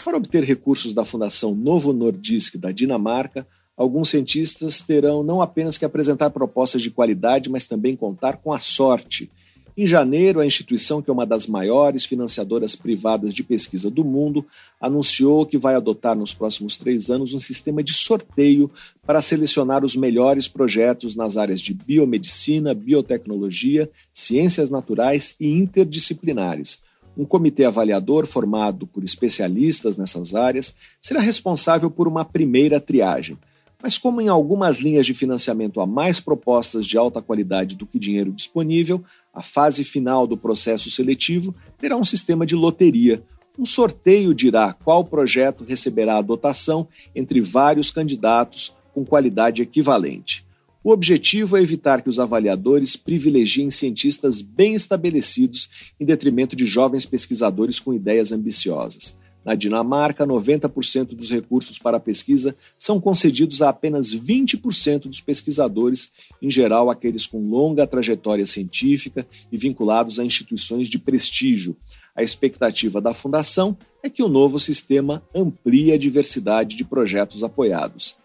Para 0.03 0.18
obter 0.18 0.43
recursos 0.43 0.91
da 0.91 1.05
Fundação 1.05 1.53
Novo 1.53 1.93
Nordisk 1.93 2.57
da 2.57 2.72
Dinamarca, 2.72 3.45
alguns 3.78 4.09
cientistas 4.09 4.82
terão 4.82 5.23
não 5.23 5.41
apenas 5.41 5.78
que 5.78 5.86
apresentar 5.86 6.30
propostas 6.30 6.82
de 6.82 6.91
qualidade, 6.91 7.49
mas 7.49 7.65
também 7.65 7.95
contar 7.95 8.38
com 8.38 8.51
a 8.51 8.59
sorte 8.59 9.30
em 9.78 9.86
janeiro, 9.86 10.39
a 10.39 10.45
instituição, 10.45 11.01
que 11.01 11.09
é 11.09 11.13
uma 11.13 11.26
das 11.26 11.47
maiores 11.47 12.05
financiadoras 12.05 12.78
privadas 12.78 13.34
de 13.34 13.43
pesquisa 13.43 13.91
do 13.91 14.05
mundo, 14.05 14.45
anunciou 14.80 15.45
que 15.45 15.57
vai 15.57 15.76
adotar 15.76 16.15
nos 16.15 16.34
próximos 16.34 16.78
três 16.78 17.09
anos 17.09 17.34
um 17.34 17.39
sistema 17.39 17.84
de 17.84 17.93
sorteio 17.93 18.71
para 19.05 19.21
selecionar 19.21 19.84
os 19.84 19.93
melhores 19.93 20.47
projetos 20.47 21.13
nas 21.13 21.36
áreas 21.36 21.59
de 21.59 21.73
biomedicina, 21.73 22.73
biotecnologia, 22.73 23.89
ciências 24.13 24.69
naturais 24.69 25.36
e 25.41 25.49
interdisciplinares. 25.49 26.82
Um 27.17 27.26
comitê 27.26 27.65
avaliador 27.65 28.26
formado 28.26 28.88
por 28.88 29.03
especialistas 29.03 29.97
nessas 29.97 30.34
áreas 30.34 30.73
será 31.01 31.19
responsável 31.19 31.91
por 31.91 32.07
uma 32.07 32.23
primeira 32.23 32.80
triagem. 32.80 33.38
Mas, 33.86 33.99
como 33.99 34.19
em 34.19 34.27
algumas 34.27 34.79
linhas 34.79 35.05
de 35.05 35.13
financiamento 35.13 35.79
há 35.79 35.86
mais 35.86 36.19
propostas 36.19 36.88
de 36.88 36.97
alta 36.97 37.21
qualidade 37.21 37.75
do 37.75 37.86
que 37.86 37.99
dinheiro 37.99 38.31
disponível, 38.31 39.03
a 39.31 39.43
fase 39.43 39.83
final 39.83 40.25
do 40.25 40.36
processo 40.36 40.89
seletivo 40.89 41.53
terá 41.77 41.95
um 41.95 42.03
sistema 42.03 42.47
de 42.47 42.55
loteria. 42.55 43.23
Um 43.59 43.63
sorteio 43.63 44.33
dirá 44.33 44.73
qual 44.73 45.05
projeto 45.05 45.63
receberá 45.63 46.17
a 46.17 46.21
dotação 46.23 46.88
entre 47.13 47.39
vários 47.39 47.91
candidatos 47.91 48.73
com 48.91 49.05
qualidade 49.05 49.61
equivalente. 49.61 50.43
O 50.83 50.89
objetivo 50.89 51.55
é 51.55 51.61
evitar 51.61 52.01
que 52.01 52.09
os 52.09 52.17
avaliadores 52.17 52.95
privilegiem 52.95 53.69
cientistas 53.69 54.41
bem 54.41 54.73
estabelecidos 54.73 55.69
em 55.99 56.05
detrimento 56.05 56.55
de 56.55 56.65
jovens 56.65 57.05
pesquisadores 57.05 57.79
com 57.79 57.93
ideias 57.93 58.31
ambiciosas. 58.31 59.15
Na 59.46 59.54
Dinamarca, 59.54 60.26
90% 60.26 61.16
dos 61.16 61.30
recursos 61.30 61.78
para 61.78 62.00
pesquisa 62.00 62.56
são 62.76 63.00
concedidos 63.00 63.62
a 63.62 63.70
apenas 63.70 64.08
20% 64.08 65.02
dos 65.02 65.22
pesquisadores, 65.22 66.12
em 66.41 66.50
geral 66.50 66.89
aqueles 66.89 67.28
com 67.28 67.48
longa 67.48 67.86
trajetória 67.86 68.46
científica 68.48 69.28
e 69.52 69.58
vinculados 69.58 70.20
a 70.20 70.26
instituições 70.26 70.89
de 70.89 70.98
prestígio. 70.98 71.78
A 72.16 72.24
expectativa 72.24 73.00
da 73.00 73.14
Fundação 73.14 73.78
é 74.02 74.10
que 74.10 74.24
o 74.24 74.28
novo 74.28 74.60
sistema 74.60 75.22
amplie 75.36 75.91
a 75.91 75.98
diversidade 75.98 76.76
de 76.76 76.84
projetos 76.84 77.43
apoiados. 77.43 78.18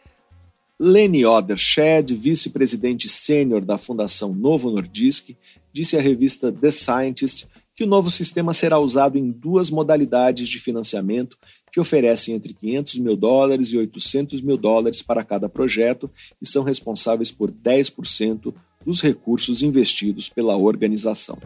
Leni 0.78 1.26
Odershed, 1.26 2.14
vice-presidente 2.14 3.06
sênior 3.06 3.62
da 3.62 3.76
Fundação 3.76 4.32
Novo 4.32 4.70
Nordisk, 4.70 5.36
disse 5.70 5.98
à 5.98 6.00
revista 6.00 6.50
The 6.50 6.70
Scientist 6.70 7.46
que 7.80 7.84
o 7.84 7.88
novo 7.88 8.10
sistema 8.10 8.52
será 8.52 8.78
usado 8.78 9.16
em 9.16 9.30
duas 9.30 9.70
modalidades 9.70 10.50
de 10.50 10.58
financiamento 10.58 11.38
que 11.72 11.80
oferecem 11.80 12.34
entre 12.34 12.52
500 12.52 12.98
mil 12.98 13.16
dólares 13.16 13.68
e 13.68 13.78
800 13.78 14.42
mil 14.42 14.58
dólares 14.58 15.00
para 15.00 15.24
cada 15.24 15.48
projeto 15.48 16.10
e 16.42 16.46
são 16.46 16.62
responsáveis 16.62 17.30
por 17.30 17.50
10% 17.50 18.52
dos 18.84 19.00
recursos 19.00 19.62
investidos 19.62 20.28
pela 20.28 20.58
organização. 20.58 21.38